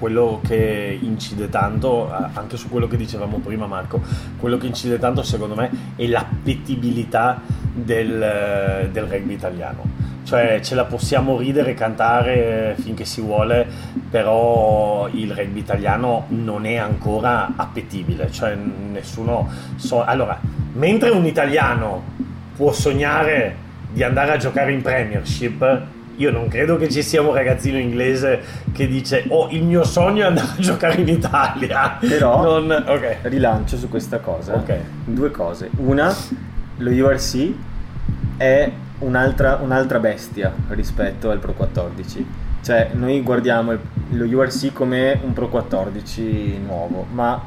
quello 0.00 0.40
che 0.44 0.98
incide 1.00 1.50
tanto, 1.50 2.08
eh, 2.08 2.30
anche 2.32 2.56
su 2.56 2.68
quello 2.70 2.88
che 2.88 2.96
dicevamo 2.96 3.38
prima 3.38 3.66
Marco, 3.66 4.00
quello 4.38 4.56
che 4.56 4.66
incide 4.66 4.98
tanto 4.98 5.22
secondo 5.22 5.54
me 5.54 5.70
è 5.94 6.06
l'appetibilità 6.06 7.40
del, 7.72 8.20
eh, 8.20 8.88
del 8.90 9.04
rugby 9.04 9.34
italiano. 9.34 10.08
Cioè 10.24 10.60
ce 10.62 10.74
la 10.74 10.84
possiamo 10.84 11.38
ridere 11.38 11.72
e 11.72 11.74
cantare 11.74 12.76
finché 12.78 13.04
si 13.04 13.20
vuole, 13.20 13.66
però 14.10 15.08
il 15.12 15.32
rugby 15.32 15.58
italiano 15.58 16.26
non 16.28 16.66
è 16.66 16.76
ancora 16.76 17.52
appetibile, 17.56 18.30
cioè 18.30 18.54
nessuno... 18.54 19.48
so- 19.76 20.04
allora, 20.04 20.38
mentre 20.74 21.10
un 21.10 21.26
italiano 21.26 22.02
può 22.56 22.72
sognare 22.72 23.56
di 23.92 24.02
andare 24.04 24.32
a 24.32 24.36
giocare 24.36 24.72
in 24.72 24.82
Premiership, 24.82 25.82
io 26.20 26.30
non 26.30 26.48
credo 26.48 26.76
che 26.76 26.90
ci 26.90 27.02
sia 27.02 27.22
un 27.22 27.32
ragazzino 27.32 27.78
inglese 27.78 28.40
che 28.72 28.86
dice 28.86 29.24
oh 29.28 29.48
il 29.50 29.64
mio 29.64 29.84
sogno 29.84 30.22
è 30.24 30.26
andare 30.26 30.48
a 30.56 30.60
giocare 30.60 31.00
in 31.00 31.08
Italia. 31.08 31.96
Però- 31.98 32.60
Non- 32.60 32.84
ok. 32.86 33.16
Rilancio 33.22 33.78
su 33.78 33.88
questa 33.88 34.18
cosa. 34.18 34.54
Ok. 34.54 34.74
Due 35.06 35.30
cose. 35.30 35.70
Una, 35.78 36.14
lo 36.76 36.90
URC 36.90 37.52
è 38.36 38.70
un'altra, 38.98 39.58
un'altra 39.62 39.98
bestia 39.98 40.52
rispetto 40.68 41.30
al 41.30 41.38
Pro 41.38 41.54
14. 41.54 42.26
Cioè, 42.62 42.90
noi 42.92 43.22
guardiamo 43.22 43.74
lo 44.10 44.24
URC 44.24 44.74
come 44.74 45.18
un 45.22 45.32
Pro 45.32 45.48
14 45.48 46.58
nuovo, 46.58 47.06
ma 47.12 47.42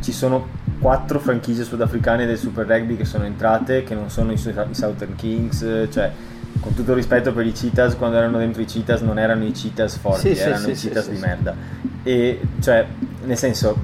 ci 0.00 0.12
sono 0.12 0.58
quattro 0.78 1.18
franchigie 1.18 1.64
sudafricane 1.64 2.26
del 2.26 2.36
Super 2.36 2.66
Rugby 2.66 2.96
che 2.96 3.06
sono 3.06 3.24
entrate, 3.24 3.82
che 3.82 3.94
non 3.94 4.10
sono 4.10 4.32
i 4.32 4.36
Southern 4.36 5.14
Kings, 5.16 5.88
cioè 5.90 6.10
con 6.60 6.74
tutto 6.74 6.90
il 6.90 6.96
rispetto 6.96 7.32
per 7.32 7.46
i 7.46 7.52
Cheetahs, 7.52 7.96
quando 7.96 8.16
erano 8.16 8.38
dentro 8.38 8.62
i 8.62 8.64
Cheetahs 8.64 9.00
non 9.00 9.18
erano 9.18 9.44
i 9.44 9.52
Cheetahs 9.52 9.96
forti, 9.96 10.34
Sì, 10.34 10.40
erano 10.40 10.64
sì, 10.64 10.70
i 10.70 10.76
sì, 10.76 10.86
Cheetahs 10.86 11.04
sì, 11.06 11.10
di 11.12 11.16
sì. 11.16 11.22
merda. 11.22 11.54
E 12.02 12.40
cioè, 12.60 12.86
nel 13.24 13.36
senso, 13.36 13.76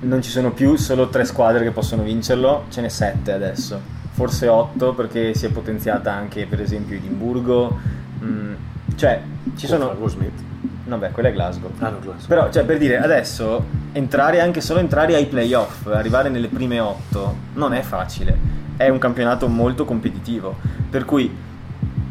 non 0.00 0.22
ci 0.22 0.30
sono 0.30 0.52
più 0.52 0.76
solo 0.76 1.08
tre 1.08 1.24
squadre 1.24 1.64
che 1.64 1.70
possono 1.70 2.02
vincerlo, 2.02 2.64
ce 2.70 2.80
n'è 2.80 2.88
sette 2.88 3.32
adesso, 3.32 3.80
forse 4.12 4.48
otto 4.48 4.94
perché 4.94 5.34
si 5.34 5.46
è 5.46 5.50
potenziata 5.50 6.12
anche 6.12 6.46
per 6.46 6.60
esempio 6.60 6.96
Edimburgo, 6.96 7.78
mm, 8.22 8.54
cioè 8.96 9.20
ci 9.56 9.66
sono... 9.66 9.86
Franco 9.86 10.08
Smith. 10.08 10.46
Vabbè, 10.84 11.10
quella 11.10 11.28
è 11.28 11.32
Glasgow. 11.32 11.70
Ah, 11.80 11.90
no, 11.90 11.98
Glasgow. 12.00 12.26
Però, 12.26 12.50
cioè, 12.50 12.64
per 12.64 12.78
dire, 12.78 12.98
adesso 12.98 13.62
entrare 13.92 14.40
anche 14.40 14.62
solo 14.62 14.80
entrare 14.80 15.14
ai 15.14 15.26
playoff, 15.26 15.86
arrivare 15.86 16.30
nelle 16.30 16.48
prime 16.48 16.80
otto, 16.80 17.36
non 17.54 17.74
è 17.74 17.82
facile. 17.82 18.36
È 18.78 18.88
un 18.88 18.98
campionato 18.98 19.48
molto 19.48 19.84
competitivo. 19.84 20.54
Per 20.88 21.04
cui 21.04 21.28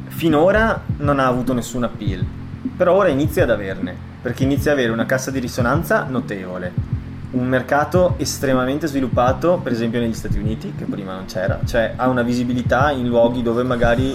finora 0.07 0.81
non 0.97 1.17
ha 1.19 1.25
avuto 1.25 1.53
nessun 1.53 1.83
appeal. 1.83 2.25
Però 2.75 2.93
ora 2.93 3.07
inizia 3.07 3.43
ad 3.43 3.51
averne. 3.51 3.95
Perché 4.21 4.43
inizia 4.43 4.73
ad 4.73 4.77
avere 4.77 4.91
una 4.91 5.05
cassa 5.05 5.31
di 5.31 5.39
risonanza 5.39 6.05
notevole. 6.09 6.73
Un 7.31 7.47
mercato 7.47 8.15
estremamente 8.17 8.85
sviluppato, 8.87 9.61
per 9.63 9.71
esempio 9.71 10.01
negli 10.01 10.13
Stati 10.13 10.37
Uniti, 10.37 10.73
che 10.77 10.83
prima 10.83 11.13
non 11.13 11.23
c'era, 11.25 11.59
cioè 11.65 11.93
ha 11.95 12.09
una 12.09 12.21
visibilità 12.21 12.91
in 12.91 13.07
luoghi 13.07 13.41
dove 13.41 13.63
magari 13.63 14.13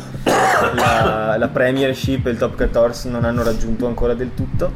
la, 0.75 1.37
la 1.39 1.49
Premiership 1.49 2.27
e 2.27 2.31
il 2.31 2.37
Top 2.37 2.57
14 2.57 3.09
non 3.09 3.25
hanno 3.25 3.43
raggiunto 3.43 3.87
ancora 3.87 4.13
del 4.13 4.35
tutto. 4.35 4.73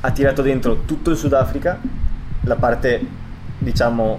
Ha 0.00 0.10
tirato 0.10 0.40
dentro 0.40 0.84
tutto 0.86 1.10
il 1.10 1.18
Sudafrica, 1.18 1.78
la 2.42 2.56
parte 2.56 3.06
diciamo 3.58 4.18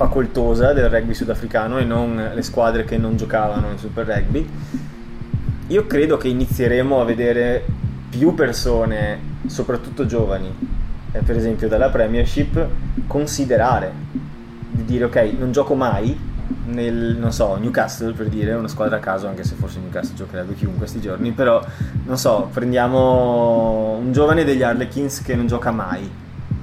facoltosa 0.00 0.72
del 0.72 0.88
rugby 0.88 1.12
sudafricano 1.12 1.76
e 1.76 1.84
non 1.84 2.30
le 2.34 2.40
squadre 2.40 2.84
che 2.84 2.96
non 2.96 3.18
giocavano 3.18 3.70
in 3.70 3.76
Super 3.76 4.06
Rugby. 4.06 4.48
Io 5.66 5.86
credo 5.86 6.16
che 6.16 6.28
inizieremo 6.28 7.02
a 7.02 7.04
vedere 7.04 7.62
più 8.08 8.32
persone, 8.32 9.20
soprattutto 9.44 10.06
giovani, 10.06 10.50
eh, 11.12 11.18
per 11.20 11.36
esempio 11.36 11.68
dalla 11.68 11.90
Premiership, 11.90 12.66
considerare 13.06 13.92
di 14.70 14.86
dire 14.86 15.04
ok, 15.04 15.34
non 15.38 15.52
gioco 15.52 15.74
mai 15.74 16.18
nel, 16.64 17.18
non 17.18 17.30
so, 17.30 17.56
Newcastle 17.56 18.12
per 18.12 18.28
dire, 18.28 18.54
una 18.54 18.68
squadra 18.68 18.96
a 18.96 19.00
caso, 19.00 19.28
anche 19.28 19.44
se 19.44 19.54
forse 19.54 19.80
Newcastle 19.80 20.16
giocherebbe 20.16 20.54
chiunque 20.54 20.78
questi 20.78 21.02
giorni, 21.02 21.32
però 21.32 21.62
non 22.06 22.16
so, 22.16 22.48
prendiamo 22.50 23.98
un 24.00 24.12
giovane 24.12 24.44
degli 24.44 24.62
Harlequins 24.62 25.20
che 25.20 25.34
non 25.34 25.46
gioca 25.46 25.70
mai. 25.70 26.10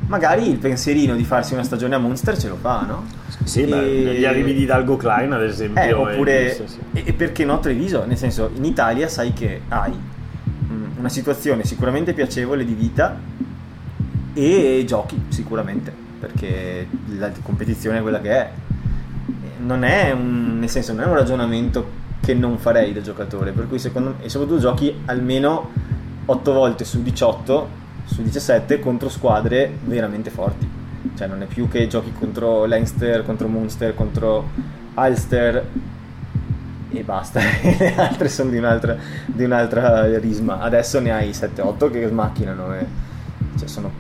Magari 0.07 0.49
il 0.49 0.57
pensierino 0.57 1.15
di 1.15 1.23
farsi 1.23 1.53
una 1.53 1.63
stagione 1.63 1.95
a 1.95 1.97
Munster 1.97 2.37
ce 2.37 2.47
lo 2.47 2.55
fa, 2.55 2.81
no? 2.87 3.05
Sì, 3.43 3.65
beh, 3.65 4.11
E- 4.13 4.19
gli 4.19 4.25
arrivi 4.25 4.53
di 4.53 4.65
Dalgo 4.65 4.95
Klein 4.95 5.31
ad 5.33 5.43
esempio. 5.43 5.81
eh, 5.81 5.91
oppure, 5.93 6.57
e- 6.57 6.67
sì, 6.67 6.79
e 6.93 7.13
perché 7.13 7.43
no 7.45 7.59
Treviso? 7.59 8.05
Nel 8.05 8.17
senso, 8.17 8.49
in 8.55 8.63
Italia 8.63 9.07
sai 9.09 9.33
che 9.33 9.61
hai 9.67 9.91
mm, 9.91 10.69
una 10.71 10.99
una 10.99 11.09
situazione 11.09 11.63
sicuramente 11.63 12.13
piacevole 12.13 12.65
di 12.65 12.73
vita 12.73 13.17
e 14.33 14.83
giochi 14.85 15.21
sicuramente, 15.29 15.93
perché 16.19 16.87
la 17.17 17.31
competizione 17.41 17.99
è 17.99 18.01
quella 18.01 18.21
che 18.21 18.29
è. 18.31 18.51
Non 19.59 19.83
è 19.83 20.11
un, 20.11 20.59
nel 20.59 20.69
senso, 20.69 20.93
non 20.93 21.03
è 21.03 21.07
un 21.07 21.15
ragionamento 21.15 22.05
che 22.21 22.33
non 22.33 22.57
farei 22.57 22.93
da 22.93 23.01
giocatore, 23.01 23.51
per 23.51 23.67
cui 23.67 23.79
secondo 23.79 24.09
me, 24.17 24.25
e 24.25 24.29
soprattutto 24.29 24.59
giochi 24.59 24.93
almeno 25.05 25.71
8 26.25 26.53
volte 26.53 26.83
su 26.85 27.01
18, 27.01 27.69
su 28.07 28.23
17 28.23 28.79
contro 28.79 29.09
squadre 29.09 29.71
veramente 29.83 30.29
forti. 30.29 30.67
Cioè 31.15 31.27
non 31.27 31.41
è 31.41 31.45
più 31.45 31.67
che 31.67 31.87
giochi 31.87 32.11
contro 32.11 32.65
Leinster, 32.65 33.23
contro 33.23 33.47
Munster, 33.47 33.93
contro 33.93 34.49
Ulster 34.95 35.65
e 36.89 37.03
basta, 37.03 37.39
le 37.61 37.95
altre 37.95 38.29
sono 38.29 38.49
di 38.49 38.57
un'altra, 38.57 38.95
di 39.25 39.43
un'altra 39.43 40.17
risma. 40.17 40.59
Adesso 40.59 40.99
ne 40.99 41.11
hai 41.11 41.29
7-8 41.29 41.91
che 41.91 42.07
smacchinano 42.07 42.73
e 42.75 42.85
cioè 43.57 43.67
sono 43.67 43.91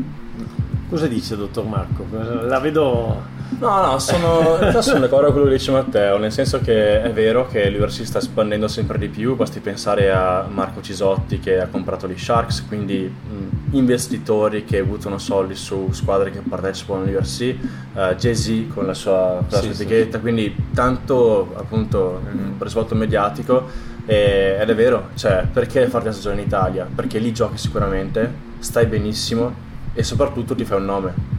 Cosa 0.89 1.07
dice 1.07 1.35
dottor 1.35 1.65
Marco? 1.65 2.05
La 2.11 2.59
vedo... 2.59 3.35
No, 3.49 3.81
no, 3.81 3.99
sono, 3.99 4.59
in 4.61 4.81
sono 4.81 4.99
d'accordo 4.99 5.27
con 5.27 5.35
quello 5.35 5.47
che 5.47 5.53
dice 5.57 5.71
Matteo, 5.71 6.17
nel 6.17 6.33
senso 6.33 6.59
che 6.59 7.01
è 7.01 7.11
vero 7.13 7.47
che 7.47 7.69
l'UR 7.69 7.89
si 7.89 8.05
sta 8.05 8.17
espandendo 8.19 8.67
sempre 8.67 8.97
di 8.97 9.07
più, 9.07 9.35
basti 9.37 9.61
pensare 9.61 10.11
a 10.11 10.45
Marco 10.49 10.81
Cisotti 10.81 11.39
che 11.39 11.59
ha 11.61 11.67
comprato 11.67 12.09
gli 12.09 12.17
Sharks, 12.17 12.65
quindi 12.67 13.03
mh, 13.03 13.75
investitori 13.75 14.65
che 14.65 14.83
buttano 14.83 15.17
soldi 15.17 15.55
su 15.55 15.89
squadre 15.91 16.29
che 16.29 16.41
partecipano 16.41 17.03
all'URC, 17.03 17.55
uh, 17.93 18.15
Jay-Z 18.15 18.67
con 18.73 18.85
la 18.85 18.93
sua, 18.93 19.37
con 19.47 19.57
la 19.57 19.61
Sì, 19.61 19.63
sua 19.63 19.73
sì, 19.73 19.83
etichetta, 19.83 20.19
quindi 20.19 20.53
tanto 20.73 21.53
appunto 21.55 22.21
mm. 22.29 22.61
risvolto 22.61 22.95
mediatico 22.95 23.65
e- 24.05 24.57
ed 24.59 24.69
è 24.69 24.75
vero, 24.75 25.09
cioè 25.15 25.47
perché 25.51 25.87
farti 25.87 26.07
la 26.07 26.13
stagione 26.13 26.41
in 26.41 26.47
Italia? 26.47 26.85
Perché 26.93 27.17
lì 27.19 27.31
giochi 27.31 27.57
sicuramente, 27.57 28.29
stai 28.59 28.87
benissimo 28.87 29.55
e 29.93 30.03
soprattutto 30.03 30.53
ti 30.53 30.65
fai 30.65 30.77
un 30.79 30.85
nome. 30.85 31.35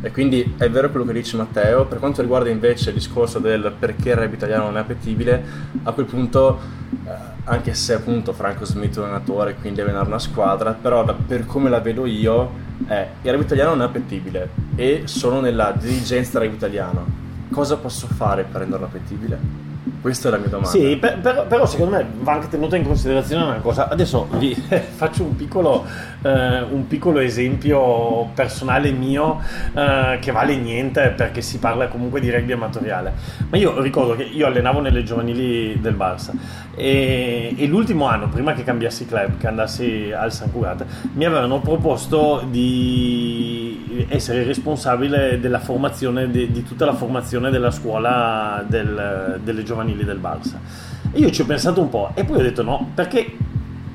E 0.00 0.12
quindi 0.12 0.54
è 0.58 0.70
vero 0.70 0.90
quello 0.90 1.04
che 1.04 1.12
dice 1.12 1.36
Matteo. 1.36 1.86
Per 1.86 1.98
quanto 1.98 2.22
riguarda 2.22 2.48
invece 2.48 2.90
il 2.90 2.94
discorso 2.94 3.38
del 3.38 3.72
perché 3.76 4.10
il 4.10 4.16
rugby 4.16 4.34
italiano 4.34 4.64
non 4.64 4.76
è 4.76 4.80
appetibile, 4.80 5.42
a 5.82 5.92
quel 5.92 6.06
punto, 6.06 6.58
eh, 7.04 7.10
anche 7.44 7.74
se 7.74 7.94
appunto 7.94 8.32
Franco 8.32 8.64
Smith 8.64 8.96
è 8.96 8.98
un 8.98 9.06
allenatore, 9.06 9.54
quindi 9.54 9.78
deve 9.78 9.90
allenare 9.90 10.08
una 10.08 10.18
squadra, 10.20 10.72
però 10.72 11.04
da- 11.04 11.14
per 11.14 11.46
come 11.46 11.68
la 11.68 11.80
vedo 11.80 12.06
io, 12.06 12.66
è 12.86 13.08
il 13.22 13.30
rugby 13.32 13.44
italiano 13.44 13.70
non 13.70 13.82
è 13.82 13.84
appetibile 13.86 14.50
e 14.76 15.02
sono 15.06 15.40
nella 15.40 15.74
dirigenza 15.76 16.38
del 16.38 16.42
rugby 16.42 16.56
italiano. 16.56 17.06
Cosa 17.50 17.76
posso 17.76 18.06
fare 18.06 18.44
per 18.44 18.60
renderlo 18.60 18.86
appetibile? 18.86 19.67
Questa 20.00 20.28
è 20.28 20.30
la 20.30 20.38
mia 20.38 20.48
domanda. 20.48 20.70
Sì, 20.70 20.96
per- 20.96 21.18
però, 21.18 21.46
però 21.46 21.66
secondo 21.66 21.96
me 21.96 22.06
va 22.20 22.32
anche 22.32 22.48
tenuta 22.48 22.76
in 22.76 22.84
considerazione 22.84 23.42
una 23.44 23.56
cosa. 23.56 23.88
Adesso 23.88 24.28
vi 24.38 24.54
faccio 24.94 25.24
un 25.24 25.34
piccolo, 25.34 25.84
eh, 26.22 26.60
un 26.62 26.86
piccolo 26.86 27.18
esempio 27.18 28.26
personale 28.34 28.90
mio 28.92 29.40
eh, 29.74 30.18
che 30.20 30.30
vale 30.30 30.56
niente 30.56 31.12
perché 31.16 31.40
si 31.42 31.58
parla 31.58 31.88
comunque 31.88 32.20
di 32.20 32.30
rugby 32.30 32.52
amatoriale. 32.52 33.12
Ma 33.50 33.56
io 33.56 33.80
ricordo 33.80 34.14
che 34.14 34.22
io 34.22 34.46
allenavo 34.46 34.80
nelle 34.80 35.02
giovanili 35.02 35.80
del 35.80 35.94
Barça 35.94 36.30
e, 36.76 37.54
e 37.56 37.66
l'ultimo 37.66 38.06
anno, 38.06 38.28
prima 38.28 38.52
che 38.52 38.62
cambiassi 38.62 39.04
club, 39.06 39.36
che 39.38 39.46
andassi 39.48 40.12
al 40.16 40.32
San 40.32 40.52
Cugat, 40.52 40.84
mi 41.14 41.24
avevano 41.24 41.60
proposto 41.60 42.44
di 42.48 44.06
essere 44.08 44.44
responsabile 44.44 45.40
della 45.40 45.58
formazione, 45.58 46.30
di, 46.30 46.50
di 46.52 46.62
tutta 46.62 46.84
la 46.84 46.94
formazione 46.94 47.50
della 47.50 47.70
scuola 47.72 48.64
del- 48.66 49.40
delle 49.42 49.62
giovanili 49.64 49.86
del 49.96 50.18
Barça. 50.18 50.58
E 51.12 51.18
io 51.20 51.30
ci 51.30 51.40
ho 51.42 51.44
pensato 51.46 51.80
un 51.80 51.88
po' 51.88 52.10
e 52.14 52.24
poi 52.24 52.38
ho 52.38 52.42
detto 52.42 52.62
no, 52.62 52.90
perché 52.94 53.34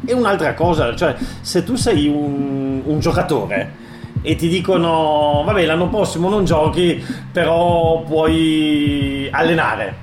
è 0.06 0.12
un'altra 0.14 0.54
cosa, 0.54 0.96
cioè 0.96 1.16
se 1.42 1.64
tu 1.64 1.76
sei 1.76 2.08
un, 2.08 2.82
un 2.84 3.00
giocatore 3.00 3.82
e 4.22 4.36
ti 4.36 4.48
dicono 4.48 5.44
vabbè 5.46 5.66
l'anno 5.66 5.90
prossimo 5.90 6.30
non 6.30 6.46
giochi 6.46 7.04
però 7.32 8.04
puoi 8.08 9.28
allenare 9.32 9.96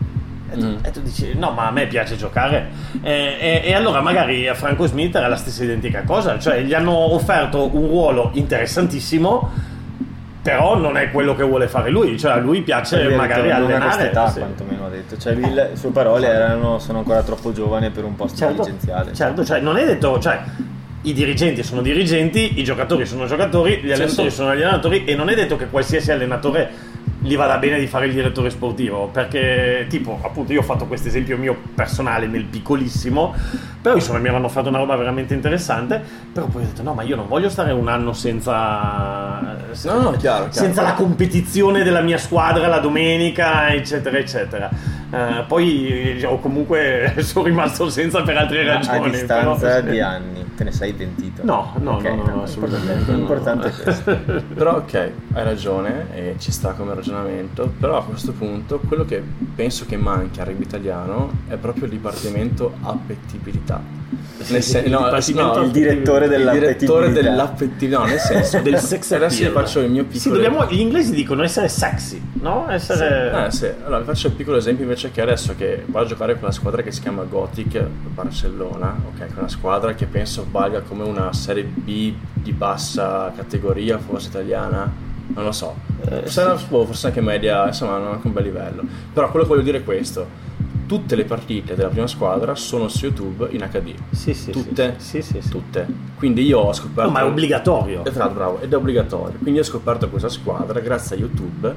e 0.52 0.56
tu, 0.58 0.66
Mm. 0.66 0.74
e 0.82 0.90
tu 0.90 1.00
dici 1.00 1.32
no 1.36 1.52
ma 1.52 1.68
a 1.68 1.70
me 1.70 1.86
piace 1.86 2.16
giocare 2.16 2.68
e, 3.02 3.36
e- 3.40 3.62
e 3.64 3.72
allora 3.74 4.00
magari 4.02 4.46
a 4.48 4.54
Franco 4.54 4.84
Smith 4.86 5.14
era 5.14 5.26
la 5.28 5.36
stessa 5.36 5.64
identica 5.64 6.02
cosa 6.02 6.38
cioè 6.38 6.60
gli 6.62 6.74
hanno 6.74 6.92
offerto 7.14 7.70
un 7.74 7.86
ruolo 7.86 8.30
interessantissimo 8.34 9.50
però 10.42 10.76
non 10.76 10.96
è 10.96 11.10
quello 11.10 11.34
che 11.34 11.42
vuole 11.42 11.68
fare 11.68 11.90
lui 11.90 12.18
cioè 12.18 12.32
a 12.32 12.36
lui 12.36 12.62
piace 12.62 13.02
Lui 13.04 13.14
magari 13.14 13.42
detto, 13.42 13.58
non 13.58 13.62
a 13.62 13.66
allenare 13.66 13.84
questa 13.84 14.04
età 14.06 14.28
sì. 14.28 14.38
quantomeno 14.38 14.86
ha 14.86 14.88
detto 14.88 15.16
cioè 15.18 15.34
lui, 15.34 15.52
le 15.52 15.70
sue 15.74 15.90
parole 15.90 16.26
erano 16.28 16.78
sono 16.78 16.98
ancora 16.98 17.22
troppo 17.22 17.52
giovane 17.52 17.90
per 17.90 18.04
un 18.04 18.16
posto 18.16 18.38
certo, 18.38 18.62
dirigenziale 18.62 19.12
certo, 19.12 19.44
cioè 19.44 19.60
non 19.60 19.76
è 19.76 19.84
detto, 19.84 20.18
cioè 20.18 20.40
i 21.02 21.14
dirigenti 21.14 21.62
sono 21.62 21.80
dirigenti, 21.80 22.60
i 22.60 22.64
giocatori 22.64 23.06
sono 23.06 23.24
giocatori, 23.24 23.80
gli 23.82 23.90
allenatori 23.90 24.28
sì. 24.28 24.36
sono 24.36 24.50
allenatori 24.50 25.04
e 25.04 25.14
non 25.14 25.30
è 25.30 25.34
detto 25.34 25.56
che 25.56 25.68
qualsiasi 25.68 26.12
allenatore 26.12 26.70
gli 27.22 27.36
vada 27.36 27.58
bene 27.58 27.78
di 27.78 27.86
fare 27.86 28.06
il 28.06 28.12
direttore 28.14 28.48
sportivo 28.50 29.08
perché 29.12 29.86
tipo 29.90 30.18
appunto 30.22 30.52
io 30.52 30.60
ho 30.60 30.62
fatto 30.64 30.86
questo 30.86 31.08
esempio 31.08 31.36
mio 31.36 31.54
personale 31.74 32.26
nel 32.26 32.44
piccolissimo 32.44 33.34
però 33.82 33.94
insomma 33.94 34.18
mi 34.18 34.26
avevano 34.28 34.48
fatto 34.48 34.68
una 34.70 34.78
roba 34.78 34.96
veramente 34.96 35.34
interessante 35.34 36.02
però 36.32 36.46
poi 36.46 36.62
ho 36.62 36.66
detto 36.66 36.82
no 36.82 36.94
ma 36.94 37.02
io 37.02 37.16
non 37.16 37.28
voglio 37.28 37.50
stare 37.50 37.72
un 37.72 37.88
anno 37.88 38.12
senza 38.14 39.58
No, 39.84 40.00
no, 40.00 40.10
chiaro, 40.12 40.48
chiaro. 40.48 40.50
senza 40.52 40.82
la 40.82 40.94
competizione 40.94 41.82
della 41.82 42.00
mia 42.00 42.18
squadra 42.18 42.66
la 42.66 42.78
domenica 42.78 43.72
eccetera 43.72 44.18
eccetera. 44.18 44.68
Eh, 45.12 45.44
poi 45.46 46.22
o 46.24 46.38
comunque 46.38 47.14
sono 47.20 47.44
rimasto 47.46 47.88
senza 47.90 48.22
per 48.22 48.36
altre 48.36 48.64
ragioni 48.64 49.06
a 49.06 49.10
distanza 49.10 49.66
però- 49.66 49.90
di 49.90 50.00
anni 50.00 50.44
te 50.60 50.64
ne 50.64 50.72
sei 50.72 50.92
pentito 50.92 51.42
No, 51.42 51.72
no, 51.80 51.92
Ok, 51.96 52.02
no, 52.04 52.14
no, 52.16 52.34
no, 52.34 52.42
assolutamente. 52.42 53.10
l'importante 53.12 53.68
è 53.68 53.72
questo 53.82 54.14
Però 54.54 54.76
ok, 54.76 54.94
hai 55.32 55.44
ragione 55.44 56.06
e 56.14 56.34
ci 56.38 56.52
sta 56.52 56.72
come 56.72 56.92
ragionamento, 56.94 57.72
però 57.80 57.96
a 57.96 58.04
questo 58.04 58.32
punto 58.32 58.78
quello 58.86 59.06
che 59.06 59.22
penso 59.54 59.86
che 59.86 59.96
manchi 59.96 60.40
al 60.40 60.46
rugby 60.46 60.64
italiano 60.64 61.30
è 61.48 61.56
proprio 61.56 61.84
il 61.84 61.90
dipartimento 61.92 62.74
appetibilità. 62.82 63.80
Nel 64.48 64.62
sen- 64.62 64.84
Il 64.86 64.90
no, 64.90 65.00
no, 65.10 65.16
il 65.16 65.20
direttore 65.20 65.64
il 65.64 65.70
direttore 65.70 66.28
dell'appetibilità. 66.28 67.20
dell'appetibilità, 67.20 67.98
no, 67.98 68.04
nel 68.06 68.18
senso 68.18 68.58
del 68.60 68.78
sex 68.78 69.12
Adesso 69.12 69.38
vi 69.38 69.44
appeal. 69.44 69.64
faccio 69.64 69.80
il 69.80 69.90
mio 69.90 70.04
piccolo 70.04 70.18
Sì, 70.20 70.30
dobbiamo, 70.30 70.66
gli 70.66 70.80
inglesi 70.80 71.12
dicono 71.14 71.42
essere 71.42 71.68
sexy, 71.68 72.20
no? 72.40 72.66
Essere... 72.70 73.46
Eh 73.46 73.50
sì, 73.50 73.66
allora 73.84 73.98
vi 74.00 74.04
faccio 74.06 74.28
il 74.28 74.32
piccolo 74.32 74.56
esempio 74.56 74.84
invece 74.84 75.10
che 75.10 75.20
adesso 75.20 75.54
che 75.56 75.82
vado 75.86 76.06
a 76.06 76.08
giocare 76.08 76.32
con 76.34 76.44
una 76.44 76.52
squadra 76.52 76.82
che 76.82 76.90
si 76.90 77.00
chiama 77.02 77.22
Gothic 77.24 77.78
Barcellona, 78.14 78.96
ok, 79.12 79.18
che 79.18 79.26
è 79.34 79.38
una 79.38 79.48
squadra 79.48 79.94
che 79.94 80.06
penso 80.06 80.46
valga 80.50 80.80
come 80.82 81.04
una 81.04 81.32
serie 81.32 81.64
B 81.64 82.12
di 82.34 82.52
bassa 82.52 83.32
categoria, 83.34 83.98
forse 83.98 84.28
italiana, 84.28 84.90
non 85.28 85.44
lo 85.44 85.52
so. 85.52 85.74
Eh, 86.04 86.20
forse, 86.22 86.42
una- 86.42 86.54
boh, 86.68 86.86
forse 86.86 87.06
anche 87.08 87.20
media, 87.20 87.66
insomma, 87.66 87.98
non 87.98 88.12
anche 88.12 88.26
un 88.26 88.32
bel 88.32 88.44
livello. 88.44 88.82
Però 89.12 89.30
quello 89.30 89.44
che 89.46 89.50
voglio 89.52 89.64
dire 89.64 89.78
è 89.78 89.84
questo. 89.84 90.48
Tutte 90.86 91.14
le 91.14 91.24
partite 91.24 91.76
della 91.76 91.88
prima 91.88 92.08
squadra 92.08 92.56
sono 92.56 92.88
su 92.88 93.04
YouTube 93.04 93.46
in 93.52 93.60
HD. 93.70 93.94
Sì, 94.10 94.34
sì, 94.34 94.50
Tutte? 94.50 94.94
Sì, 94.98 95.22
sì, 95.22 95.40
sì. 95.40 95.48
Tutte. 95.48 95.86
Quindi 96.16 96.42
io 96.44 96.58
ho 96.58 96.72
scoperto... 96.72 97.02
No, 97.02 97.10
ma 97.10 97.20
è 97.20 97.24
obbligatorio. 97.24 98.04
Esatto, 98.04 98.34
bravo, 98.34 98.60
ed 98.60 98.72
è 98.72 98.76
obbligatorio. 98.76 99.38
Quindi 99.40 99.60
ho 99.60 99.62
scoperto 99.62 100.08
questa 100.08 100.28
squadra 100.28 100.80
grazie 100.80 101.14
a 101.14 101.18
YouTube, 101.20 101.72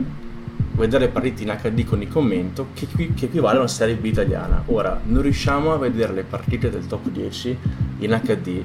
vedere 0.75 1.05
le 1.05 1.11
partite 1.11 1.43
in 1.43 1.55
HD 1.61 1.85
con 1.85 2.01
il 2.01 2.07
commento, 2.07 2.67
che, 2.73 2.87
che 3.13 3.25
equivale 3.25 3.57
a 3.57 3.59
una 3.59 3.67
serie 3.67 3.95
B 3.95 4.05
italiana. 4.05 4.61
Ora, 4.67 4.99
non 5.03 5.21
riusciamo 5.21 5.71
a 5.73 5.77
vedere 5.77 6.13
le 6.13 6.23
partite 6.23 6.69
del 6.69 6.87
top 6.87 7.07
10 7.09 7.57
in 7.99 8.19
HD 8.23 8.61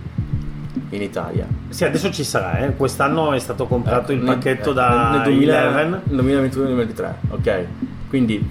in 0.90 1.02
Italia. 1.02 1.46
Sì, 1.68 1.84
adesso 1.84 2.10
ci 2.10 2.24
sarà, 2.24 2.58
eh. 2.60 2.74
Quest'anno 2.74 3.32
è 3.32 3.38
stato 3.38 3.66
comprato 3.66 4.12
il 4.12 4.18
Nel- 4.22 4.34
pacchetto 4.36 4.70
eh, 4.70 4.74
da 4.74 5.10
nel 5.12 5.22
2000 5.24 5.58
Eleven. 5.60 6.00
nel 6.04 6.50
2021-2023, 6.50 7.12
ok? 7.30 7.64
Quindi 8.08 8.48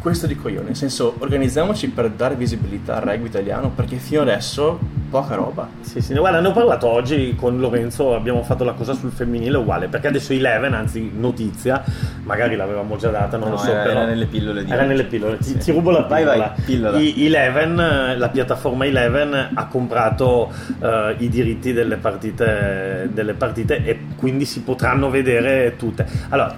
questo 0.00 0.26
dico 0.26 0.48
io, 0.48 0.62
nel 0.62 0.74
senso 0.76 1.14
organizziamoci 1.18 1.88
per 1.90 2.08
dare 2.10 2.34
visibilità 2.34 2.96
al 2.96 3.02
rugby 3.02 3.26
italiano 3.26 3.68
perché 3.70 3.96
fino 3.96 4.22
adesso 4.22 4.78
poca 5.10 5.34
roba. 5.34 5.68
Sì, 5.80 6.00
sì, 6.00 6.14
guarda, 6.14 6.40
ne 6.40 6.48
ho 6.48 6.52
parlato 6.52 6.86
oggi 6.86 7.34
con 7.36 7.58
Lorenzo, 7.58 8.14
abbiamo 8.14 8.42
fatto 8.42 8.64
la 8.64 8.72
cosa 8.72 8.92
sul 8.94 9.10
femminile 9.10 9.56
uguale, 9.58 9.88
perché 9.88 10.06
adesso 10.06 10.32
Eleven, 10.32 10.72
anzi 10.72 11.10
notizia, 11.14 11.82
magari 12.22 12.56
l'avevamo 12.56 12.96
già 12.96 13.10
data, 13.10 13.36
non 13.36 13.48
No, 13.48 13.54
lo 13.56 13.60
so, 13.60 13.70
era- 13.72 13.82
però... 13.82 14.00
era 14.00 14.04
nelle 14.06 14.26
pillole 14.26 14.64
di 14.64 14.70
Era 14.70 14.80
oggi. 14.80 14.88
nelle 14.88 15.04
pillole, 15.04 15.36
ti, 15.38 15.44
Sì. 15.44 15.58
ti 15.58 15.72
rubo 15.72 15.90
la 15.90 16.02
Vai, 16.02 16.22
pillola. 16.22 16.52
vai, 16.54 16.64
pillola. 16.64 16.98
I- 16.98 17.26
Eleven, 17.26 18.14
la 18.18 18.28
piattaforma 18.28 18.86
Eleven 18.86 19.50
ha 19.54 19.66
comprato 19.66 20.50
eh, 20.80 21.14
i 21.18 21.28
diritti 21.28 21.72
delle 21.72 21.96
partite, 21.96 23.08
delle 23.12 23.34
partite 23.34 23.84
e 23.84 23.98
quindi 24.16 24.44
si 24.44 24.62
potranno 24.62 25.10
vedere 25.10 25.74
tutte. 25.76 26.06
Allora, 26.30 26.54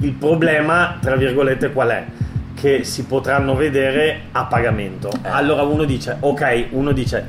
il 0.00 0.12
problema, 0.12 0.98
tra 1.00 1.16
virgolette, 1.16 1.72
qual 1.72 1.88
è? 1.90 2.04
Che 2.58 2.82
si 2.84 3.04
potranno 3.04 3.54
vedere 3.54 4.22
a 4.32 4.44
pagamento. 4.44 5.08
Eh. 5.22 5.28
Allora 5.28 5.62
uno 5.62 5.84
dice, 5.84 6.16
ok, 6.18 6.66
uno 6.70 6.90
dice, 6.92 7.24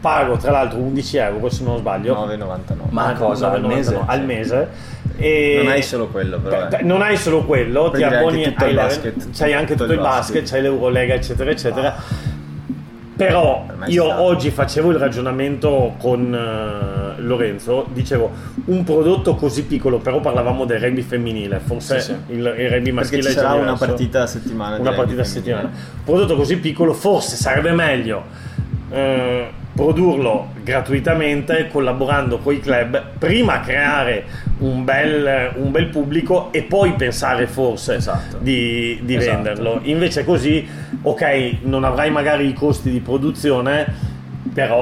pago 0.00 0.36
tra 0.36 0.50
l'altro 0.50 0.78
11 0.80 1.16
euro 1.16 1.48
se 1.48 1.64
non 1.64 1.78
sbaglio. 1.78 2.14
9,99 2.14 2.74
Ma 2.90 3.06
Ah, 3.06 3.12
cosa, 3.14 3.50
al 3.52 3.62
9,99 3.62 3.66
mese? 3.66 3.98
Al 4.04 4.24
mese. 4.24 4.68
E- 5.16 5.60
Non 5.62 5.72
hai 5.72 5.82
solo 5.82 6.08
quello, 6.08 6.38
però, 6.38 6.68
eh. 6.68 6.82
non 6.82 7.00
hai 7.00 7.16
solo 7.16 7.44
quello, 7.44 7.88
Poi 7.90 7.98
ti 7.98 8.02
abboni 8.02 8.44
anche 8.44 8.50
tutto 8.52 8.64
a 8.64 8.68
il 8.68 8.74
basket, 8.74 9.30
c'hai 9.32 9.52
anche 9.54 9.72
tutto 9.72 9.82
tutto 9.84 9.92
il 9.94 10.00
basket, 10.00 10.40
basket. 10.40 10.50
c'hai 10.50 10.60
l'Eurolega, 10.62 11.14
eccetera, 11.14 11.50
eccetera. 11.50 11.94
Però 13.16 13.64
Per 13.66 13.76
me 13.76 13.86
io 13.88 14.04
ci 14.04 14.10
oggi 14.10 14.50
facevo 14.50 14.90
il 14.90 14.96
ragionamento 14.98 15.94
con 15.98 16.34
eh, 16.34 17.20
Lorenzo, 17.22 17.86
dicevo 17.92 18.30
un 18.66 18.82
prodotto 18.82 19.36
così 19.36 19.64
piccolo, 19.64 19.98
però 19.98 20.20
parlavamo 20.20 20.64
del 20.64 20.80
rugby 20.80 21.02
femminile, 21.02 21.60
forse 21.60 22.00
Sì, 22.00 22.12
sì. 22.26 22.32
Il, 22.34 22.38
il 22.38 22.44
rugby 22.46 22.68
Perché 22.70 22.92
maschile 22.92 23.22
ci 23.22 23.28
è 23.28 23.32
già 23.34 23.40
sarà 23.40 23.54
una 23.54 23.76
partita 23.76 24.22
a 24.22 24.26
settimana. 24.26 24.78
una 24.78 24.92
partita 24.92 25.20
a 25.20 25.24
settimana. 25.24 25.68
Un 25.68 26.04
prodotto 26.04 26.34
così 26.34 26.56
piccolo, 26.58 26.92
forse 26.92 27.36
sarebbe 27.36 27.70
meglio 27.72 28.24
eh, 28.90 29.48
produrlo 29.74 30.48
gratuitamente, 30.62 31.68
collaborando 31.70 32.38
con 32.38 32.54
i 32.54 32.60
club, 32.60 33.02
prima 33.18 33.60
creare 33.60 34.24
un 34.58 34.84
bel, 34.84 35.52
un 35.56 35.70
bel 35.70 35.86
pubblico 35.86 36.52
e 36.52 36.62
poi 36.62 36.92
pensare 36.92 37.46
forse 37.46 37.96
Esatto. 37.96 38.38
di, 38.38 39.00
di 39.02 39.16
Esatto. 39.16 39.34
venderlo. 39.34 39.80
Invece 39.82 40.24
così, 40.24 40.66
ok, 41.02 41.56
non 41.62 41.84
avrai 41.84 42.10
magari 42.10 42.48
i 42.48 42.52
costi 42.52 42.90
di 42.90 43.00
produzione, 43.00 43.84
però 44.52 44.76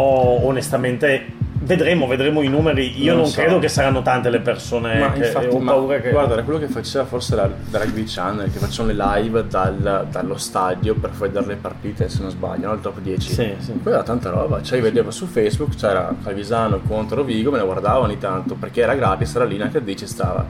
onestamente 0.45 1.41
vedremo, 1.77 2.07
vedremo 2.07 2.43
i 2.43 2.49
numeri. 2.49 3.01
Io 3.03 3.13
Non 3.13 3.23
non, 3.23 3.31
so. 3.31 3.41
credo 3.41 3.59
che 3.59 3.69
saranno 3.69 4.03
tante 4.03 4.31
le 4.31 4.41
persone 4.41 4.99
Ma 4.99 5.13
che 5.13 5.27
infatti, 5.27 5.47
ho 5.47 5.59
ma 5.59 5.73
paura 5.73 6.01
che... 6.01 6.11
guarda, 6.11 6.35
era 6.35 6.43
quello 6.43 6.59
che 6.59 6.69
faceva 6.69 7.05
forse 7.05 7.35
la, 7.35 7.49
la 7.71 7.79
Rugby 7.79 8.05
Channel, 8.05 8.51
che 8.53 8.59
facevano 8.59 8.93
le 8.93 9.05
live 9.23 9.47
dal- 9.47 10.07
dallo 10.11 10.37
stadio 10.37 10.95
per 10.95 11.11
poi 11.11 11.31
dare 11.31 11.47
le 11.47 11.57
partite, 11.57 12.09
se 12.09 12.21
non 12.23 12.31
sbaglio, 12.31 12.69
no? 12.69 12.75
il 12.75 12.81
top 12.81 13.01
10. 13.01 13.33
Sì, 13.33 13.55
sì. 13.59 13.73
Poi 13.73 13.93
era 13.93 14.03
tanta 14.03 14.31
roba, 14.31 14.63
cioè 14.63 14.79
io 14.79 14.85
vedevo 14.85 15.11
su 15.11 15.27
Facebook, 15.27 15.75
c'era 15.77 16.15
Calvisano 16.23 16.81
contro 16.87 17.17
Rovigo, 17.17 17.51
me 17.51 17.59
ne 17.59 17.65
guardavo 17.65 18.05
ogni 18.05 18.19
tanto, 18.19 18.55
perché 18.55 18.83
era 18.83 18.95
gratis, 18.95 19.35
era 19.35 19.45
lì, 19.45 19.57
in 19.57 19.69
HD 19.73 19.95
ci 19.95 20.07
stava. 20.07 20.47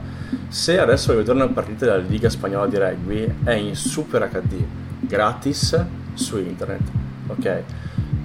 Se 0.47 0.79
adesso 0.79 1.07
voglio 1.13 1.19
vedere 1.25 1.43
una 1.45 1.53
partita 1.53 1.85
della 1.85 1.97
Liga 1.97 2.29
Spagnola 2.29 2.67
di 2.67 2.77
Rugby, 2.77 3.33
è 3.43 3.51
in 3.53 3.75
Super 3.75 4.29
HD, 4.29 4.63
gratis 4.99 5.85
su 6.13 6.37
internet, 6.37 6.81
ok? 7.27 7.63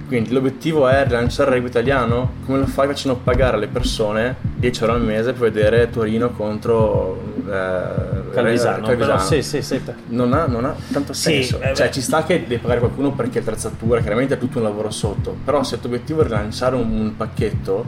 Quindi 0.09 0.31
l'obiettivo 0.31 0.87
è 0.87 1.05
rilanciare 1.05 1.51
il 1.51 1.55
rugby 1.57 1.69
italiano? 1.69 2.31
Come 2.43 2.57
lo 2.57 2.65
fai 2.65 2.87
facendo 2.87 3.19
pagare 3.23 3.57
alle 3.57 3.67
persone 3.67 4.37
10 4.55 4.81
euro 4.81 4.93
al 4.95 5.03
mese 5.03 5.33
per 5.33 5.51
vedere 5.51 5.91
Torino 5.91 6.31
contro 6.31 7.21
eh, 7.45 8.31
Calvisano, 8.31 8.87
Calvisano? 8.87 8.97
però 8.97 9.19
sì, 9.19 9.43
sì, 9.43 9.61
sì. 9.61 9.79
Non 10.07 10.33
ha, 10.33 10.47
non 10.47 10.65
ha 10.65 10.75
tanto 10.91 11.13
senso. 11.13 11.61
eh, 11.61 11.75
cioè, 11.75 11.91
ci 11.91 12.01
sta 12.01 12.23
che 12.23 12.41
devi 12.47 12.57
pagare 12.57 12.79
qualcuno 12.79 13.11
perché 13.11 13.37
attrezzatura, 13.37 14.01
chiaramente 14.01 14.33
è 14.33 14.37
tutto 14.39 14.57
un 14.57 14.63
lavoro 14.63 14.89
sotto. 14.89 15.37
Però 15.45 15.61
se 15.63 15.75
il 15.75 15.81
tuo 15.81 15.91
obiettivo 15.91 16.21
è 16.21 16.23
rilanciare 16.23 16.75
un, 16.75 16.89
un 16.91 17.15
pacchetto 17.15 17.85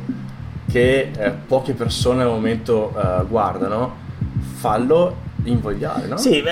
che 0.70 1.12
eh, 1.18 1.32
poche 1.48 1.74
persone 1.74 2.22
al 2.22 2.30
momento 2.30 2.94
eh, 2.96 3.26
guardano, 3.28 3.96
fallo 4.60 5.30
invogliare, 5.44 6.08
no? 6.08 6.18
Sì, 6.18 6.44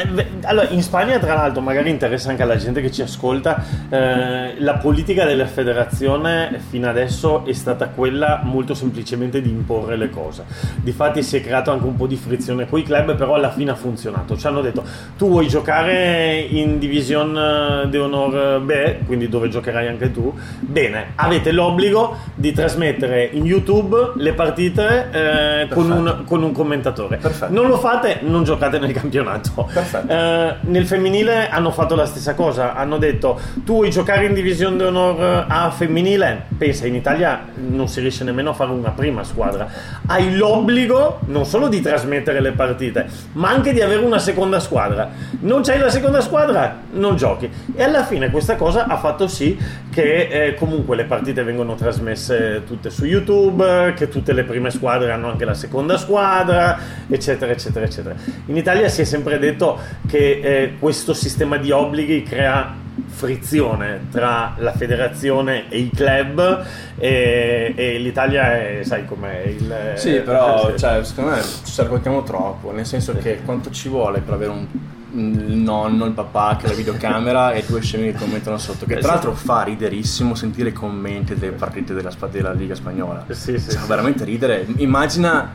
allora 0.44 0.68
in 0.70 0.82
Spagna 0.82 1.20
tra 1.20 1.34
l'altro 1.34 1.62
magari 1.62 1.90
interessa 1.90 2.30
anche 2.30 2.44
alla 2.44 2.58
gente 2.58 2.82
che 2.82 2.92
ci 2.92 3.02
ascolta, 3.02 3.64
eh, 3.90 4.60
la 4.60 4.74
politica 4.76 5.26
della 5.26 5.46
federazione 5.46 6.60
fino 6.70 6.90
adesso 6.90 7.46
è 7.46 7.54
stata 7.54 7.90
quella 7.90 8.42
molto 8.44 8.74
semplicemente 8.74 9.42
di 9.42 9.50
imporre 9.50 9.96
le 9.96 10.10
cose. 10.10 10.44
Difatti 10.78 11.22
si 11.24 11.38
è 11.38 11.42
creato 11.42 11.72
anche 11.72 11.86
un 11.86 11.96
po' 11.96 12.08
di 12.08 12.16
frizione 12.16 12.68
con 12.68 12.80
i 12.80 12.84
club, 12.84 13.16
però 13.16 13.36
alla 13.36 13.52
fine 13.52 13.72
ha 13.72 13.76
funzionato. 13.76 14.38
Ci 14.38 14.48
hanno 14.48 14.62
detto 14.62 14.84
tu 15.18 15.28
vuoi 15.30 15.48
giocare 15.48 16.40
in 16.50 16.80
Division 16.80 17.88
de 17.90 17.98
Honor 17.98 18.62
B, 18.62 19.06
quindi 19.06 19.30
dove 19.30 19.50
giocherai 19.50 19.88
anche 19.88 20.12
tu, 20.12 20.34
bene, 20.60 21.12
avete 21.16 21.52
l'obbligo 21.52 22.18
di 22.36 22.52
trasmettere 22.52 23.30
in 23.32 23.46
YouTube 23.46 24.14
le 24.16 24.34
partite 24.34 25.10
eh, 25.12 25.68
con, 25.70 25.92
un, 25.92 26.24
con 26.26 26.44
un 26.44 26.52
commentatore. 26.52 27.18
Perfetto. 27.18 27.54
Non 27.54 27.68
lo 27.68 27.78
fate, 27.78 28.20
non 28.22 28.44
giocate 28.44 28.78
nel 28.80 28.93
campionato. 28.93 29.69
Perfetto. 29.71 30.11
Eh, 30.11 30.55
nel 30.61 30.86
femminile 30.86 31.49
hanno 31.49 31.71
fatto 31.71 31.95
la 31.95 32.05
stessa 32.05 32.34
cosa. 32.34 32.75
Hanno 32.75 32.97
detto: 32.97 33.39
Tu 33.65 33.73
vuoi 33.73 33.89
giocare 33.89 34.25
in 34.25 34.34
Divisione 34.34 34.77
d'Onor 34.77 35.45
A 35.47 35.69
femminile? 35.71 36.45
Pensa, 36.57 36.88
in 36.88 36.95
Italia 36.95 37.45
non 37.55 37.88
si 37.88 37.99
riesce 37.99 38.23
nemmeno 38.23 38.51
a 38.51 38.53
fare 38.53 38.71
una 38.71 38.91
prima 38.91 39.23
squadra. 39.23 39.67
Hai 40.07 40.36
l'obbligo 40.36 41.19
non 41.25 41.45
solo 41.45 41.67
di 41.67 41.82
trasmettere 41.82 42.41
le 42.41 42.51
partite, 42.51 43.07
ma 43.34 43.49
anche 43.49 43.73
di 43.73 43.82
avere 43.82 44.03
una 44.03 44.19
seconda 44.19 44.59
squadra. 44.59 45.09
Non 45.41 45.61
c'hai 45.61 45.80
la 45.80 45.89
seconda 45.89 46.21
squadra, 46.21 46.80
non 46.91 47.15
giochi. 47.15 47.49
E 47.75 47.84
alla 47.84 48.03
fine 48.03 48.30
questa 48.30 48.55
cosa 48.55 48.88
ha 48.88 48.97
fatto 48.97 49.27
sì 49.27 49.57
che 49.91 50.27
eh, 50.30 50.53
comunque 50.55 50.95
le 50.95 51.05
partite 51.05 51.43
vengono 51.43 51.75
trasmesse 51.75 52.63
tutte 52.65 52.89
su 52.89 53.05
YouTube, 53.05 53.93
che 53.95 54.07
tutte 54.07 54.34
le 54.34 54.43
prime 54.43 54.69
squadre 54.69 55.11
hanno 55.11 55.30
anche 55.30 55.45
la 55.45 55.53
seconda 55.53 55.97
squadra, 55.97 56.77
eccetera, 57.07 57.51
eccetera, 57.51 57.86
eccetera. 57.86 58.15
In 58.45 58.55
Italia 58.55 58.68
si 58.89 59.01
è 59.01 59.03
sempre 59.03 59.39
detto 59.39 59.78
che 60.07 60.39
eh, 60.43 60.74
questo 60.80 61.13
sistema 61.13 61.57
di 61.57 61.72
obblighi 61.72 62.24
crea 62.24 62.76
frizione 63.07 64.07
tra 64.11 64.55
la 64.57 64.72
federazione 64.74 65.70
e 65.70 65.80
i 65.80 65.89
club 65.89 66.65
e, 66.97 67.74
e 67.76 67.97
l'Italia 67.97 68.53
è, 68.57 68.80
sai 68.84 69.05
com'è 69.05 69.43
il, 69.45 69.93
Sì, 69.95 70.20
però 70.20 70.70
eh, 70.74 70.78
cioè, 70.78 71.03
secondo 71.03 71.32
me 71.32 71.41
ci 71.41 71.82
raccontiamo 71.82 72.24
troppo, 72.24 72.72
nel 72.72 72.86
senso 72.86 73.13
che 73.17 73.41
quanto 73.43 73.72
ci 73.72 73.89
vuole 73.89 74.20
per 74.20 74.34
avere 74.34 74.51
un 74.51 74.67
il 75.11 75.55
nonno, 75.55 76.05
il 76.05 76.11
papà 76.11 76.55
che 76.57 76.67
ha 76.67 76.70
la 76.70 76.76
videocamera 76.76 77.53
e 77.53 77.63
due 77.67 77.82
scemi 77.82 78.11
che 78.11 78.17
commentano 78.17 78.57
sotto. 78.57 78.86
Che 78.86 78.93
Eh, 78.93 78.99
tra 78.99 79.07
sì. 79.07 79.13
l'altro 79.13 79.34
fa 79.34 79.63
riderissimo 79.63 80.36
sentire 80.36 80.70
i 80.70 80.74
commenti 80.74 81.36
delle 81.36 81.53
partite 81.53 81.93
della, 81.93 82.11
della 82.30 82.51
Liga 82.53 82.76
Spagnola. 82.76 83.26
Sì, 83.30 83.57
sì, 83.57 83.72
Fa 83.72 83.82
sì. 83.82 83.88
veramente 83.88 84.24
ridere. 84.24 84.67
Immagina, 84.78 85.51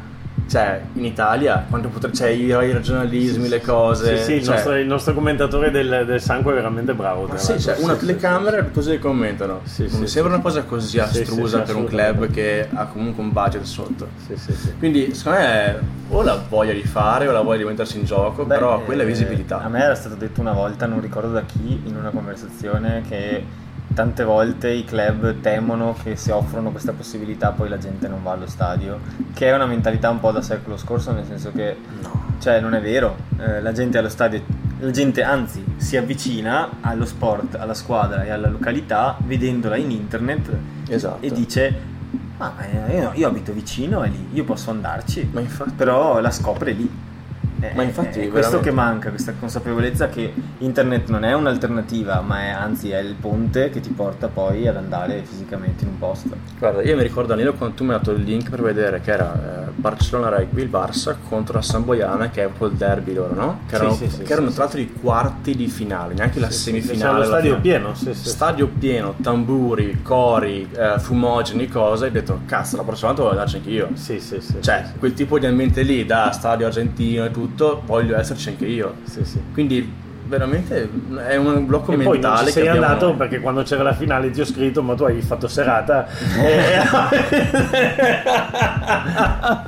cioè, 0.47 0.81
in 0.95 1.05
Italia 1.05 1.65
quanto 1.69 1.89
potrebbe. 1.89 2.15
Cioè, 2.15 2.29
i, 2.29 2.45
i 2.45 2.53
regionalismi, 2.73 3.49
le 3.49 3.61
cose. 3.61 4.17
Sì, 4.19 4.23
sì, 4.25 4.33
il, 4.35 4.43
cioè- 4.45 4.55
nostro, 4.55 4.77
il 4.77 4.87
nostro 4.87 5.15
commentatore 5.15 5.71
del, 5.71 6.05
del 6.07 6.21
sangue 6.21 6.53
è 6.53 6.55
veramente 6.55 6.95
bravo. 6.95 7.27
Tra 7.27 7.37
sì, 7.39 7.55
c'è 7.55 7.77
una 7.79 7.95
Sì, 7.95 8.01
sì, 8.01 8.07
telecamera 8.07 8.63
così 8.65 8.91
che 8.91 8.99
commentano. 8.99 9.61
Sì, 9.65 9.83
non 9.83 9.91
sì, 9.91 9.99
mi 10.01 10.07
sì, 10.07 10.13
sembra 10.13 10.33
sì. 10.33 10.39
una 10.39 10.45
cosa 10.49 10.63
così 10.65 10.87
Sì, 11.01 11.07
sì, 11.13 11.21
astrusa 11.21 11.59
sì, 11.61 11.65
per 11.73 11.77
un 11.77 11.87
club 11.87 12.31
che 12.31 12.69
ha 12.73 12.85
comunque 12.87 13.23
un 13.23 13.33
budget 13.33 13.63
sotto. 13.63 14.09
sì, 14.27 14.37
sì, 14.37 14.53
sì. 14.53 14.73
Quindi 14.79 15.15
secondo 15.15 15.39
me 15.39 15.79
o 16.09 16.23
la 16.23 16.43
voglia 16.49 16.73
di 16.73 16.83
fare 16.85 17.27
o 17.27 17.33
la 17.33 17.41
voglia 17.41 17.59
di 17.59 17.65
mettersi 17.65 17.99
in 17.99 18.05
gioco, 18.05 18.45
Beh, 18.45 18.55
però 18.55 18.81
quella 18.83 19.03
è 19.03 19.05
eh, 19.05 19.09
visibilità. 19.09 19.63
A 19.63 19.69
me 19.69 19.83
era 19.83 19.95
stato 19.95 20.15
detto 20.15 20.41
una 20.41 20.53
volta, 20.53 20.87
non 20.87 21.01
ricordo 21.01 21.33
da 21.33 21.43
chi, 21.43 21.81
in 21.85 21.97
una 21.97 22.11
conversazione 22.11 23.03
che 23.09 23.45
tante 23.95 24.25
volte 24.25 24.69
i 24.71 24.85
club 24.85 25.41
temono 25.41 25.95
che 26.03 26.17
se 26.17 26.33
offrono 26.33 26.71
questa 26.71 26.93
possibilità 26.93 27.53
poi 27.53 27.69
la 27.69 27.79
gente 27.79 28.09
non 28.09 28.23
va 28.23 28.33
allo 28.33 28.47
stadio, 28.47 28.99
che 29.33 29.49
è 29.49 29.55
una 29.55 29.67
mentalità 29.67 30.11
un 30.11 30.21
po' 30.21 30.33
da 30.33 30.43
secolo 30.43 30.77
scorso, 30.77 31.13
nel 31.13 31.25
senso 31.25 31.53
che 31.53 31.77
No. 32.03 32.35
cioè 32.39 32.61
non 32.61 32.75
è 32.75 32.81
vero, 32.81 33.17
Eh, 33.39 33.61
la 33.61 33.73
gente 33.73 33.97
allo 33.99 34.09
stadio, 34.09 34.43
la 34.81 34.91
gente 34.91 35.23
anzi 35.23 35.65
si 35.77 35.97
avvicina 35.97 36.69
allo 36.81 37.05
sport, 37.05 37.55
alla 37.55 37.75
squadra 37.75 38.25
e 38.25 38.31
alla 38.31 38.49
località 38.49 39.17
vedendola 39.25 39.77
in 39.77 39.91
internet 39.91 40.51
Esatto. 40.89 41.25
e 41.25 41.31
dice 41.33 41.93
ma 42.37 42.53
eh, 42.89 42.97
io, 42.99 43.13
io 43.15 43.29
abito 43.29 43.53
vicino 43.53 44.03
e 44.03 44.09
lì, 44.09 44.29
io 44.33 44.43
posso 44.45 44.71
andarci, 44.71 45.31
però 45.77 46.19
la 46.21 46.31
scopre 46.33 46.73
lì. 46.73 46.91
Eh, 47.71 47.73
Ma 47.75 47.83
infatti, 47.83 48.21
è 48.21 48.29
questo 48.29 48.59
veramente. 48.61 48.69
che 48.69 48.71
manca, 48.75 49.09
questa 49.11 49.33
consapevolezza 49.39 50.09
che 50.09 50.33
internet 50.59 51.09
non 51.09 51.25
è 51.25 51.33
un'alternativa, 51.33 52.21
ma 52.21 52.41
è 52.43 52.49
anzi 52.51 52.91
è 52.91 52.99
il 52.99 53.15
ponte 53.15 53.71
che 53.71 53.81
ti 53.81 53.91
porta 53.91 54.29
poi 54.29 54.67
ad 54.69 54.77
andare 54.77 55.23
fisicamente 55.25 55.85
in 55.85 55.91
un 55.91 55.99
posto. 55.99 56.37
guarda, 56.59 56.83
io 56.83 56.95
mi 56.97 57.03
ricordo 57.03 57.29
Danilo 57.29 57.55
quando 57.55 57.75
tu 57.77 57.85
mi 57.85 57.93
hai 57.93 57.97
dato 57.99 58.11
il 58.13 58.23
link 58.23 58.51
per 58.51 58.61
vedere 58.63 59.01
che 59.01 59.11
era 59.13 59.67
eh, 59.67 59.71
Barcellona 59.75 60.29
Rugby, 60.29 60.63
il 60.63 60.69
Barça 60.71 61.15
contro 61.29 61.55
la 61.55 61.63
Samboiana, 61.63 62.29
che 62.31 62.43
è 62.43 62.47
un 62.47 62.53
po' 62.53 62.67
il 62.67 62.73
derby 62.75 63.15
loro, 63.15 63.35
no? 63.35 63.61
Che 63.67 63.77
Sì, 63.77 63.81
erano, 63.83 63.95
sì, 63.95 64.09
sì, 64.11 64.23
che 64.23 64.33
erano 64.33 64.49
sì, 64.49 64.55
tra 64.55 64.65
l'altro 64.65 64.81
i 64.81 64.93
quarti 64.93 65.55
di 65.57 65.67
finale, 65.69 66.15
neanche 66.15 66.41
la 66.41 66.51
Sì, 66.51 66.57
sì, 66.57 66.63
semifinale. 66.65 67.15
alla 67.17 67.25
stadio 67.25 67.61
pieno, 67.61 67.95
sì, 67.95 68.13
sì. 68.15 68.29
Stadio 68.29 68.69
pieno, 68.79 69.15
tamburi, 69.23 70.01
cori, 70.03 70.69
eh, 70.77 70.99
fumogeni, 70.99 71.67
cose. 71.69 72.07
Hai 72.07 72.11
detto, 72.11 72.41
cazzo, 72.47 72.77
la 72.77 72.83
prossima 72.83 73.09
volta 73.09 73.23
voglio 73.23 73.35
andarci 73.39 73.57
anch'io. 73.57 73.89
Sì, 73.95 74.21
sì, 74.21 74.41
sì. 74.41 74.55
Cioè, 74.61 74.93
quel 74.99 75.15
tipo 75.15 75.39
di 75.39 75.47
ambiente 75.47 75.83
lì, 75.83 76.05
da 76.05 76.31
stadio 76.33 76.67
argentino 76.67 77.25
e 77.25 77.31
tutto, 77.31 77.53
voglio 77.85 78.17
esserci 78.17 78.51
anche 78.51 78.67
io. 78.67 78.95
Sì, 79.05 79.25
sì. 79.25 79.41
Quindi, 79.53 80.03
veramente 80.27 80.89
è 81.27 81.37
un 81.37 81.67
blocco 81.67 81.93
E 81.93 81.97
poi 81.97 82.05
non 82.05 82.13
mentale 82.13 82.51
sei 82.51 82.67
abbiamo 82.67 82.87
andato 82.87 83.15
perché 83.15 83.41
quando 83.41 83.63
c'era 83.63 83.83
la 83.83 83.93
finale 83.93 84.31
ti 84.31 84.41
ho 84.41 84.45
scritto 84.47 84.83
ma 84.83 84.95
tu 84.95 85.05
hai 85.05 85.21
fatto 85.21 85.47
serata 85.49 86.07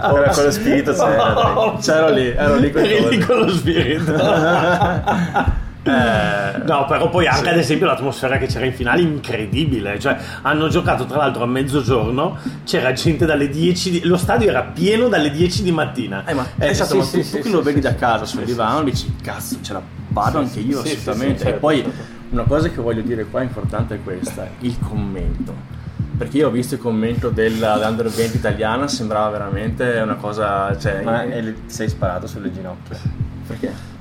Ora 0.00 0.30
con 0.30 0.44
lo 0.44 0.50
spirito 0.50 0.92
c'era, 0.92 1.32
dai. 1.34 1.76
C'ero 1.80 2.10
lì, 2.10 2.28
ero 2.28 2.56
lì 2.56 2.72
con 2.72 2.82
lì 2.82 3.18
con 3.18 3.38
lo 3.38 3.50
spirito 3.50 4.14
Eh, 5.86 6.64
No, 6.66 6.84
però 6.86 7.08
poi 7.08 7.26
anche 7.26 7.48
ad 7.50 7.58
esempio 7.58 7.86
l'atmosfera 7.86 8.38
che 8.38 8.46
c'era 8.46 8.64
in 8.64 8.72
finale 8.72 9.00
incredibile. 9.02 9.98
Cioè, 9.98 10.16
hanno 10.42 10.68
giocato 10.68 11.04
tra 11.04 11.18
l'altro 11.18 11.44
a 11.44 11.46
mezzogiorno, 11.46 12.38
c'era 12.64 12.92
gente 12.92 13.24
dalle 13.24 13.48
10 13.48 13.90
di... 13.90 14.00
lo 14.04 14.16
stadio 14.16 14.48
era 14.48 14.62
pieno 14.62 15.08
dalle 15.08 15.30
10 15.30 15.62
di 15.62 15.70
mattina. 15.70 16.24
Eh, 16.26 16.34
ma, 16.34 16.44
Eh, 16.58 16.68
esatto, 16.68 16.90
sì, 16.92 16.96
ma 16.96 17.04
sì, 17.04 17.16
tu, 17.18 17.22
sì, 17.22 17.30
tu 17.30 17.36
che 17.36 17.42
sì, 17.44 17.50
lo 17.50 17.58
sì, 17.58 17.64
vedi 17.64 17.76
sì. 17.76 17.82
da 17.82 17.94
casa 17.94 18.24
sul 18.24 18.40
Sì, 18.40 18.46
divano 18.46 18.82
dici 18.82 19.14
cazzo 19.22 19.56
ce 19.62 19.72
la 19.72 19.82
vado 20.08 20.38
anche 20.38 20.60
io 20.60 20.80
sì, 20.82 20.88
sì, 20.88 20.94
assolutamente 20.96 21.38
sì, 21.38 21.42
certo, 21.44 21.56
e 21.56 21.60
poi 21.60 21.76
certo. 21.82 22.02
una 22.30 22.42
cosa 22.44 22.68
che 22.70 22.80
voglio 22.80 23.02
dire 23.02 23.24
qua 23.26 23.42
importante 23.42 23.94
è 23.96 23.98
questa 24.02 24.48
il 24.60 24.76
commento 24.80 25.54
perché 26.16 26.38
io 26.38 26.48
ho 26.48 26.50
visto 26.50 26.74
il 26.74 26.80
commento 26.80 27.28
dell'Under 27.28 28.08
20 28.08 28.36
italiana 28.38 28.88
sembrava 28.88 29.28
veramente 29.28 30.00
una 30.02 30.14
cosa 30.14 30.76
cioè 30.78 31.02
Ma 31.02 31.24
eh, 31.24 31.54
sei 31.66 31.88
sparato 31.90 32.26
sulle 32.26 32.50
ginocchia. 32.52 32.96
perché? 33.46 33.94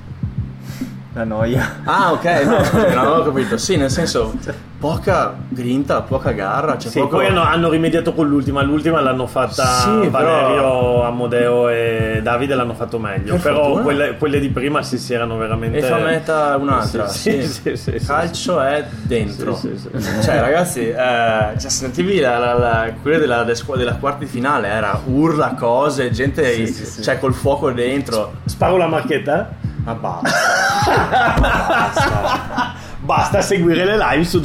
La 1.16 1.24
noia. 1.24 1.76
Ah, 1.84 2.12
ok, 2.12 2.24
no, 2.44 2.58
non 2.92 2.98
avevo 2.98 3.22
capito. 3.24 3.56
Sì, 3.56 3.78
nel 3.78 3.90
senso, 3.90 4.34
poca 4.78 5.34
grinta, 5.48 6.02
poca 6.02 6.32
garra. 6.32 6.76
Cioè 6.76 6.90
Sì, 6.90 6.98
poco... 6.98 7.16
poi 7.16 7.28
hanno, 7.28 7.40
hanno 7.40 7.70
rimediato 7.70 8.12
con 8.12 8.28
l'ultima, 8.28 8.60
l'ultima 8.60 9.00
l'hanno 9.00 9.26
fatta 9.26 9.64
Sì, 9.64 10.08
Valerio, 10.10 10.54
però- 10.56 11.06
Amodeo 11.06 11.68
e 11.70 12.20
Davide 12.22 12.54
l'hanno 12.54 12.74
fatto 12.74 12.98
meglio, 12.98 13.32
Per 13.32 13.40
però 13.40 13.62
fortuna. 13.62 13.82
quelle, 13.82 14.16
quelle 14.18 14.38
di 14.40 14.50
prima 14.50 14.82
sì, 14.82 14.98
sì 14.98 15.14
erano 15.14 15.38
veramente... 15.38 15.78
E 15.78 15.82
fa 15.84 15.96
meta 15.96 16.54
un'altra. 16.60 17.08
Sì, 17.08 17.40
Sì, 17.44 17.48
sì, 17.48 17.76
sì, 17.76 17.98
sì, 17.98 18.06
Calcio 18.06 18.60
è 18.60 18.84
dentro. 19.04 19.54
Sì, 19.56 19.74
sì, 19.74 19.88
sì. 19.98 20.20
Cioè, 20.22 20.38
ragazzi, 20.40 20.80
eh, 20.86 21.54
cioè, 21.58 21.70
sentivi 21.70 22.20
la, 22.20 22.36
la, 22.36 22.52
la- 22.52 22.92
quelle 23.00 23.16
della, 23.16 23.42
della 23.42 23.54
della 23.74 23.94
quarta 23.94 24.18
di 24.18 24.26
finale, 24.26 24.68
era 24.68 25.00
urla, 25.06 25.54
cose, 25.58 26.10
gente 26.10 26.52
Sì, 26.52 26.66
sì, 26.66 26.84
sì. 26.84 27.02
cioè, 27.02 27.18
col 27.18 27.32
fuoco 27.32 27.70
dentro. 27.70 28.34
Sparo 28.44 28.76
la 28.76 28.86
marchetta? 28.86 29.48
Ma 29.82 29.94
basta. 29.94 30.65
Basta 33.00 33.40
seguire 33.40 33.84
le 33.84 33.96
live 33.96 34.24
su. 34.24 34.40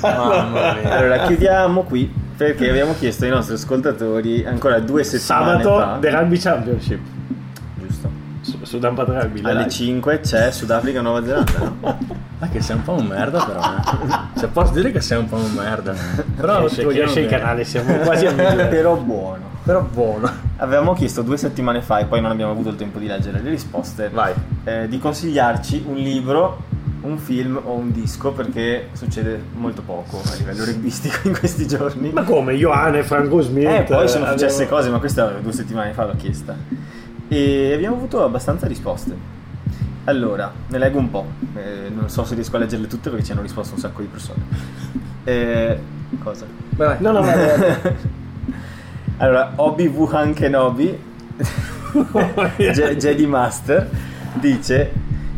Mamma 0.00 0.46
mia. 0.80 0.96
Allora, 0.96 1.18
chiudiamo 1.26 1.82
qui 1.82 2.10
perché 2.36 2.70
abbiamo 2.70 2.94
chiesto 2.98 3.24
ai 3.24 3.30
nostri 3.30 3.54
ascoltatori 3.54 4.44
ancora 4.46 4.78
due 4.80 5.04
settimane 5.04 5.62
Sabato 5.62 5.78
fa. 5.78 5.98
The 6.00 6.10
Rugby 6.10 6.38
Championship 6.38 7.00
Giusto. 7.78 8.10
su, 8.40 8.58
su 8.62 8.78
Dampat 8.78 9.08
Rugby. 9.08 9.42
le 9.42 9.50
Alle 9.50 9.58
live. 9.58 9.70
5 9.70 10.20
c'è 10.20 10.50
Sudafrica 10.50 11.02
Nuova 11.02 11.22
Zelanda, 11.24 11.52
no? 11.58 11.98
Ma 12.38 12.48
che 12.48 12.62
sei 12.62 12.76
un 12.76 12.82
po' 12.84 12.92
un 12.94 13.04
merda, 13.06 13.44
però. 13.44 13.60
eh. 13.60 14.18
Cioè, 14.40 14.48
posso 14.48 14.72
dire 14.72 14.90
che 14.90 15.02
sei 15.02 15.18
un 15.18 15.28
po' 15.28 15.36
un 15.36 15.52
merda. 15.52 15.92
Però 16.36 16.64
Esce, 16.64 16.84
vogliamo 16.84 17.12
il 17.12 17.26
canale, 17.26 17.64
siamo 17.64 17.92
quasi 17.96 18.24
amici. 18.24 18.56
Però 18.70 18.94
buono. 18.96 19.49
Però 19.62 19.82
buono. 19.82 20.28
Avevamo 20.56 20.94
chiesto 20.94 21.22
due 21.22 21.36
settimane 21.36 21.82
fa, 21.82 21.98
e 21.98 22.06
poi 22.06 22.20
non 22.20 22.30
abbiamo 22.30 22.52
avuto 22.52 22.70
il 22.70 22.76
tempo 22.76 22.98
di 22.98 23.06
leggere 23.06 23.40
le 23.40 23.50
risposte, 23.50 24.08
Vai. 24.08 24.32
eh, 24.64 24.88
di 24.88 24.98
consigliarci 24.98 25.84
un 25.86 25.96
libro, 25.96 26.62
un 27.02 27.16
film 27.18 27.58
o 27.62 27.72
un 27.74 27.92
disco 27.92 28.32
perché 28.32 28.88
succede 28.92 29.42
molto 29.54 29.82
poco 29.82 30.18
a 30.20 30.34
livello 30.36 30.64
rugbistico 30.64 31.28
in 31.28 31.38
questi 31.38 31.66
giorni. 31.66 32.10
Ma 32.10 32.24
come? 32.24 32.54
Ioane, 32.54 33.02
Franco 33.02 33.40
Smith. 33.40 33.66
Eh, 33.68 33.82
poi 33.82 34.08
sono 34.08 34.24
abbiamo- 34.24 34.38
successe 34.38 34.68
cose, 34.68 34.88
ma 34.90 34.98
questa 34.98 35.26
due 35.40 35.52
settimane 35.52 35.92
fa 35.92 36.04
l'ho 36.06 36.14
chiesta. 36.16 36.54
E 37.28 37.72
abbiamo 37.74 37.96
avuto 37.96 38.24
abbastanza 38.24 38.66
risposte. 38.66 39.14
Allora, 40.04 40.50
ne 40.68 40.78
leggo 40.78 40.98
un 40.98 41.10
po'. 41.10 41.26
Eh, 41.54 41.90
non 41.94 42.08
so 42.08 42.24
se 42.24 42.34
riesco 42.34 42.56
a 42.56 42.58
leggerle 42.58 42.86
tutte 42.86 43.08
perché 43.10 43.24
ci 43.24 43.32
hanno 43.32 43.42
risposto 43.42 43.74
un 43.74 43.80
sacco 43.80 44.00
di 44.00 44.08
persone. 44.08 44.40
Eh, 45.24 45.78
cosa? 46.22 46.46
Vai. 46.70 46.96
No, 47.00 47.12
no, 47.12 47.20
vai. 47.22 47.36
allora, 49.20 49.52
Obi 49.56 49.86
Wuhan 49.86 50.32
Kenobi, 50.34 50.98
Je- 52.56 52.96
Jedi 52.96 53.26
Master, 53.26 53.88
dice: 54.34 54.92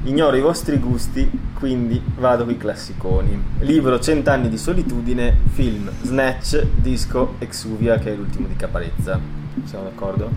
Ignoro 0.05 0.37
i 0.37 0.41
vostri 0.41 0.79
gusti, 0.79 1.29
quindi 1.59 2.01
vado 2.19 2.45
con 2.45 2.53
i 2.53 2.57
classiconi. 2.57 3.41
Libro 3.61 4.01
Cent'anni 4.01 4.49
di 4.49 4.59
solitudine, 4.59 5.37
film 5.53 5.91
Snatch, 6.03 6.65
disco 6.75 7.35
Exuvia, 7.39 7.99
che 7.99 8.13
è 8.13 8.17
l'ultimo 8.17 8.47
di 8.49 8.57
Caparezza. 8.57 9.19
Siamo 9.65 9.85
d'accordo? 9.85 10.29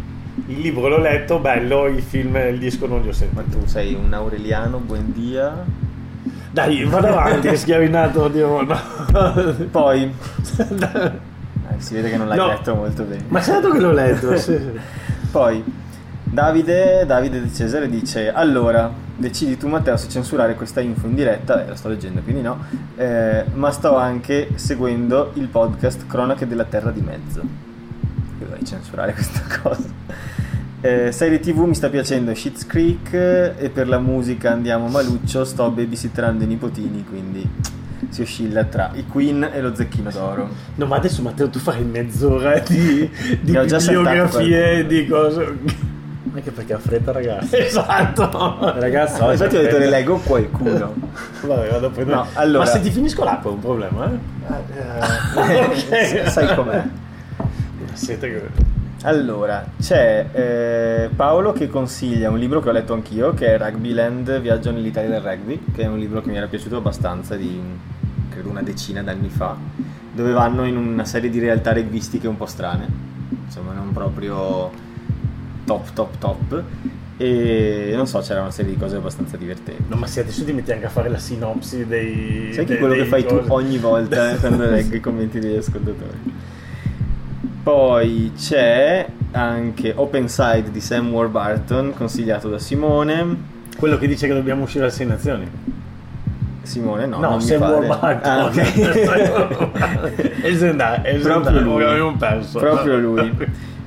Il 0.48 0.60
libro 0.60 0.88
l'ho 0.88 1.00
letto, 1.00 1.40
bello, 1.40 1.88
il 1.88 2.02
film 2.02 2.36
e 2.36 2.50
il 2.50 2.60
disco 2.60 2.88
non 2.88 3.02
li 3.02 3.08
ho 3.08 3.12
Ma 3.12 3.16
sentiti. 3.16 3.50
tu 3.52 3.66
sei 3.66 3.94
un 3.94 4.14
Aureliano, 4.14 4.78
buendia. 4.80 5.64
Dai, 6.52 6.84
vado 6.84 7.08
avanti, 7.08 7.56
schiavinato, 7.56 8.28
Dio. 8.28 8.62
No. 8.62 8.78
Poi, 9.72 10.12
si 11.78 11.94
vede 11.94 12.10
che 12.10 12.18
non 12.18 12.28
l'hai 12.28 12.38
No. 12.38 12.48
letto 12.48 12.76
molto 12.76 13.04
bene. 13.04 13.24
Ma 13.28 13.42
certo 13.42 13.72
che 13.72 13.80
l'ho 13.80 13.92
letto, 13.92 14.36
sì, 14.38 14.54
sì. 14.54 14.80
Poi 15.32 15.64
Davide, 16.24 17.06
Davide 17.06 17.42
di 17.42 17.54
Cesare 17.54 17.88
dice 17.90 18.32
allora 18.32 18.92
decidi 19.18 19.56
tu 19.58 19.68
Matteo 19.68 19.96
se 19.96 20.10
censurare 20.10 20.56
questa 20.56 20.82
info 20.82 21.08
in 21.08 21.16
diretta, 21.16 21.64
eh, 21.64 21.70
la 21.70 21.76
sto 21.76 21.88
leggendo 21.88 22.22
quindi 22.22 22.42
no, 22.42 22.58
eh, 22.98 23.46
ma 23.54 23.72
sto 23.72 23.96
anche 23.96 24.50
seguendo 24.56 25.32
il 25.36 25.48
podcast 25.48 26.06
Cronache 26.08 26.48
della 26.48 26.66
Terra 26.66 26.92
di 26.92 27.02
Mezzo. 27.02 27.40
Io 27.40 28.46
dovrei 28.46 28.66
censurare 28.66 29.14
questa 29.14 29.42
cosa. 29.62 29.88
Eh, 30.82 31.12
serie 31.12 31.40
tv 31.40 31.60
mi 31.62 31.74
sta 31.74 31.90
piacendo 31.90 32.34
Shit's 32.36 32.66
Creek 32.68 33.14
eh, 33.14 33.54
e 33.58 33.70
per 33.70 33.88
la 33.88 33.98
musica 34.00 34.52
andiamo 34.52 34.88
maluccio, 34.88 35.44
sto 35.46 35.70
babysitterando 35.72 36.44
i 36.44 36.48
nipotini 36.48 37.04
quindi 37.08 37.50
si 38.10 38.22
oscilla 38.22 38.64
tra 38.66 38.92
i 38.94 39.06
Queen 39.06 39.50
e 39.54 39.62
lo 39.62 39.74
Zecchino 39.76 40.10
d'Oro. 40.12 40.50
No, 40.76 40.86
ma 40.86 40.96
adesso 40.98 41.22
Matteo 41.22 41.50
tu 41.50 41.60
fai 41.60 41.84
mezz'ora 41.84 42.60
di, 42.68 43.10
di 43.42 43.52
bibliografie, 43.52 44.86
di 44.86 45.08
cose... 45.08 45.58
Anche 46.36 46.52
perché 46.52 46.74
ha 46.74 46.80
fretta, 46.80 47.14
ragazzi. 47.14 47.56
Esatto. 47.64 48.58
Ragazzi, 48.78 49.22
No, 49.22 49.32
infatti 49.32 49.56
ho 49.56 49.62
detto 49.62 49.78
ne 49.78 49.88
leggo 49.88 50.18
qualcuno. 50.18 50.94
Vabbè, 51.46 51.70
vado 51.70 51.90
prendere- 51.92 52.18
No, 52.18 52.28
allora- 52.34 52.66
Ma 52.66 52.70
se 52.70 52.82
ti 52.82 52.90
finisco 52.92 53.24
l'acqua 53.24 53.52
è 53.52 53.54
un 53.54 53.60
problema, 53.62 54.12
eh? 54.12 55.34
Ok. 55.34 56.30
Sai 56.30 56.54
com'è? 56.56 56.84
Siete 57.94 58.30
che... 58.30 58.74
Allora, 59.06 59.64
c'è 59.80 60.30
eh, 60.34 61.10
Paolo 61.16 61.54
che 61.54 61.70
consiglia 61.70 62.32
un 62.32 62.40
libro 62.40 62.60
che 62.60 62.70
ho 62.70 62.72
letto 62.72 62.94
anch'io, 62.94 63.36
che 63.36 63.54
è 63.54 63.58
Rugbyland, 63.60 64.40
Viaggio 64.42 64.72
nell'Italia 64.72 65.12
del 65.12 65.22
rugby, 65.22 65.62
che 65.72 65.84
è 65.84 65.86
un 65.86 66.00
libro 66.00 66.22
che 66.22 66.30
mi 66.32 66.38
era 66.38 66.48
piaciuto 66.48 66.78
abbastanza 66.78 67.36
di 67.36 67.62
credo 68.30 68.50
una 68.50 68.64
decina 68.64 69.04
d'anni 69.04 69.30
fa, 69.30 69.56
dove 70.12 70.32
vanno 70.32 70.66
in 70.66 70.76
una 70.76 71.06
serie 71.06 71.30
di 71.30 71.38
realtà 71.38 71.72
rugbistiche 71.74 72.28
un 72.28 72.36
po' 72.36 72.48
strane, 72.48 72.88
insomma 73.46 73.74
non 73.74 73.94
proprio 73.94 74.72
top 75.66 75.94
top 75.94 76.18
top, 76.18 76.64
e 77.18 77.94
non 77.96 78.08
so, 78.08 78.22
c'era 78.22 78.42
una 78.42 78.50
serie 78.50 78.74
di 78.74 78.80
cose 78.80 78.96
abbastanza 78.96 79.38
divertenti. 79.38 79.84
No, 79.88 79.98
ma 79.98 80.08
se 80.08 80.22
adesso 80.22 80.44
ti 80.44 80.52
metti 80.52 80.72
anche 80.72 80.88
a 80.88 80.90
fare 80.90 81.10
la 81.10 81.20
sinopsi 81.20 81.86
dei... 81.86 82.50
Sai 82.54 82.66
che 82.66 82.80
quello 82.80 82.96
che 82.96 83.06
fai 83.06 83.24
tu 83.24 83.36
cose. 83.36 83.52
ogni 83.52 83.78
volta 83.78 84.32
eh, 84.32 84.38
quando 84.38 84.66
leggo 84.68 84.96
i 84.96 85.00
commenti 85.00 85.38
degli 85.38 85.58
ascoltatori. 85.58 86.54
Poi 87.66 88.32
c'è 88.38 89.08
anche 89.32 89.92
Open 89.96 90.30
Side 90.30 90.70
di 90.70 90.80
Sam 90.80 91.12
Warburton, 91.12 91.96
consigliato 91.96 92.48
da 92.48 92.60
Simone. 92.60 93.54
Quello 93.76 93.98
che 93.98 94.06
dice 94.06 94.28
che 94.28 94.36
dobbiamo 94.36 94.66
uscire 94.66 94.86
a 94.86 94.90
sei 94.92 95.08
nazioni. 95.08 95.50
Simone, 96.62 97.08
no, 97.08 97.18
No, 97.20 97.30
non 97.30 97.38
mi 97.38 97.44
Sam 97.44 97.60
pare. 97.62 97.88
Warburton. 97.88 98.32
Ah, 98.32 98.46
ok. 98.46 98.60
Esendà, 100.46 101.02
Proprio 101.24 101.60
lui. 101.60 101.84
Abbiamo 101.84 102.16
perso. 102.18 102.60
Proprio 102.60 103.00
lui. 103.00 103.36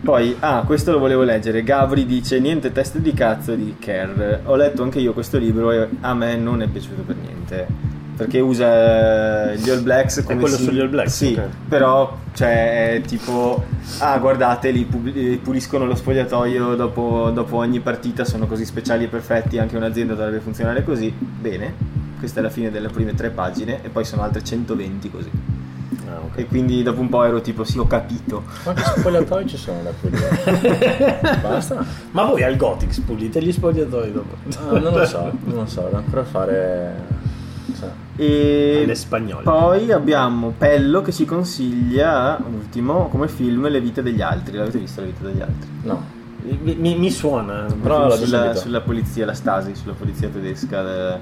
Poi, 0.00 0.34
ah, 0.40 0.64
questo 0.66 0.90
lo 0.90 0.98
volevo 0.98 1.22
leggere. 1.22 1.62
Gabri 1.62 2.04
dice: 2.04 2.40
Niente 2.40 2.72
test 2.72 2.98
di 2.98 3.12
cazzo 3.14 3.54
di 3.54 3.76
Kerr. 3.78 4.40
Ho 4.46 4.56
letto 4.56 4.82
anche 4.82 4.98
io 4.98 5.12
questo 5.12 5.38
libro 5.38 5.70
e 5.70 5.86
a 6.00 6.14
me 6.14 6.34
non 6.34 6.62
è 6.62 6.66
piaciuto 6.66 7.02
per 7.02 7.14
niente. 7.14 7.66
Perché 8.18 8.40
usa 8.40 9.54
gli 9.54 9.70
All 9.70 9.82
Blacks 9.82 10.24
come 10.24 10.40
quello 10.40 10.56
sim- 10.56 10.68
sugli 10.68 10.80
All 10.80 10.90
Blacks, 10.90 11.14
Sì, 11.14 11.34
ok. 11.38 11.48
però 11.68 12.16
cioè, 12.34 12.94
è 12.94 13.00
tipo: 13.02 13.62
Ah, 14.00 14.18
guardate, 14.18 14.70
li 14.70 14.86
eh, 15.14 15.38
puliscono 15.40 15.86
lo 15.86 15.94
spogliatoio 15.94 16.74
dopo, 16.74 17.30
dopo 17.32 17.56
ogni 17.58 17.78
partita. 17.78 18.24
Sono 18.24 18.46
così 18.48 18.64
speciali 18.64 19.04
e 19.04 19.06
perfetti. 19.06 19.58
Anche 19.58 19.76
un'azienda 19.76 20.14
dovrebbe 20.14 20.40
funzionare 20.40 20.82
così. 20.82 21.12
Bene, 21.16 21.74
questa 22.18 22.40
è 22.40 22.42
la 22.42 22.50
fine 22.50 22.72
delle 22.72 22.88
prime 22.88 23.14
tre 23.14 23.30
pagine, 23.30 23.84
e 23.84 23.88
poi 23.88 24.04
sono 24.04 24.22
altre 24.22 24.42
120 24.42 25.10
così. 25.12 25.30
Ah, 26.08 26.18
ok. 26.24 26.38
E 26.38 26.46
quindi 26.46 26.82
dopo 26.82 27.00
un 27.00 27.08
po' 27.08 27.22
ero 27.22 27.40
tipo: 27.40 27.62
Sì, 27.62 27.78
ho 27.78 27.86
capito. 27.86 28.42
Quanti 28.64 28.82
spogliatoi 28.82 29.46
ci 29.46 29.56
sono 29.56 29.80
da 29.82 29.90
pulire? 29.98 31.20
Basta? 31.40 31.84
Ma 32.10 32.24
voi 32.24 32.42
al 32.42 32.56
Gothic 32.56 33.00
pulite 33.02 33.40
gli 33.40 33.52
spogliatoi 33.52 34.12
dopo? 34.12 34.34
Ah, 34.58 34.78
non 34.78 34.92
lo 34.92 35.04
so, 35.06 35.32
non 35.44 35.54
lo 35.58 35.66
so, 35.66 35.82
devo 35.82 35.96
ancora 35.98 36.24
fare... 36.24 37.16
E 38.20 38.80
Alle 38.82 38.94
spagnole. 38.96 39.44
poi 39.44 39.92
abbiamo 39.92 40.52
Pello 40.58 41.02
che 41.02 41.12
ci 41.12 41.24
consiglia, 41.24 42.36
ultimo, 42.52 43.06
come 43.08 43.28
film 43.28 43.68
Le 43.68 43.80
vite 43.80 44.02
degli 44.02 44.20
altri. 44.20 44.56
L'avete 44.56 44.78
visto 44.78 45.00
Le 45.00 45.06
vite 45.08 45.22
degli 45.24 45.40
altri? 45.40 45.68
no. 45.82 46.16
Mi, 46.62 46.76
mi- 46.76 46.96
mi 46.98 47.10
suona. 47.10 47.66
Però 47.82 48.10
sulla, 48.10 48.54
sulla 48.54 48.80
polizia, 48.80 49.26
la 49.26 49.34
Stasi, 49.34 49.74
sulla 49.74 49.92
polizia 49.92 50.28
tedesca 50.28 50.82
de- 50.82 51.18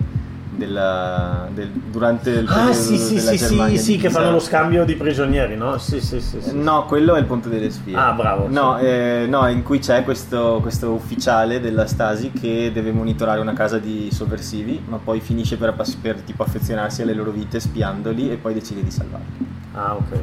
della, 0.57 1.47
del- 1.53 1.71
durante 1.71 2.31
il 2.31 2.47
Ah, 2.49 2.55
periodo 2.55 2.73
sì, 2.73 2.97
sì, 2.99 3.15
della 3.17 3.31
sì, 3.31 3.39
sì, 3.39 3.47
Germania 3.47 3.79
sì, 3.79 3.91
che 3.93 3.97
divisa. 4.03 4.19
fanno 4.21 4.31
lo 4.33 4.39
scambio 4.41 4.85
di 4.85 4.95
prigionieri, 4.95 5.57
no? 5.57 5.79
Sì, 5.79 6.01
sì, 6.01 6.21
sì. 6.21 6.41
sì. 6.41 6.51
No, 6.59 6.85
quello 6.87 7.15
è 7.15 7.19
il 7.21 7.25
Ponte 7.27 7.49
delle 7.49 7.71
Spie. 7.71 7.97
Ah, 7.97 8.13
bravo, 8.13 8.47
No, 8.49 8.77
sì. 8.79 8.85
eh, 8.87 9.27
no, 9.29 9.47
in 9.49 9.63
cui 9.63 9.79
c'è 9.79 10.03
questo, 10.05 10.59
questo 10.63 10.91
ufficiale 10.93 11.61
della 11.61 11.87
Stasi 11.87 12.33
che 12.33 12.71
deve 12.73 12.91
monitorare 12.93 13.41
una 13.41 13.53
casa 13.53 13.79
di 13.79 14.09
sovversivi, 14.13 14.83
ma 14.89 14.99
poi 15.03 15.21
finisce 15.21 15.57
per, 15.57 15.75
per, 16.01 16.21
tipo 16.21 16.43
affezionarsi 16.43 17.03
alle 17.03 17.15
loro 17.15 17.31
vite 17.31 17.61
spiandoli 17.61 18.31
e 18.31 18.37
poi 18.37 18.55
decide 18.55 18.83
di 18.83 18.91
salvarli. 18.91 19.47
Ah, 19.75 19.95
ok. 19.95 20.19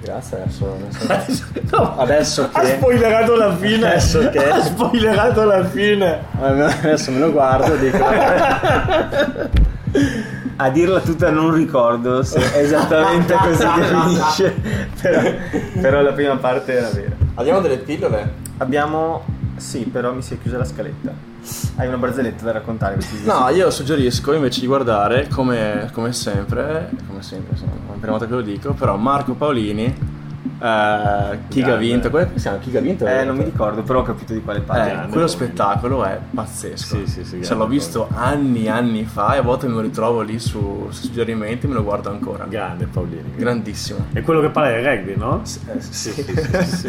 Grazie, 0.00 0.40
adesso... 0.42 0.76
senso- 0.90 1.44
No, 1.76 1.96
Adesso 1.98 2.48
ha 2.52 2.60
che... 2.60 2.76
spoilerato 2.76 3.36
la 3.36 3.54
fine. 3.54 3.86
Adesso 3.88 4.30
che- 4.30 4.48
Ha 4.50 4.62
spoilerato 4.62 5.44
la 5.44 5.62
fine. 5.64 6.20
Adesso 6.40 7.10
me 7.10 7.18
lo 7.18 7.30
guardo 7.32 7.74
e 7.74 7.78
dico... 7.78 7.98
A 10.56 10.70
dirla 10.70 11.00
tutta 11.00 11.30
non 11.30 11.52
ricordo 11.52 12.22
se 12.22 12.40
esattamente 12.60 13.34
così 13.34 13.64
che 13.64 13.82
finisce, 13.84 14.54
però, 15.00 15.22
però 15.80 16.02
la 16.02 16.12
prima 16.12 16.36
parte 16.36 16.72
era 16.72 16.90
vera. 16.90 17.14
Abbiamo 17.34 17.60
delle 17.60 17.78
pillole? 17.78 18.32
Abbiamo... 18.58 19.24
sì, 19.56 19.80
però 19.80 20.12
mi 20.12 20.22
si 20.22 20.34
è 20.34 20.38
chiusa 20.40 20.58
la 20.58 20.64
scaletta. 20.64 21.12
Hai 21.76 21.86
una 21.88 21.96
barzelletta 21.96 22.44
da 22.44 22.52
raccontare? 22.52 22.98
No, 23.24 23.48
io 23.50 23.70
suggerisco 23.70 24.32
invece 24.32 24.60
di 24.60 24.66
guardare, 24.66 25.28
come, 25.28 25.90
come 25.92 26.12
sempre, 26.12 26.90
come 27.06 27.22
sempre, 27.22 27.52
insomma, 27.52 27.72
è 27.72 27.88
la 27.88 27.92
prima 27.92 28.10
volta 28.12 28.26
che 28.26 28.32
lo 28.32 28.40
dico, 28.40 28.72
però 28.72 28.96
Marco 28.96 29.34
Paolini, 29.34 29.94
eh, 30.64 31.38
chi 31.48 31.60
ha 31.62 31.76
vinto, 31.76 32.08
come 32.10 32.30
si 32.34 32.40
chiama? 32.40 32.58
Chi 32.58 32.76
ha 32.76 32.80
vinto? 32.80 33.06
Eh, 33.06 33.24
non 33.24 33.36
mi 33.36 33.44
ricordo, 33.44 33.82
però 33.82 34.00
ho 34.00 34.02
capito 34.02 34.32
di 34.32 34.40
quale 34.42 34.60
Eh, 34.60 34.62
parli. 34.62 34.82
grande 34.90 35.12
quello 35.12 35.26
Paolini. 35.26 35.28
spettacolo 35.28 36.04
è 36.04 36.18
pazzesco. 36.34 36.96
Sì, 36.96 37.06
sì, 37.06 37.24
sì, 37.24 37.44
Cioè, 37.44 37.56
l'ho 37.56 37.66
visto 37.66 38.08
anni 38.14 38.68
anni 38.68 39.04
fa 39.04 39.34
e 39.34 39.38
a 39.38 39.42
volte 39.42 39.66
me 39.66 39.74
lo 39.74 39.80
ritrovo 39.80 40.22
lì 40.22 40.38
su, 40.38 40.86
su 40.90 41.02
suggerimenti 41.06 41.66
e 41.66 41.68
me 41.68 41.74
lo 41.74 41.82
guardo 41.82 42.10
ancora. 42.10 42.44
Grande 42.48 42.86
Paolini. 42.86 43.32
Grandissimo. 43.36 44.06
È 44.12 44.22
quello 44.22 44.40
che 44.40 44.48
parla 44.48 44.70
del 44.70 44.84
rugby, 44.84 45.16
no? 45.16 45.42
Eh, 45.42 45.80
sì, 45.80 46.10
sì, 46.10 46.22
sì, 46.24 46.88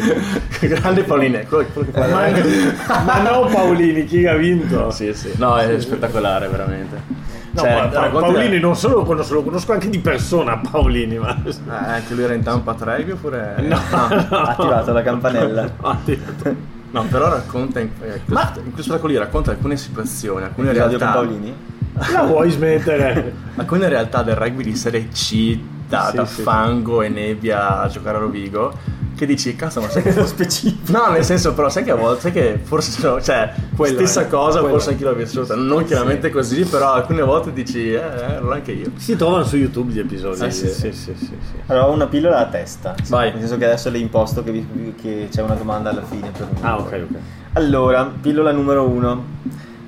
Grande 0.68 1.02
Paolini, 1.02 1.34
è 1.34 1.46
quello, 1.46 1.66
quello 1.72 1.90
che 1.90 1.98
Ma, 1.98 2.28
fa 2.74 3.00
ma 3.02 3.20
no 3.20 3.46
Paolini, 3.46 4.04
chi 4.04 4.26
ha 4.26 4.34
vinto? 4.36 4.90
Sì, 4.90 5.12
sì. 5.12 5.32
No, 5.36 5.56
è 5.56 5.78
spettacolare, 5.80 6.48
veramente. 6.48 7.15
No, 7.56 7.62
Cioè, 7.62 7.74
ma 7.74 7.86
Pa- 7.88 8.00
racconti- 8.00 8.32
Paolini 8.32 8.58
non 8.60 8.76
solo 8.76 8.96
lo 8.96 9.02
conosco, 9.04 9.34
lo 9.34 9.42
conosco 9.42 9.72
anche 9.72 9.88
di 9.88 9.98
persona 9.98 10.58
Paolini, 10.58 11.18
ma... 11.18 11.36
Eh, 11.44 11.52
anche 11.68 12.14
lui 12.14 12.24
era 12.24 12.34
in 12.34 12.42
Tampa 12.42 12.74
Trevi 12.74 13.12
oppure... 13.12 13.54
No, 13.60 13.76
Ha 13.90 14.08
attivato 14.50 14.92
la 14.92 15.02
campanella. 15.02 15.70
No, 15.80 15.98
detto- 16.04 16.74
No, 16.90 17.02
però 17.04 17.28
racconta 17.28 17.80
in, 17.80 17.90
eh, 18.02 18.20
Ma- 18.26 18.52
in 18.56 18.62
questo 18.72 18.82
spettacolo 18.82 19.12
lì 19.12 19.18
racconta 19.18 19.50
alcune 19.50 19.76
situazioni, 19.76 20.44
alcune 20.44 20.70
Episodio 20.70 20.98
realtà, 20.98 21.18
con 21.18 21.26
Paolini? 21.28 21.56
La 22.12 22.22
vuoi 22.22 22.50
smettere? 22.50 23.34
alcune 23.56 23.88
realtà 23.88 24.22
del 24.22 24.34
rugby 24.36 24.62
di 24.62 24.74
serie 24.76 25.08
C 25.08 25.58
da, 25.88 26.08
Sì, 26.10 26.16
da 26.16 26.24
sì, 26.26 26.42
fango 26.42 27.02
e 27.02 27.08
nebbia 27.08 27.80
a 27.80 27.88
giocare 27.88 28.16
a 28.16 28.20
Rovigo 28.20 28.72
che 29.16 29.26
dici 29.26 29.56
cazzo 29.56 29.80
ma 29.80 29.88
sai 29.88 30.02
che 30.02 30.10
Nello 30.10 30.26
specifico. 30.28 30.92
No, 30.92 31.10
nel 31.10 31.24
senso, 31.24 31.54
però, 31.54 31.68
sai 31.68 31.82
che 31.82 31.90
a 31.90 31.94
volte, 31.96 32.20
sai 32.20 32.32
che 32.32 32.60
forse 32.62 33.00
cioè, 33.22 33.52
Quello 33.74 33.94
stessa 33.96 34.20
è, 34.22 34.28
cosa, 34.28 34.58
quello 34.60 34.74
forse 34.74 34.90
anche 34.90 35.02
io 35.02 35.10
l'ho 35.10 35.16
vissuta. 35.16 35.54
Non 35.56 35.84
chiaramente 35.84 36.30
così, 36.30 36.64
però 36.64 36.92
alcune 36.92 37.22
volte 37.22 37.52
dici, 37.52 37.92
eh, 37.92 37.94
eh, 37.94 38.34
allora 38.36 38.56
anche 38.56 38.72
io. 38.72 38.90
Si 38.96 39.16
trovano 39.16 39.44
su 39.44 39.56
YouTube 39.56 39.92
gli 39.92 39.98
episodi. 39.98 40.44
Eh, 40.44 40.50
sì, 40.50 40.68
sì, 40.68 40.92
sì, 40.92 41.14
sì, 41.16 41.26
sì. 41.26 41.54
Allora 41.66 41.88
ho 41.88 41.92
una 41.92 42.06
pillola 42.06 42.38
a 42.38 42.46
testa. 42.46 42.94
Vai. 43.08 43.30
Nel 43.30 43.40
senso 43.40 43.56
che 43.56 43.64
adesso 43.64 43.90
le 43.90 43.98
imposto 43.98 44.44
che, 44.44 44.52
vi- 44.52 44.94
che 45.00 45.28
c'è 45.30 45.42
una 45.42 45.54
domanda 45.54 45.90
alla 45.90 46.04
fine 46.04 46.30
per 46.30 46.46
me. 46.52 46.58
Ah, 46.60 46.78
ok, 46.78 46.92
ok. 47.10 47.16
Allora, 47.54 48.04
pillola 48.20 48.52
numero 48.52 48.86
uno. 48.86 49.24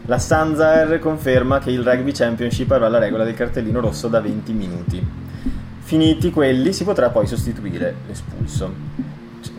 La 0.07 0.19
Sanzaer 0.19 0.99
conferma 1.01 1.59
che 1.59 1.71
il 1.71 1.83
Rugby 1.83 2.13
Championship 2.13 2.71
avrà 2.71 2.89
la 2.89 2.99
regola 2.99 3.25
del 3.25 3.35
cartellino 3.35 3.79
rosso 3.79 4.09
da 4.09 4.21
20 4.21 4.53
minuti. 4.55 5.07
Finiti 5.81 6.31
quelli 6.31 6.73
si 6.73 6.85
potrà 6.85 7.11
poi 7.11 7.27
sostituire 7.27 7.95
l'espulso. 8.07 8.88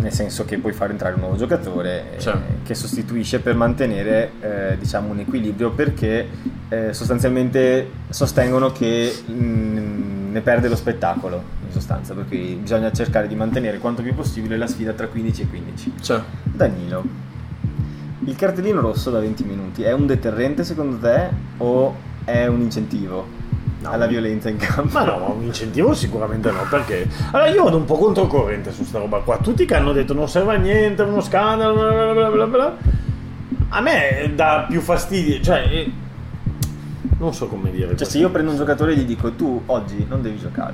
Nel 0.01 0.13
senso 0.13 0.45
che 0.45 0.57
puoi 0.59 0.71
far 0.71 0.91
entrare 0.91 1.15
un 1.15 1.19
nuovo 1.19 1.35
giocatore 1.35 2.15
eh, 2.15 2.19
Cioè. 2.19 2.37
che 2.63 2.73
sostituisce 2.73 3.39
per 3.41 3.53
mantenere 3.55 4.31
eh, 4.39 4.77
diciamo 4.79 5.11
un 5.11 5.19
equilibrio 5.19 5.71
perché 5.71 6.25
eh, 6.69 6.93
sostanzialmente 6.93 7.89
sostengono 8.09 8.71
che 8.71 9.13
mm, 9.29 10.31
ne 10.31 10.39
perde 10.41 10.69
lo 10.69 10.77
spettacolo 10.77 11.43
in 11.65 11.71
sostanza 11.73 12.13
perché 12.13 12.37
bisogna 12.37 12.91
cercare 12.93 13.27
di 13.27 13.35
mantenere 13.35 13.77
quanto 13.79 14.01
più 14.01 14.15
possibile 14.15 14.55
la 14.55 14.67
sfida 14.67 14.93
tra 14.93 15.07
15 15.07 15.41
e 15.41 15.47
15. 15.47 15.93
Cioè, 16.01 16.21
Danilo, 16.43 17.03
il 18.25 18.35
cartellino 18.37 18.79
rosso 18.79 19.09
da 19.11 19.19
20 19.19 19.43
minuti 19.43 19.83
è 19.83 19.91
un 19.91 20.05
deterrente 20.05 20.63
secondo 20.63 20.97
te 20.97 21.29
o 21.57 21.95
è 22.23 22.45
un 22.47 22.61
incentivo 22.61 23.27
No. 23.81 23.91
alla 23.91 24.07
violenza 24.07 24.49
in 24.49 24.57
campo? 24.57 24.89
Ma 24.91 25.05
no, 25.05 25.35
un 25.37 25.43
incentivo 25.43 25.93
sicuramente 25.93 26.51
no, 26.51 26.65
perché... 26.69 27.07
Allora 27.31 27.49
io 27.49 27.63
vado 27.63 27.77
un 27.77 27.85
po' 27.85 27.97
controcorrente 27.97 28.71
su 28.71 28.83
sta 28.83 28.99
roba 28.99 29.19
qua. 29.19 29.37
Tutti 29.37 29.65
che 29.65 29.75
hanno 29.75 29.93
detto 29.93 30.13
non 30.13 30.27
serve 30.27 30.55
a 30.55 30.57
niente, 30.57 31.03
è 31.03 31.05
uno 31.05 31.21
scandalo, 31.21 31.73
bla 31.75 31.89
bla 31.91 32.13
bla 32.13 32.29
bla 32.29 32.47
bla. 32.47 32.77
A 33.69 33.81
me 33.81 34.31
dà 34.35 34.65
più 34.67 34.81
fastidio, 34.81 35.39
cioè... 35.41 35.59
eh, 35.71 35.91
Non 37.19 37.33
so 37.33 37.47
come 37.47 37.71
dire. 37.71 37.95
Cioè 37.95 38.07
se 38.07 38.17
io 38.17 38.29
prendo 38.29 38.51
un 38.51 38.57
giocatore 38.57 38.91
e 38.93 38.95
gli 38.97 39.03
dico 39.05 39.31
tu 39.33 39.61
oggi 39.67 40.05
non 40.09 40.21
devi 40.21 40.37
giocare, 40.37 40.73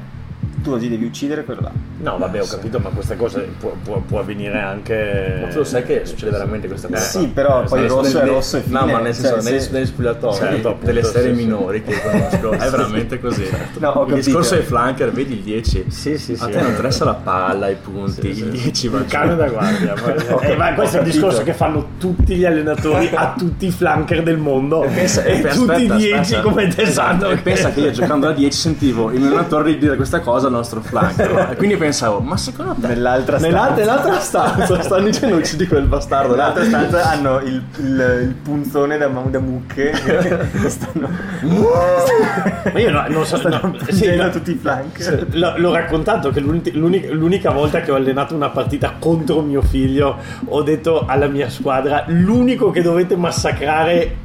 tu 0.65 0.71
oggi 0.71 0.89
devi 0.89 1.05
uccidere 1.05 1.43
quello 1.43 1.61
là. 1.61 1.71
No, 1.97 2.17
vabbè, 2.17 2.41
ho 2.41 2.45
capito, 2.47 2.79
ma 2.79 2.89
questa 2.89 3.15
cosa 3.15 3.39
può, 3.59 3.75
può- 3.83 4.01
può 4.01 4.19
avvenire 4.19 4.59
anche... 4.59 5.37
ma 5.41 5.47
tu 5.47 5.59
lo 5.59 5.63
sai 5.63 5.83
che 5.83 6.01
succede 6.05 6.31
veramente 6.31 6.67
questa 6.67 6.87
cosa? 6.87 6.99
Sì, 7.01 7.27
però 7.27 7.63
Eh, 7.63 7.67
poi 7.67 7.83
il 7.83 7.89
rosso 7.89 8.19
è 8.19 8.25
rosso 8.25 8.57
e 8.57 8.61
fine. 8.61 8.79
No, 8.79 8.85
ma 8.87 8.99
nel 8.99 9.13
senso, 9.13 9.41
Cioè, 9.41 9.59
se- 9.59 9.69
negli 9.71 9.85
spogliatoi 9.85 10.33
Certo, 10.33 10.67
appunto, 10.69 10.85
delle 10.85 11.03
serie 11.03 11.33
sì, 11.33 11.39
sì. 11.39 11.45
minori 11.45 11.83
che 11.83 12.01
conosco, 12.01 12.51
è 12.57 12.69
veramente 12.69 13.19
così. 13.19 13.43
No, 13.79 13.89
ho 13.89 13.91
il 14.03 14.09
capito. 14.09 14.15
discorso 14.15 14.55
ai 14.55 14.63
flanker, 14.63 15.11
vedi 15.11 15.33
il 15.33 15.39
10. 15.41 15.85
Sì, 15.89 16.17
sì, 16.17 16.33
A 16.33 16.45
sì. 16.45 16.49
te 16.51 16.61
non 16.61 16.69
interessa 16.71 17.05
la 17.05 17.13
palla, 17.13 17.69
i 17.69 17.75
punti, 17.81 18.21
Sì, 18.21 18.27
il 18.27 18.35
sì. 18.35 18.61
10 18.63 18.87
va 18.89 18.97
il 18.99 19.05
cane 19.05 19.35
da 19.35 19.47
guardia. 19.47 19.93
Eh, 20.45 20.55
ma 20.55 20.65
capito, 20.65 20.73
questo 20.81 20.97
è 20.97 20.99
il 21.01 21.05
discorso 21.05 21.43
che 21.43 21.53
fanno 21.53 21.87
tutti 21.99 22.35
gli 22.35 22.45
allenatori 22.45 23.09
a 23.13 23.33
tutti 23.37 23.67
i 23.67 23.71
flanker 23.71 24.21
del 24.23 24.37
mondo. 24.37 24.83
E 24.83 24.87
pensa- 24.89 25.23
e 25.23 25.41
tutti 25.41 25.83
i 25.83 25.87
10 25.87 26.11
aspetta. 26.13 26.41
come 26.41 26.67
te 26.67 26.81
Esatto, 26.83 27.19
sanno. 27.25 27.33
e 27.33 27.37
pensa 27.37 27.71
che 27.71 27.79
io 27.81 27.91
giocando 27.91 28.27
a 28.27 28.31
10 28.33 28.57
sentivo 28.57 29.11
il 29.11 29.19
mio 29.19 29.27
allenatore 29.29 29.77
dire 29.77 29.95
questa 29.95 30.19
cosa 30.19 30.49
nostro 30.55 30.81
flanker 30.81 31.49
e 31.51 31.55
quindi 31.55 31.77
pensavo 31.77 32.19
ma 32.19 32.37
secondo 32.37 32.73
te? 32.79 32.87
Nell'altra 32.87 33.37
stanza. 33.37 33.47
Nell'altra, 33.55 33.83
nell'altra 33.85 34.19
stanza 34.19 34.81
stanno 34.81 35.05
dicendo 35.05 35.35
uccidi 35.35 35.67
quel 35.67 35.85
bastardo. 35.85 36.31
Nell'altra 36.31 36.63
stanza 36.65 37.09
hanno 37.09 37.39
il, 37.41 37.63
il- 37.77 38.19
il 38.23 38.35
punzone 38.41 38.97
da, 38.97 39.07
da 39.07 39.39
mucche. 39.39 39.91
Che 40.65 40.69
stanno, 40.69 41.09
Ma 42.73 42.79
io 42.79 42.91
no, 42.91 43.05
non 43.09 43.25
so, 43.25 43.37
stanno 43.37 43.59
no, 43.63 43.75
sì, 43.89 44.15
no, 44.15 44.29
tutti 44.29 44.51
i 44.51 44.55
flank. 44.55 45.27
L- 45.31 45.53
l'ho 45.57 45.73
raccontato 45.73 46.29
che 46.31 46.39
l'uni- 46.39 46.71
l'unica, 46.73 47.11
l'unica 47.13 47.51
volta 47.51 47.81
che 47.81 47.91
ho 47.91 47.95
allenato 47.95 48.33
una 48.35 48.49
partita 48.49 48.93
contro 48.97 49.41
mio 49.41 49.61
figlio 49.61 50.17
ho 50.47 50.61
detto 50.63 51.05
alla 51.05 51.27
mia 51.27 51.49
squadra 51.49 52.03
l'unico 52.07 52.71
che 52.71 52.81
dovete 52.81 53.15
massacrare 53.15 54.15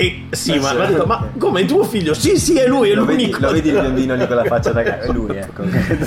e 0.00 0.26
sì, 0.30 0.56
ma, 0.60 0.72
ma 0.74 0.86
detto, 0.86 1.06
ma 1.06 1.28
come 1.36 1.64
tuo 1.64 1.82
figlio? 1.82 2.14
Sì, 2.14 2.38
sì, 2.38 2.56
è 2.56 2.68
lui, 2.68 2.90
è 2.90 2.94
Lo 2.94 3.04
vedi, 3.04 3.22
l'unico. 3.24 3.40
lo 3.40 3.50
vedi 3.50 3.68
il 3.70 3.80
biondino 3.80 4.14
lì 4.14 4.26
con 4.28 4.36
la 4.36 4.44
faccia 4.44 4.70
da 4.70 4.82
cazzo? 4.84 5.10
È 5.10 5.12
lui, 5.12 5.36
ecco. 5.36 5.64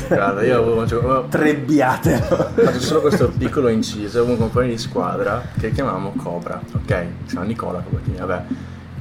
Guarda, 0.07 0.43
io 0.43 0.57
avevo, 0.61 0.81
avevo 0.81 1.25
Trebbiate. 1.27 2.15
fatto 2.17 2.79
solo 2.79 3.01
questo 3.01 3.27
piccolo 3.37 3.67
inciso, 3.67 4.19
avevo 4.19 4.31
un 4.33 4.39
compagno 4.39 4.69
di 4.69 4.77
squadra 4.77 5.43
che 5.59 5.71
chiamavamo 5.73 6.13
Cobra, 6.15 6.61
ok? 6.73 7.05
Si 7.25 7.31
chiama 7.31 7.45
Nicola 7.45 7.79
Cobertini, 7.79 8.17
vabbè. 8.17 8.41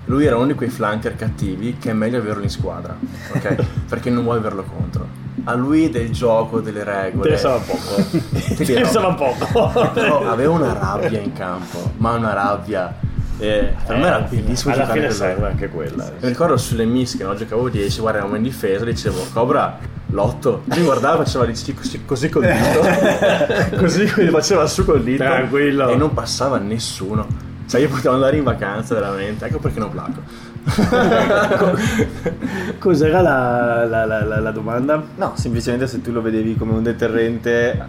Lui 0.06 0.24
era 0.26 0.34
uno 0.36 0.46
di 0.46 0.54
quei 0.54 0.70
flanker 0.70 1.14
cattivi 1.14 1.76
che 1.78 1.90
è 1.90 1.92
meglio 1.92 2.18
averlo 2.18 2.42
in 2.42 2.50
squadra, 2.50 2.96
ok? 3.32 3.54
Perché 3.88 4.10
non 4.10 4.24
vuoi 4.24 4.38
averlo 4.38 4.64
contro. 4.64 5.06
A 5.44 5.54
lui 5.54 5.88
del 5.88 6.10
gioco, 6.10 6.58
delle 6.60 6.82
regole. 6.82 7.30
Interessava 7.30 7.58
poco. 7.58 8.04
Interessava 8.58 9.14
poco. 9.14 9.90
Però 9.94 10.28
aveva 10.28 10.52
una 10.52 10.72
rabbia 10.72 11.20
in 11.20 11.32
campo, 11.32 11.92
ma 11.98 12.10
una 12.14 12.32
rabbia. 12.32 12.92
Eh, 13.40 13.72
per 13.86 13.96
me 13.96 14.06
era 14.06 14.20
bellissimo 14.20 14.72
Alla 14.72 14.82
giocare 14.82 15.00
fine 15.00 15.10
lui. 15.10 15.16
serve 15.16 15.46
anche 15.46 15.68
quella. 15.68 16.10
Mi 16.20 16.28
ricordo 16.28 16.56
sulle 16.56 16.84
mischie, 16.84 17.24
no? 17.24 17.34
giocavo 17.34 17.68
10, 17.68 18.00
guarda, 18.00 18.18
eravamo 18.18 18.36
in 18.38 18.44
difesa, 18.44 18.84
dicevo 18.84 19.24
Cobra, 19.32 19.78
lotto. 20.10 20.62
Mi 20.66 20.82
guardava, 20.82 21.24
faceva 21.24 21.44
gli 21.46 21.50
così, 21.50 21.74
così, 21.74 22.04
così 22.04 22.28
col 22.28 22.44
dito, 22.46 22.80
così 23.78 24.06
faceva 24.06 24.66
su 24.66 24.84
col 24.84 25.02
dito. 25.02 25.24
Tranquillo. 25.24 25.88
E 25.88 25.96
non 25.96 26.12
passava 26.14 26.58
nessuno. 26.58 27.26
Cioè 27.66 27.80
io 27.80 27.88
potevo 27.88 28.14
andare 28.14 28.36
in 28.36 28.44
vacanza 28.44 28.94
veramente, 28.94 29.46
ecco 29.46 29.58
perché 29.58 29.78
non 29.78 29.90
placo. 29.90 30.48
Cos'era 32.78 33.20
la- 33.20 33.84
la- 33.86 34.04
la- 34.04 34.40
la 34.40 34.50
domanda? 34.50 35.02
No, 35.16 35.32
semplicemente 35.36 35.86
se 35.86 36.00
tu 36.00 36.12
lo 36.12 36.20
vedevi 36.20 36.56
come 36.56 36.72
un 36.72 36.82
deterrente, 36.82 37.84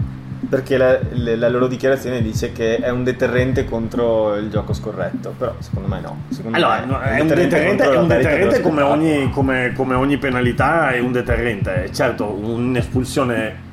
perché 0.51 0.75
la, 0.75 0.99
la 1.13 1.47
loro 1.47 1.65
dichiarazione 1.67 2.21
dice 2.21 2.51
che 2.51 2.75
è 2.75 2.89
un 2.89 3.05
deterrente 3.05 3.63
contro 3.63 4.35
il 4.35 4.49
gioco 4.49 4.73
scorretto, 4.73 5.33
però 5.37 5.55
secondo 5.59 5.87
me 5.87 6.01
no. 6.01 6.23
Secondo 6.27 6.57
Allora, 6.57 6.79
me 6.81 6.85
no, 6.87 6.99
è 6.99 7.21
un 7.21 7.27
deterrente, 7.27 7.89
è 7.89 7.95
un 7.95 8.07
deterrente 8.09 8.59
come, 8.59 8.81
ogni, 8.81 9.29
come- 9.29 9.71
come 9.73 9.95
ogni 9.95 10.17
penalità 10.17 10.91
è 10.91 10.99
un 10.99 11.13
deterrente. 11.13 11.89
Certo, 11.93 12.25
un'espulsione 12.33 13.69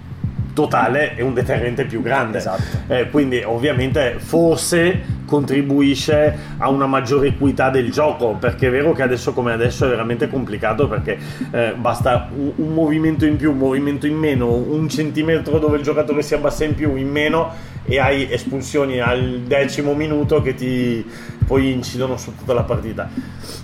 totale 0.59 1.14
è 1.14 1.20
un 1.20 1.34
deterrente 1.34 1.84
più 1.84 2.02
grande. 2.02 2.38
Esatto. 2.38 2.62
Eh, 2.88 3.09
quindi 3.11 3.40
ovviamente 3.44 4.16
forse 4.18 5.16
contribuisce 5.24 6.36
a 6.56 6.68
una 6.68 6.86
maggiore 6.86 7.28
equità 7.28 7.70
del 7.70 7.92
gioco, 7.92 8.36
perché 8.40 8.66
è 8.66 8.70
vero 8.70 8.92
che 8.92 9.02
adesso 9.02 9.32
come 9.32 9.52
adesso 9.52 9.86
è 9.86 9.88
veramente 9.88 10.28
complicato 10.28 10.88
perché 10.88 11.16
eh, 11.52 11.74
basta 11.76 12.28
un, 12.34 12.52
un 12.56 12.72
movimento 12.72 13.24
in 13.24 13.36
più, 13.36 13.52
un 13.52 13.59
movimento 13.59 14.09
in 14.09 14.16
meno, 14.16 14.52
un 14.52 14.88
centimetro 14.88 15.61
dove 15.61 15.76
il 15.76 15.84
giocatore 15.84 16.22
si 16.22 16.34
abbassa 16.34 16.64
in 16.64 16.74
più, 16.74 16.96
in 16.96 17.09
meno 17.09 17.52
e 17.89 17.99
hai 17.99 18.30
espulsioni 18.30 19.01
al 19.01 19.41
decimo 19.47 19.95
minuto 19.95 20.43
che 20.43 20.55
ti 20.55 21.05
poi 21.47 21.72
incidono 21.72 22.18
su 22.18 22.36
tutta 22.36 22.53
la 22.53 22.62
partita. 22.62 23.09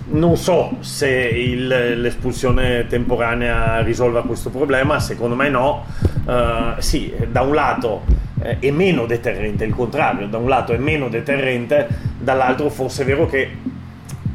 Non 0.07 0.35
so 0.37 0.77
se 0.79 1.07
il- 1.07 2.01
l'espulsione 2.01 2.87
temporanea 2.87 3.81
risolva 3.81 4.23
questo 4.23 4.49
problema, 4.49 4.99
secondo 4.99 5.35
me 5.35 5.49
no. 5.49 5.85
Eh, 6.27 6.73
sì, 6.79 7.13
da 7.29 7.41
un 7.41 7.53
lato 7.53 8.03
eh, 8.41 8.57
è 8.59 8.71
meno 8.71 9.05
deterrente, 9.05 9.63
il 9.65 9.73
contrario, 9.75 10.27
da 10.27 10.37
un 10.37 10.49
lato 10.49 10.73
è 10.73 10.77
meno 10.77 11.07
deterrente, 11.07 11.87
dall'altro 12.17 12.69
forse 12.69 13.03
è 13.03 13.05
vero 13.05 13.27
che 13.27 13.49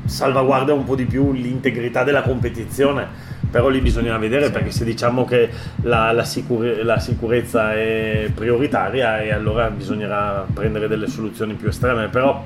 salvaguarda 0.05 0.73
un 0.73 0.85
po' 0.85 0.95
di 0.95 1.05
più 1.05 1.33
l'integrità 1.33 2.05
della 2.05 2.23
competizione. 2.23 3.29
Però 3.51 3.69
lì 3.69 3.81
bisogna 3.81 4.17
vedere 4.17 4.51
perché 4.51 4.71
se 4.71 4.85
diciamo 4.85 5.25
che 5.25 5.51
la, 5.83 6.13
la 6.13 6.25
sicure- 6.25 6.85
la 6.85 6.99
sicurezza 6.99 7.75
è 7.75 8.31
prioritaria 8.33 9.21
e 9.21 9.33
allora 9.33 9.71
bisognerà 9.71 10.47
prendere 10.53 10.87
delle 10.87 11.09
soluzioni 11.09 11.55
più 11.55 11.69
estreme. 11.69 12.09
Però 12.09 12.45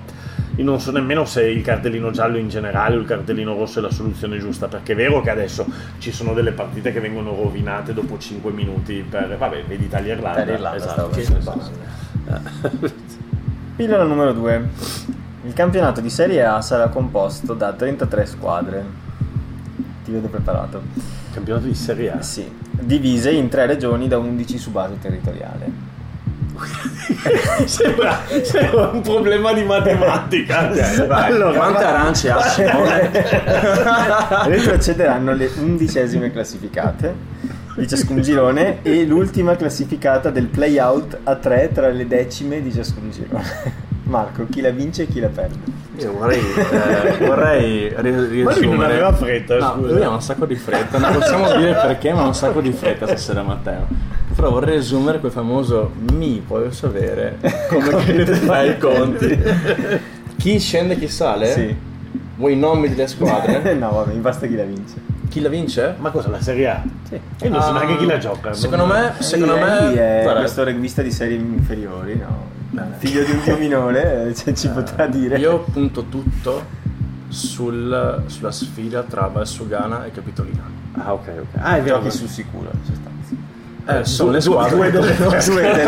io 0.57 0.64
non 0.64 0.80
so 0.80 0.92
nemmeno 0.92 1.24
se 1.24 1.46
il 1.46 1.62
cartellino 1.62 2.11
giallo 2.11 2.36
in 2.36 2.48
generale 2.48 2.96
o 2.96 3.00
il 3.00 3.07
cartellino 3.07 3.55
rosso 3.55 3.80
è 3.80 3.82
la 3.82 3.90
soluzione 3.90 4.38
giusta, 4.38 4.68
perché 4.68 4.92
è 4.92 4.96
vero 4.96 5.20
che 5.20 5.30
adesso 5.30 5.66
ci 5.98 6.12
sono 6.12 6.32
delle 6.32 6.52
partite 6.52 6.92
che 6.92 7.00
vengono 7.00 7.34
rovinate 7.34 7.92
dopo 7.92 8.16
5 8.16 8.52
minuti 8.52 9.05
per, 9.09 9.36
vabbè, 9.36 9.64
vedi 9.66 9.84
Italia-Irlanda. 9.84 10.42
Italia-Irlanda, 10.42 10.76
esatto, 10.76 11.09
che. 11.09 11.26
Pillola 13.76 14.05
numero 14.05 14.32
2. 14.32 14.68
Il 15.46 15.52
campionato 15.52 16.00
di 16.00 16.09
Serie 16.09 16.44
A 16.44 16.62
sarà 16.62 16.88
composto 16.88 17.52
da 17.55 17.72
33 17.72 18.24
squadre. 18.24 19.03
Ti 20.05 20.11
vedo 20.11 20.28
preparato. 20.28 20.82
Campionato 21.32 21.66
di 21.66 21.74
Serie 21.74 22.12
A. 22.12 22.22
Sì, 22.22 22.46
divise 22.70 23.30
in 23.30 23.48
tre 23.48 23.64
regioni 23.64 24.07
da 24.07 24.18
11 24.18 24.59
su 24.59 24.70
base 24.70 24.98
territoriale. 25.00 25.92
sembra, 27.64 28.20
sembra 28.42 28.90
un 28.90 29.00
problema 29.00 29.52
di 29.52 29.64
matematica. 29.64 30.70
allora, 31.09 31.59
Quante 31.59 31.84
arance 31.84 32.30
ha 32.30 32.40
Simone? 32.42 33.11
Retrocederanno 34.46 35.32
le 35.32 35.50
undicesime 35.57 36.30
classificate 36.30 37.14
di 37.76 37.88
ciascun 37.88 38.20
girone 38.20 38.82
e 38.82 39.05
l'ultima 39.05 39.57
classificata 39.57 40.30
del 40.30 40.46
play-out 40.46 41.18
a 41.24 41.34
tre 41.36 41.70
tra 41.72 41.88
le 41.88 42.07
decime 42.07 42.62
di 42.62 42.72
ciascun 42.72 43.11
girone. 43.11 43.82
Marco, 44.05 44.46
chi 44.50 44.61
la 44.61 44.70
vince 44.70 45.02
e 45.02 45.07
chi 45.09 45.20
la 45.20 45.28
perde? 45.28 45.82
Io 45.96 46.12
vorrei, 46.12 46.40
eh, 46.40 47.26
vorrei 47.26 47.94
ri- 47.96 48.26
riassumere. 48.28 48.42
Ma 48.44 48.55
lui 48.55 48.68
non 48.76 48.82
aveva 48.84 49.12
fretta, 49.12 49.57
No, 49.59 49.72
scusa. 49.76 49.92
lui 49.92 50.02
ha 50.02 50.09
un 50.11 50.20
sacco 50.22 50.44
di 50.46 50.57
fretta. 50.57 50.98
Non 50.98 51.12
possiamo 51.14 51.57
dire 51.57 51.72
perché, 51.72 52.12
ma 52.12 52.22
ha 52.22 52.26
un 52.26 52.34
sacco 52.34 52.61
di 52.61 52.72
fretta 52.72 53.07
stasera, 53.07 53.42
Matteo. 53.42 53.86
Però 54.34 54.50
vorrei 54.50 54.74
riassumere 54.74 55.20
quel 55.20 55.30
famoso 55.32 55.92
mi 56.12 56.42
puoi 56.46 56.70
sapere 56.72 57.38
come 57.68 58.05
che 58.05 58.26
fai 58.26 58.70
i 58.70 58.78
conti. 58.78 59.40
Chi 60.36 60.59
scende, 60.59 60.98
chi 60.98 61.09
sale? 61.09 61.46
Sì. 61.52 61.74
Vuoi 62.36 62.52
i 62.55 62.57
nomi 62.57 62.88
delle 62.88 63.07
squadre? 63.07 63.72
no, 63.78 63.90
vabbè, 63.90 64.12
mi 64.12 64.18
basta 64.20 64.46
chi 64.46 64.57
la 64.57 64.64
vince. 64.64 64.94
Chi 65.30 65.40
la 65.40 65.48
vince? 65.48 65.94
Ma 65.98 66.11
cosa, 66.11 66.28
la 66.28 66.40
Serie 66.42 66.68
A? 66.68 66.82
Sì. 67.09 67.14
Io 67.44 67.48
non 67.50 67.62
so 67.62 67.68
Ah, 67.68 67.72
neanche 67.72 67.96
chi 67.96 68.07
la 68.07 68.18
gioca. 68.18 68.52
Secondo 68.52 68.84
non- 68.86 68.96
me, 68.98 69.12
secondo 69.22 69.55
me, 69.57 69.78
Egli 69.88 69.96
è 69.96 70.20
guarda, 70.24 70.40
questo 70.40 70.64
regbista 70.64 71.00
di 71.02 71.11
serie 71.12 71.36
inferiori, 71.36 72.16
no? 72.16 72.50
Figlio 72.98 73.22
di 73.24 73.30
un 73.32 73.42
dio 73.42 73.56
minore, 73.58 74.28
eh, 74.28 74.34
cioè, 74.34 74.52
ci 74.54 74.68
potrà 74.68 75.06
dire. 75.06 75.36
io 75.38 75.60
punto 75.60 76.04
tutto 76.04 76.64
sul- 77.28 78.22
sulla 78.26 78.50
sfida 78.52 79.02
tra 79.02 79.26
Valsugana 79.26 80.04
e 80.04 80.10
Capitolina. 80.10 80.62
Ah, 80.92 81.12
ok, 81.12 81.28
ok. 81.40 81.46
Ah, 81.60 81.76
è 81.76 81.82
vero. 81.82 81.96
Giochi 81.98 82.10
sul 82.10 82.28
sicuro, 82.28 82.70
in 82.72 82.78
sostanza. 82.84 83.13
Eh, 83.87 84.05
sono 84.05 84.30
le 84.30 84.39
due- 84.41 84.41
squadre. 84.41 84.76
due 84.76 84.91
delle 84.91 85.14
tre. 85.14 85.45
due, 85.45 85.61
delle, 85.61 85.85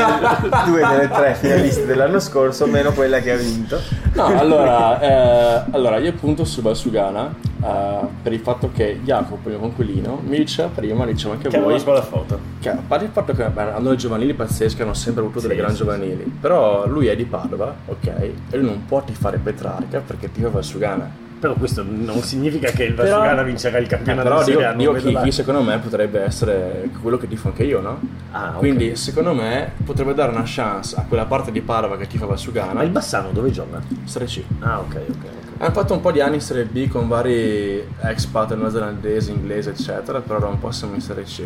due 0.66 0.86
delle 0.86 1.08
tre 1.08 1.34
finaliste 1.34 1.86
dell'anno 1.86 2.20
scorso, 2.20 2.66
meno 2.66 2.92
quella 2.92 3.20
che 3.20 3.32
ha 3.32 3.36
vinto. 3.36 3.80
No, 4.12 4.24
allora, 4.26 5.00
eh, 5.00 5.62
allora 5.70 5.96
io 5.98 6.12
punto 6.12 6.44
su 6.44 6.60
Valsugana 6.60 7.34
eh, 7.62 7.98
per 8.22 8.32
il 8.34 8.40
fatto 8.40 8.70
che 8.72 9.00
Jacopo, 9.02 9.48
il 9.48 9.54
mio 9.54 9.58
conquilino, 9.60 10.20
mi 10.26 10.36
diceva 10.36 10.68
prima, 10.74 11.06
diceva 11.06 11.34
anche 11.34 11.48
Che 11.48 11.56
è 11.56 11.58
una 11.58 11.68
voi, 11.70 11.80
squadra 11.80 12.02
forte. 12.02 12.38
che 12.60 12.68
a 12.70 12.78
parte 12.86 13.04
il 13.06 13.10
fatto 13.12 13.32
che 13.32 13.44
beh, 13.46 13.62
hanno 13.72 13.88
dei 13.88 13.96
giovanili 13.96 14.34
pazzeschi, 14.34 14.82
hanno 14.82 14.92
sempre 14.94 15.22
avuto 15.22 15.40
delle 15.40 15.54
Sì, 15.54 15.58
grandi 15.60 15.76
sì, 15.78 15.82
giovanili, 15.82 16.36
però 16.38 16.86
lui 16.86 17.06
è 17.06 17.16
di 17.16 17.24
Padova, 17.24 17.74
ok, 17.86 18.06
e 18.06 18.34
lui 18.58 18.66
non 18.66 18.84
può 18.86 19.02
tifare 19.02 19.38
Petrarca 19.38 20.02
perché 20.06 20.30
tifa 20.30 20.50
Valsugana. 20.50 21.24
Però 21.38 21.52
questo 21.54 21.84
non 21.86 22.22
significa 22.22 22.70
che 22.70 22.84
il 22.84 22.94
Però- 22.94 23.10
Valsugana 23.18 23.42
vincerà 23.42 23.76
il 23.78 23.84
Eh, 23.84 23.88
campionato 23.88 24.22
però 24.28 24.38
di 24.38 24.44
dico, 24.46 24.58
Serie 24.60 24.66
A. 24.66 24.76
non 24.84 24.96
dico 24.96 25.10
la- 25.10 25.22
chi 25.22 25.32
secondo 25.32 25.62
me 25.62 25.78
potrebbe 25.78 26.20
essere 26.22 26.88
quello 27.02 27.18
che 27.18 27.28
tifo 27.28 27.48
anche 27.48 27.64
io, 27.64 27.80
no? 27.80 28.00
Ah, 28.32 28.52
ok. 28.54 28.58
Quindi 28.58 28.96
secondo 28.96 29.34
me 29.34 29.72
potrebbe 29.84 30.14
dare 30.14 30.30
una 30.32 30.44
chance 30.46 30.96
a 30.96 31.04
quella 31.06 31.26
parte 31.26 31.52
di 31.52 31.60
Padova 31.60 31.96
che 31.98 32.06
tifa 32.06 32.24
Valsugana. 32.26 32.72
Ma 32.72 32.82
il 32.82 32.90
Bassano 32.90 33.30
dove 33.32 33.50
gioca? 33.50 33.82
Serie 34.04 34.26
C. 34.28 34.42
Ah, 34.60 34.78
ok, 34.80 34.94
ok. 34.94 35.00
ok. 35.08 35.24
Hanno 35.58 35.72
fatto 35.72 35.92
un 35.92 36.00
po' 36.00 36.10
di 36.10 36.20
anni 36.20 36.36
in 36.36 36.40
Serie 36.40 36.64
B 36.64 36.88
con 36.88 37.06
vari 37.06 37.82
expat 38.02 38.54
neozelandesi, 38.54 39.30
inglesi, 39.30 39.68
eccetera, 39.68 40.20
però 40.20 40.38
da 40.38 40.46
un 40.46 40.58
po' 40.58 40.70
siamo 40.70 40.94
in 40.94 41.00
Serie 41.02 41.24
C. 41.24 41.42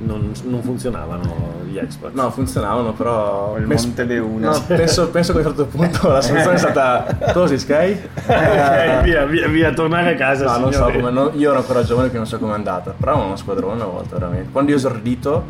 Non, 0.00 0.30
non 0.44 0.62
funzionavano 0.62 1.64
gli 1.68 1.78
expert. 1.78 2.14
No, 2.14 2.30
funzionavano, 2.30 2.92
però... 2.92 3.56
Il 3.58 3.66
penso- 3.66 3.86
Monte 3.86 4.06
B1. 4.06 4.38
No, 4.38 4.64
penso, 4.66 5.08
penso 5.08 5.32
che 5.32 5.38
a 5.38 5.40
un 5.42 5.46
certo 5.46 5.66
punto 5.66 6.08
la 6.08 6.20
soluzione 6.20 6.56
è 6.56 6.58
stata... 6.58 7.18
Così, 7.32 7.58
Sky? 7.58 8.00
ok, 8.14 9.00
via, 9.02 9.24
via, 9.26 9.48
via, 9.48 9.72
tornare 9.72 10.14
a 10.14 10.16
casa. 10.16 10.56
No, 10.56 10.58
non 10.58 10.72
so 10.72 10.84
come... 10.90 11.10
no, 11.10 11.30
io 11.34 11.50
ero 11.50 11.58
ancora 11.58 11.82
giovane 11.82 12.10
che 12.10 12.16
non 12.16 12.26
so 12.26 12.38
com'è 12.38 12.52
andata, 12.52 12.94
però 12.98 13.16
era 13.16 13.24
uno 13.24 13.36
squadrone 13.36 13.74
una 13.74 13.84
volta, 13.84 14.16
veramente. 14.16 14.50
Quando 14.50 14.70
io 14.70 14.76
ho 14.76 14.80
esordito 14.80 15.44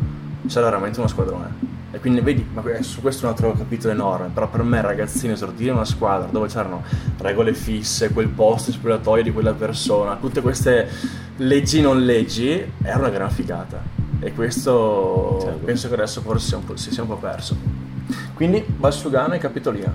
c'era 0.47 0.65
veramente 0.65 0.99
uno 0.99 1.07
squadrone. 1.07 1.77
E 1.91 1.99
quindi 1.99 2.21
vedi, 2.21 2.47
ma 2.53 2.61
su 2.81 3.01
questo 3.01 3.23
è 3.23 3.25
un 3.25 3.31
altro 3.31 3.51
capitolo 3.53 3.91
enorme, 3.91 4.29
però 4.31 4.47
per 4.47 4.61
me 4.61 4.79
ragazzino 4.79 5.33
esordire 5.33 5.71
in 5.71 5.75
una 5.75 5.85
squadra 5.85 6.27
dove 6.29 6.47
c'erano 6.47 6.83
regole 7.17 7.53
fisse, 7.55 8.11
quel 8.11 8.27
posto 8.27 8.71
spogliatoio 8.71 9.23
di 9.23 9.31
quella 9.31 9.53
persona, 9.53 10.15
tutte 10.15 10.41
queste 10.41 10.87
leggi 11.37 11.81
non 11.81 12.03
leggi, 12.05 12.73
era 12.83 12.99
una 12.99 13.09
gran 13.09 13.31
figata. 13.31 13.81
E 14.21 14.33
questo 14.33 15.37
Certo. 15.41 15.65
penso 15.65 15.87
che 15.87 15.93
adesso 15.95 16.21
forse 16.21 16.57
si 16.75 16.91
sia 16.91 17.03
un 17.03 17.09
po' 17.09 17.15
perso. 17.17 17.55
Quindi 18.33 18.63
Valsugana 18.77 19.35
e 19.35 19.37
Capitolina. 19.37 19.93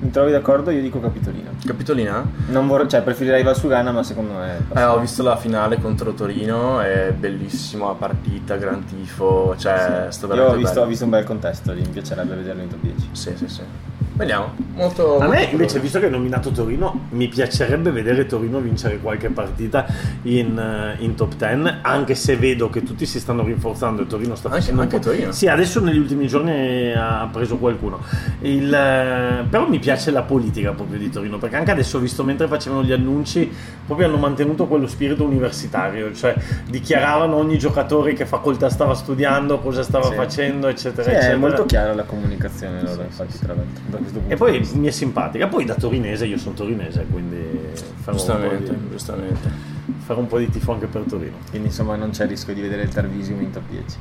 Mi 0.00 0.10
trovi 0.10 0.32
d'accordo? 0.32 0.70
Io 0.70 0.82
dico 0.82 1.00
Capitolina. 1.00 1.50
Capitolina? 1.64 2.22
Non 2.48 2.66
vorrei, 2.66 2.88
cioè 2.88 3.00
preferirei 3.02 3.42
Valsugana, 3.42 3.90
ma 3.90 4.02
secondo 4.02 4.34
me. 4.34 4.66
Eh, 4.74 4.82
ho 4.84 4.98
visto 4.98 5.22
la 5.22 5.36
finale 5.36 5.80
contro 5.80 6.12
Torino, 6.12 6.80
è 6.80 7.12
bellissima 7.18 7.92
partita, 7.94 8.56
gran 8.56 8.84
tifo, 8.84 9.54
cioè, 9.56 10.08
Sì. 10.10 10.18
sto 10.18 10.34
Io 10.34 10.44
ho 10.46 10.54
visto, 10.56 10.80
ho 10.82 10.86
visto 10.86 11.04
un 11.04 11.10
bel 11.10 11.24
contesto 11.24 11.72
lì, 11.72 11.80
mi 11.80 11.88
piacerebbe 11.88 12.34
vederlo 12.34 12.62
in 12.62 12.68
top 12.68 12.80
10. 12.80 13.08
Sì, 13.12 13.32
sì, 13.36 13.48
sì. 13.48 13.62
Vediamo, 14.16 14.52
molto... 14.74 15.18
A 15.18 15.26
me 15.26 15.38
molto 15.38 15.50
invece, 15.50 15.80
visto 15.80 15.98
che 15.98 16.04
hai 16.04 16.10
nominato 16.12 16.50
Torino, 16.50 17.06
mi 17.10 17.26
piacerebbe 17.26 17.90
vedere 17.90 18.26
Torino 18.26 18.60
vincere 18.60 18.98
qualche 18.98 19.28
partita 19.28 19.86
in, 20.22 20.56
eh, 20.56 21.02
in 21.02 21.16
top 21.16 21.34
10, 21.34 21.78
anche 21.82 22.14
se 22.14 22.36
vedo 22.36 22.70
che 22.70 22.84
tutti 22.84 23.06
si 23.06 23.18
stanno 23.18 23.42
rinforzando 23.42 24.02
e 24.02 24.06
Torino 24.06 24.36
sta 24.36 24.46
Anche- 24.48 24.60
facendo 24.60 24.82
un 24.82 24.86
anche 24.86 24.98
po'- 25.00 25.10
Torino. 25.10 25.32
Sì, 25.32 25.48
adesso 25.48 25.80
negli 25.80 25.98
ultimi 25.98 26.28
giorni 26.28 26.92
ha 26.92 27.28
preso 27.32 27.56
qualcuno. 27.56 27.98
Il, 28.42 28.72
eh, 28.72 29.44
però 29.50 29.68
mi 29.68 29.80
piace 29.80 30.12
la 30.12 30.22
politica 30.22 30.70
proprio 30.70 30.96
di 30.96 31.10
Torino, 31.10 31.38
perché 31.38 31.56
anche 31.56 31.72
adesso 31.72 31.96
ho 31.96 32.00
visto 32.00 32.22
mentre 32.22 32.46
facevano 32.46 32.84
gli 32.84 32.92
annunci, 32.92 33.50
proprio 33.84 34.06
hanno 34.06 34.18
mantenuto 34.18 34.66
quello 34.68 34.86
spirito 34.86 35.24
universitario, 35.24 36.12
cioè 36.14 36.36
dichiaravano 36.70 37.34
ogni 37.34 37.58
giocatore 37.58 38.12
che 38.12 38.26
facoltà 38.26 38.68
stava 38.70 38.94
studiando, 38.94 39.58
cosa 39.58 39.82
stava 39.82 40.06
Sì. 40.10 40.14
facendo, 40.14 40.68
eccetera, 40.68 41.02
Sì, 41.02 41.10
è 41.10 41.16
eccetera. 41.16 41.36
molto 41.38 41.64
chiara 41.66 41.92
la 41.94 42.04
comunicazione 42.04 42.80
loro, 42.80 43.02
infatti, 43.02 43.38
tra 43.40 43.54
l'altro. 43.54 44.02
Da 44.04 44.10
questo 44.10 44.18
punto 44.20 44.34
E 44.34 44.36
poi 44.36 44.58
vista. 44.58 44.76
mi 44.78 44.86
è 44.86 44.90
simpatica. 44.90 45.46
Poi 45.48 45.64
da 45.64 45.74
torinese, 45.74 46.26
io 46.26 46.38
sono 46.38 46.54
torinese, 46.54 47.06
quindi 47.10 47.36
farò 47.74 47.84
un, 47.86 48.04
po 48.04 48.12
Giustamente, 48.12 48.70
di, 48.70 48.88
giustamente. 48.90 49.50
farò 49.98 50.20
un 50.20 50.26
po' 50.26 50.38
di 50.38 50.48
tifo 50.50 50.72
anche 50.72 50.86
per 50.86 51.02
Torino. 51.08 51.36
Quindi 51.50 51.68
insomma 51.68 51.96
non 51.96 52.10
c'è 52.10 52.26
rischio 52.26 52.54
di 52.54 52.60
vedere 52.60 52.82
il 52.82 52.88
Tarvisium 52.88 53.40
in 53.40 53.50
top 53.50 53.62
10. 53.70 53.96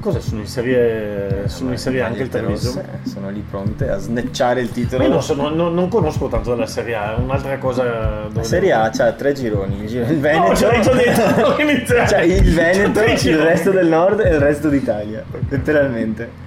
Cosa 0.00 0.20
sono 0.20 0.40
in 0.40 0.46
serie, 0.46 1.48
sono 1.48 1.72
in 1.72 1.76
serie 1.76 2.02
anche 2.02 2.22
il 2.22 2.30
rosse 2.30 2.84
Sono 3.02 3.30
lì 3.30 3.40
pronte 3.50 3.90
a 3.90 3.98
snecciare 3.98 4.60
il 4.60 4.70
titolo. 4.70 5.02
Io 5.02 5.08
non, 5.08 5.22
sono- 5.22 5.48
non- 5.48 5.74
non 5.74 5.88
conosco 5.88 6.28
tanto 6.28 6.50
della 6.50 6.68
Serie 6.68 6.94
A, 6.94 7.16
è 7.16 7.18
un'altra 7.18 7.58
cosa 7.58 7.82
dove... 8.28 8.34
La 8.34 8.42
Serie 8.44 8.72
A 8.72 8.90
c'ha 8.90 9.12
tre 9.14 9.32
gironi, 9.32 9.82
il, 9.82 9.92
il 9.92 10.20
Veneto, 10.20 10.70
No, 10.70 10.94
detto, 10.94 11.96
cioè 12.06 12.20
il 12.20 12.54
Veneto, 12.54 13.00
il 13.02 13.38
resto 13.38 13.72
del 13.72 13.88
nord 13.88 14.20
e 14.20 14.28
il 14.28 14.38
resto 14.38 14.68
d'Italia, 14.68 15.24
letteralmente. 15.48 16.46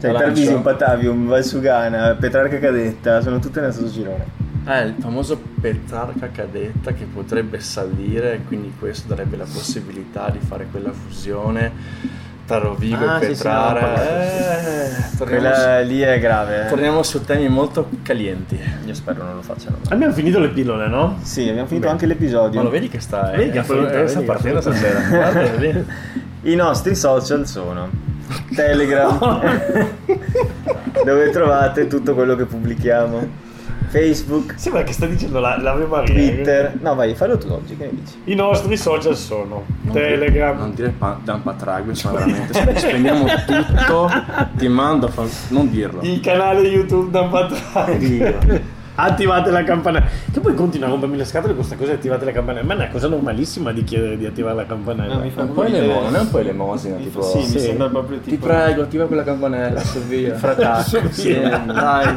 Cioè. 0.00 0.12
Tarvisium, 0.12 0.62
Patavium, 0.62 1.26
Valsugana, 1.28 2.14
Petrarca 2.18 2.58
Cadetta, 2.58 3.20
sono 3.20 3.38
tutte 3.38 3.60
nello 3.60 3.72
stesso 3.72 3.92
girone. 3.92 4.48
È 4.64 4.76
il 4.78 4.94
famoso 4.98 5.38
Petrarca 5.60 6.28
cadetta 6.32 6.92
che 6.92 7.04
potrebbe 7.04 7.60
salire 7.60 8.40
quindi 8.46 8.72
questo 8.78 9.08
darebbe 9.08 9.36
la 9.36 9.44
possibilità 9.50 10.28
di 10.30 10.38
fare 10.38 10.66
quella 10.70 10.92
fusione 10.92 11.72
tra 12.46 12.58
Rovigo 12.58 13.06
Ah, 13.06 13.16
e 13.16 13.20
sì, 13.28 13.34
sì, 13.36 13.42
Petrara. 13.42 13.80
ne 13.80 13.86
avevamo 13.94 15.20
Eh, 15.20 15.24
Quella 15.24 15.80
su, 15.82 15.86
lì 15.88 16.00
è 16.00 16.18
grave. 16.20 16.66
eh. 16.66 16.68
torniamo 16.68 17.02
su 17.02 17.24
temi 17.24 17.48
molto 17.48 17.88
calienti. 18.02 18.58
Io 18.86 18.94
spero 18.94 19.22
non 19.24 19.36
lo 19.36 19.42
facciano. 19.42 19.76
Abbiamo 19.88 20.12
finito 20.12 20.38
le 20.40 20.48
pillole, 20.48 20.88
no? 20.88 21.18
Sì, 21.22 21.48
abbiamo 21.48 21.66
finito 21.68 21.86
Beh. 21.86 21.92
anche 21.92 22.06
l'episodio. 22.06 22.58
Ma 22.58 22.64
lo 22.64 22.70
vedi 22.70 22.88
che 22.88 23.00
sta, 23.00 23.30
Vedi 23.34 23.50
che 23.50 23.58
ha 23.58 23.62
eh, 23.62 23.64
finito, 23.64 23.92
eh, 24.02 24.08
sta 24.08 24.20
partendo 24.22 24.60
stasera. 24.60 25.00
Guarda. 25.08 25.82
I 26.42 26.54
nostri 26.54 26.94
social 26.96 27.46
sono 27.46 27.88
Telegram, 28.54 29.18
dove 31.04 31.30
trovate 31.30 31.86
tutto 31.86 32.14
quello 32.14 32.34
che 32.36 32.44
pubblichiamo, 32.44 33.48
Facebook, 33.88 34.54
Sembra 34.56 34.84
che 34.84 34.92
sta 34.92 35.06
dicendo 35.06 35.40
la, 35.40 35.58
l'Ave 35.60 35.84
Maria. 35.86 36.12
Twitter. 36.14 36.76
No, 36.80 36.94
vai, 36.94 37.14
fallo 37.16 37.36
tu 37.38 37.48
oggi, 37.50 37.76
che 37.76 37.86
ne 37.86 37.90
dici? 37.94 38.20
I 38.24 38.34
nostri 38.36 38.76
social 38.76 39.16
sono 39.16 39.64
Non 39.82 39.92
Telegram. 39.94 40.52
Dire, 40.52 40.60
non 40.66 40.74
dire 40.74 40.88
pa- 40.96 41.18
Dan 41.24 41.42
Patrague, 41.42 41.92
ma 42.04 42.10
veramente 42.12 42.52
sp- 42.54 42.76
spendiamo 42.76 43.24
tutto. 43.46 44.08
Ti 44.56 44.68
mando 44.68 45.06
a 45.06 45.08
fa- 45.10 45.24
non 45.48 45.68
dirlo. 45.70 46.00
Il 46.02 46.20
canale 46.20 46.60
YouTube 46.68 47.10
da 47.10 47.24
Patraghi. 47.24 48.18
Attivate 49.02 49.50
la 49.50 49.62
campanella. 49.64 50.06
Che 50.32 50.40
poi 50.40 50.54
continua 50.54 50.86
a 50.88 50.90
rompermi 50.90 51.16
le 51.16 51.24
scatole 51.24 51.54
con 51.54 51.64
questa 51.64 51.76
cosa 51.76 51.92
attivate 51.92 52.24
la 52.24 52.32
campanella. 52.32 52.66
Ma 52.66 52.72
è 52.74 52.76
una 52.76 52.88
cosa 52.88 53.08
normalissima 53.08 53.72
di 53.72 53.84
chiedere 53.84 54.16
di 54.16 54.26
attivare 54.26 54.54
la 54.56 54.66
campanella. 54.66 55.14
No, 55.14 55.20
mi 55.20 55.30
fa 55.30 55.42
Un 55.42 55.52
po' 55.52 55.62
ridere. 55.62 55.84
elemo- 55.84 56.02
non 56.02 56.14
è 56.16 56.18
un 56.20 56.30
po' 56.30 56.38
elemosina, 56.38 56.96
tipo... 56.96 57.22
sì, 57.22 57.42
Sì. 57.42 57.54
mi 57.54 57.60
sembra 57.60 57.88
proprio 57.88 58.18
Ti 58.18 58.30
tipo 58.30 58.46
prego, 58.46 58.82
attiva 58.82 59.06
quella 59.06 59.24
campanella, 59.24 59.80
su 59.80 60.00
via. 60.00 60.34
Frataccio. 60.34 61.00
Sì, 61.10 61.32
dai. 61.40 62.14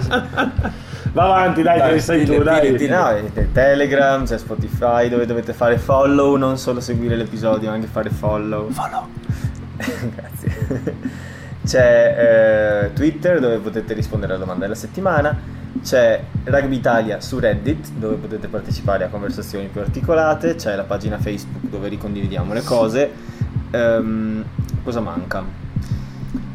Va 1.14 1.26
avanti, 1.26 1.62
dai, 1.62 1.78
Dai, 1.78 1.94
che 1.94 2.00
sei 2.00 2.26
tu, 2.26 2.42
dai. 2.42 2.72
No, 2.88 3.14
c'è 3.34 3.52
Telegram, 3.52 4.26
c'è 4.26 4.38
Spotify 4.40 5.10
dove 5.10 5.26
dovete 5.28 5.54
fare 5.54 5.78
follow, 5.78 6.38
non 6.38 6.58
solo 6.58 6.80
seguire 6.80 7.16
l'episodio, 7.16 7.70
ma 7.70 7.76
anche 7.76 7.86
fare 7.88 8.10
follow. 8.10 8.70
Follow. 8.72 9.08
Grazie. 10.16 11.12
C'è 11.66 12.84
eh, 12.88 12.94
Twitter 12.94 13.40
dove 13.40 13.58
potete 13.58 13.94
rispondere 13.94 14.34
alla 14.34 14.42
domanda 14.42 14.64
della 14.66 14.76
settimana. 14.78 15.62
C'è 15.82 16.24
Rugby 16.43 16.76
Italia 16.76 17.19
su 17.19 17.39
Reddit 17.39 17.91
dove 17.91 18.15
potete 18.15 18.47
partecipare 18.47 19.05
a 19.05 19.07
conversazioni 19.09 19.67
più 19.67 19.82
articolate. 19.82 20.55
C'è 20.55 20.76
la 20.76 20.84
pagina 20.84 21.17
Facebook 21.17 21.69
dove 21.69 21.88
ricondividiamo 21.89 22.53
le 22.53 22.61
cose. 22.63 23.11
Ehm, 23.71 24.43
cosa 24.84 24.99
manca? 24.99 25.62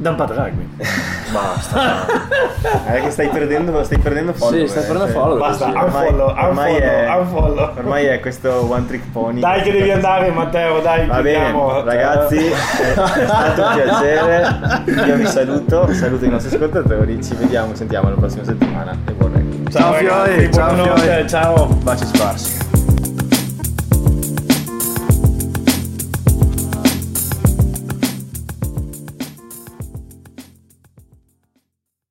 Dampat 0.00 0.30
rugby. 0.30 0.68
Basta. 1.32 2.06
È 2.86 3.00
che 3.02 3.10
stai 3.10 3.28
perdendo, 3.28 3.82
stai 3.82 3.98
perdendo 3.98 4.32
follow. 4.32 4.60
Sì, 4.60 4.68
stai 4.68 4.84
eh, 4.84 4.86
perdendo 4.86 5.12
cioè, 5.12 5.20
follow. 5.20 5.38
Basta. 5.38 5.66
Ormai, 5.66 5.84
Unfollow, 6.08 6.28
ormai 6.28 6.74
è, 6.76 7.16
unfollow, 7.16 7.50
unfollow. 7.50 7.78
ormai 7.78 8.04
è 8.06 8.20
questo 8.20 8.70
one 8.70 8.86
trick 8.86 9.10
pony. 9.10 9.40
Dai 9.40 9.62
che 9.62 9.72
devi 9.72 9.90
andare 9.90 10.30
Matteo, 10.30 10.80
dai. 10.80 11.06
Va 11.06 11.20
bene, 11.20 11.82
ragazzi, 11.84 12.36
è 12.36 12.54
stato 12.94 13.62
un 13.62 13.74
piacere. 13.74 15.06
Io 15.08 15.16
vi 15.16 15.26
saluto, 15.26 15.92
saluto 15.92 16.24
i 16.24 16.28
nostri 16.28 16.54
ascoltatori. 16.54 17.22
Ci 17.22 17.34
vediamo, 17.34 17.74
sentiamo 17.74 18.08
la 18.08 18.14
prossima 18.16 18.44
settimana. 18.44 18.96
E 19.04 19.12
buon 19.12 19.32
rugby. 19.32 19.70
Ciao, 19.70 19.82
Ciao, 19.82 19.92
ragazzi, 19.92 20.30
Fiori, 20.30 20.52
ciao, 20.52 20.94
Fiori. 20.94 21.28
ciao. 21.28 21.66
Baci 21.82 22.06
sparsi. 22.06 22.77